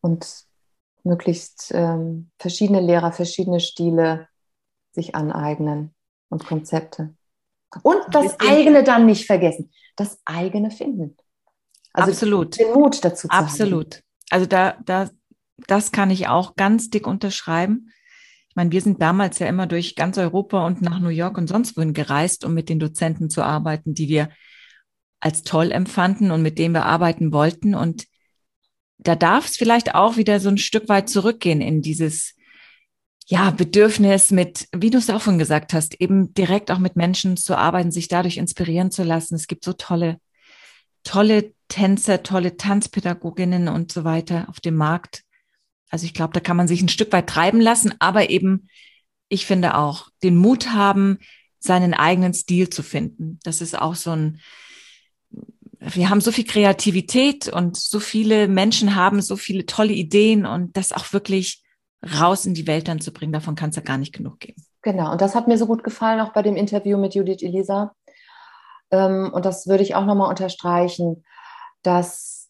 Und 0.00 0.44
möglichst 1.04 1.70
ähm, 1.74 2.30
verschiedene 2.38 2.80
Lehrer, 2.80 3.12
verschiedene 3.12 3.60
Stile 3.60 4.28
sich 4.92 5.14
aneignen 5.14 5.94
und 6.28 6.46
Konzepte. 6.46 7.14
Und 7.82 7.98
das 8.10 8.38
eigene 8.40 8.84
dann 8.84 9.06
nicht 9.06 9.26
vergessen, 9.26 9.72
das 9.96 10.18
eigene 10.24 10.70
finden. 10.70 11.16
Also 11.92 12.10
Absolut. 12.10 12.58
Den 12.58 12.72
Mut 12.72 13.04
dazu 13.04 13.28
zu 13.28 13.34
Absolut. 13.34 13.96
Haben. 13.96 14.02
Also 14.30 14.46
da, 14.46 14.76
da, 14.84 15.10
das 15.66 15.92
kann 15.92 16.10
ich 16.10 16.28
auch 16.28 16.54
ganz 16.56 16.90
dick 16.90 17.06
unterschreiben. 17.06 17.90
Ich 18.48 18.56
meine, 18.56 18.70
wir 18.70 18.82
sind 18.82 19.00
damals 19.00 19.38
ja 19.38 19.46
immer 19.46 19.66
durch 19.66 19.96
ganz 19.96 20.18
Europa 20.18 20.66
und 20.66 20.82
nach 20.82 21.00
New 21.00 21.08
York 21.08 21.38
und 21.38 21.48
sonst 21.48 21.76
wohin 21.76 21.94
gereist, 21.94 22.44
um 22.44 22.52
mit 22.52 22.68
den 22.68 22.78
Dozenten 22.78 23.30
zu 23.30 23.42
arbeiten, 23.42 23.94
die 23.94 24.08
wir 24.08 24.28
als 25.20 25.42
toll 25.42 25.70
empfanden 25.70 26.30
und 26.30 26.42
mit 26.42 26.58
denen 26.58 26.74
wir 26.74 26.84
arbeiten 26.84 27.32
wollten. 27.32 27.74
Und 27.74 28.04
da 29.04 29.16
darf 29.16 29.46
es 29.46 29.56
vielleicht 29.56 29.94
auch 29.94 30.16
wieder 30.16 30.40
so 30.40 30.48
ein 30.48 30.58
Stück 30.58 30.88
weit 30.88 31.08
zurückgehen 31.08 31.60
in 31.60 31.82
dieses, 31.82 32.34
ja, 33.26 33.50
Bedürfnis 33.50 34.30
mit, 34.30 34.68
wie 34.74 34.90
du 34.90 34.98
es 34.98 35.10
auch 35.10 35.20
schon 35.20 35.38
gesagt 35.38 35.72
hast, 35.72 36.00
eben 36.00 36.34
direkt 36.34 36.70
auch 36.70 36.78
mit 36.78 36.96
Menschen 36.96 37.36
zu 37.36 37.56
arbeiten, 37.56 37.90
sich 37.90 38.08
dadurch 38.08 38.36
inspirieren 38.36 38.90
zu 38.90 39.04
lassen. 39.04 39.34
Es 39.34 39.46
gibt 39.46 39.64
so 39.64 39.72
tolle, 39.72 40.18
tolle 41.04 41.54
Tänzer, 41.68 42.22
tolle 42.22 42.56
Tanzpädagoginnen 42.56 43.68
und 43.68 43.92
so 43.92 44.04
weiter 44.04 44.48
auf 44.48 44.60
dem 44.60 44.76
Markt. 44.76 45.22
Also 45.88 46.04
ich 46.06 46.14
glaube, 46.14 46.32
da 46.32 46.40
kann 46.40 46.56
man 46.56 46.68
sich 46.68 46.82
ein 46.82 46.88
Stück 46.88 47.12
weit 47.12 47.28
treiben 47.28 47.60
lassen, 47.60 47.94
aber 47.98 48.30
eben, 48.30 48.68
ich 49.28 49.46
finde 49.46 49.76
auch, 49.76 50.08
den 50.22 50.36
Mut 50.36 50.70
haben, 50.70 51.18
seinen 51.58 51.94
eigenen 51.94 52.34
Stil 52.34 52.68
zu 52.68 52.82
finden. 52.82 53.38
Das 53.44 53.60
ist 53.60 53.78
auch 53.78 53.94
so 53.94 54.10
ein, 54.10 54.40
wir 55.84 56.10
haben 56.10 56.20
so 56.20 56.30
viel 56.30 56.44
Kreativität 56.44 57.48
und 57.48 57.76
so 57.76 58.00
viele 58.00 58.48
Menschen 58.48 58.94
haben 58.94 59.20
so 59.20 59.36
viele 59.36 59.66
tolle 59.66 59.92
Ideen 59.92 60.46
und 60.46 60.76
das 60.76 60.92
auch 60.92 61.12
wirklich 61.12 61.62
raus 62.20 62.46
in 62.46 62.54
die 62.54 62.66
Welt 62.66 62.88
dann 62.88 63.00
zu 63.00 63.12
bringen, 63.12 63.32
davon 63.32 63.54
kann 63.54 63.70
es 63.70 63.76
ja 63.76 63.82
gar 63.82 63.98
nicht 63.98 64.12
genug 64.12 64.40
geben. 64.40 64.62
Genau, 64.82 65.12
und 65.12 65.20
das 65.20 65.34
hat 65.34 65.48
mir 65.48 65.58
so 65.58 65.66
gut 65.66 65.84
gefallen, 65.84 66.20
auch 66.20 66.32
bei 66.32 66.42
dem 66.42 66.56
Interview 66.56 66.98
mit 66.98 67.14
Judith 67.14 67.42
Elisa. 67.42 67.94
Ähm, 68.90 69.30
und 69.32 69.44
das 69.44 69.66
würde 69.66 69.82
ich 69.82 69.94
auch 69.94 70.04
nochmal 70.04 70.28
unterstreichen, 70.28 71.24
dass 71.82 72.48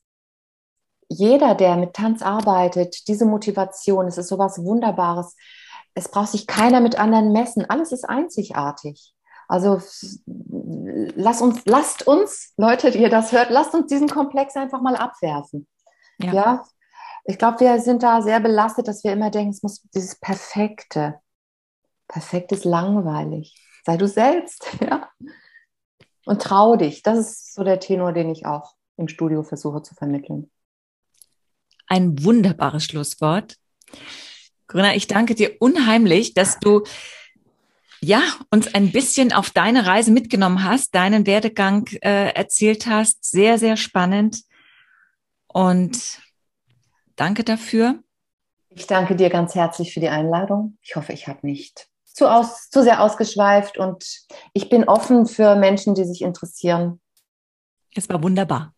jeder, 1.09 1.55
der 1.55 1.77
mit 1.77 1.95
Tanz 1.95 2.23
arbeitet, 2.23 3.07
diese 3.09 3.27
Motivation, 3.27 4.07
es 4.07 4.17
ist 4.17 4.29
sowas 4.29 4.63
Wunderbares. 4.63 5.37
Es 5.95 6.09
braucht 6.09 6.29
sich 6.29 6.47
keiner 6.47 6.81
mit 6.81 6.99
anderen 6.99 7.33
messen. 7.33 7.69
Alles 7.69 7.93
ist 7.93 8.09
einzigartig. 8.09 9.13
Also 9.53 9.83
lass 11.15 11.43
uns, 11.43 11.61
lasst 11.67 12.07
uns, 12.07 12.55
Leute, 12.57 12.91
die 12.91 13.01
ihr 13.01 13.11
das 13.11 13.33
hört, 13.33 13.51
lasst 13.51 13.75
uns 13.75 13.87
diesen 13.87 14.09
Komplex 14.09 14.57
einfach 14.57 14.81
mal 14.81 14.97
abwerfen. 14.97 15.69
Ja. 16.17 16.33
ja? 16.33 16.65
Ich 17.27 17.37
glaube, 17.37 17.61
wir 17.61 17.79
sind 17.79 18.03
da 18.03 18.23
sehr 18.23 18.41
belastet, 18.41 18.89
dass 18.89 19.05
wir 19.05 19.13
immer 19.13 19.31
denken, 19.31 19.51
es 19.51 19.63
muss 19.63 19.83
dieses 19.95 20.19
Perfekte. 20.19 21.21
Perfekt 22.09 22.53
ist 22.53 22.65
langweilig. 22.65 23.55
Sei 23.85 23.99
du 23.99 24.09
selbst, 24.09 24.67
ja. 24.81 25.11
Und 26.25 26.41
trau 26.41 26.77
dich. 26.77 27.03
Das 27.03 27.19
ist 27.19 27.53
so 27.53 27.63
der 27.63 27.79
Tenor, 27.79 28.15
den 28.15 28.31
ich 28.31 28.47
auch 28.47 28.73
im 28.97 29.07
Studio 29.07 29.43
versuche 29.43 29.83
zu 29.83 29.95
vermitteln. 29.95 30.51
Ein 31.89 32.25
wunderbares 32.25 32.85
Schlusswort. 32.85 33.59
Corinna, 34.67 34.95
ich 34.95 35.09
danke 35.09 35.35
dir 35.35 35.57
unheimlich, 35.61 36.33
dass 36.33 36.59
du 36.59 36.85
ja, 38.03 38.21
uns 38.51 38.75
ein 38.75 38.91
bisschen 38.91 39.33
auf 39.33 39.51
deine 39.51 39.87
Reise 39.87 40.11
mitgenommen 40.11 40.65
hast, 40.65 40.95
deinen 40.95 41.27
Werdegang 41.27 41.87
äh, 42.03 42.33
erzählt 42.35 42.87
hast. 42.87 43.25
Sehr, 43.25 43.59
sehr 43.59 43.77
spannend. 43.77 44.43
Und 45.47 46.19
danke 47.17 47.45
dafür. 47.45 48.03
Ich 48.71 48.87
danke 48.87 49.15
dir 49.15 49.31
ganz 49.31 49.55
herzlich 49.55 49.95
für 49.95 50.01
die 50.01 50.09
Einladung. 50.09 50.79
Ich 50.83 50.97
hoffe, 50.97 51.13
ich 51.13 51.29
habe 51.29 51.47
nicht 51.47 51.89
zu, 52.05 52.27
aus, 52.27 52.69
zu 52.71 52.83
sehr 52.83 53.03
ausgeschweift 53.03 53.79
und 53.79 54.05
ich 54.53 54.69
bin 54.69 54.85
offen 54.85 55.27
für 55.27 55.55
Menschen, 55.55 55.95
die 55.95 56.05
sich 56.05 56.23
interessieren. 56.23 57.01
Es 57.95 58.09
war 58.09 58.23
wunderbar. 58.23 58.75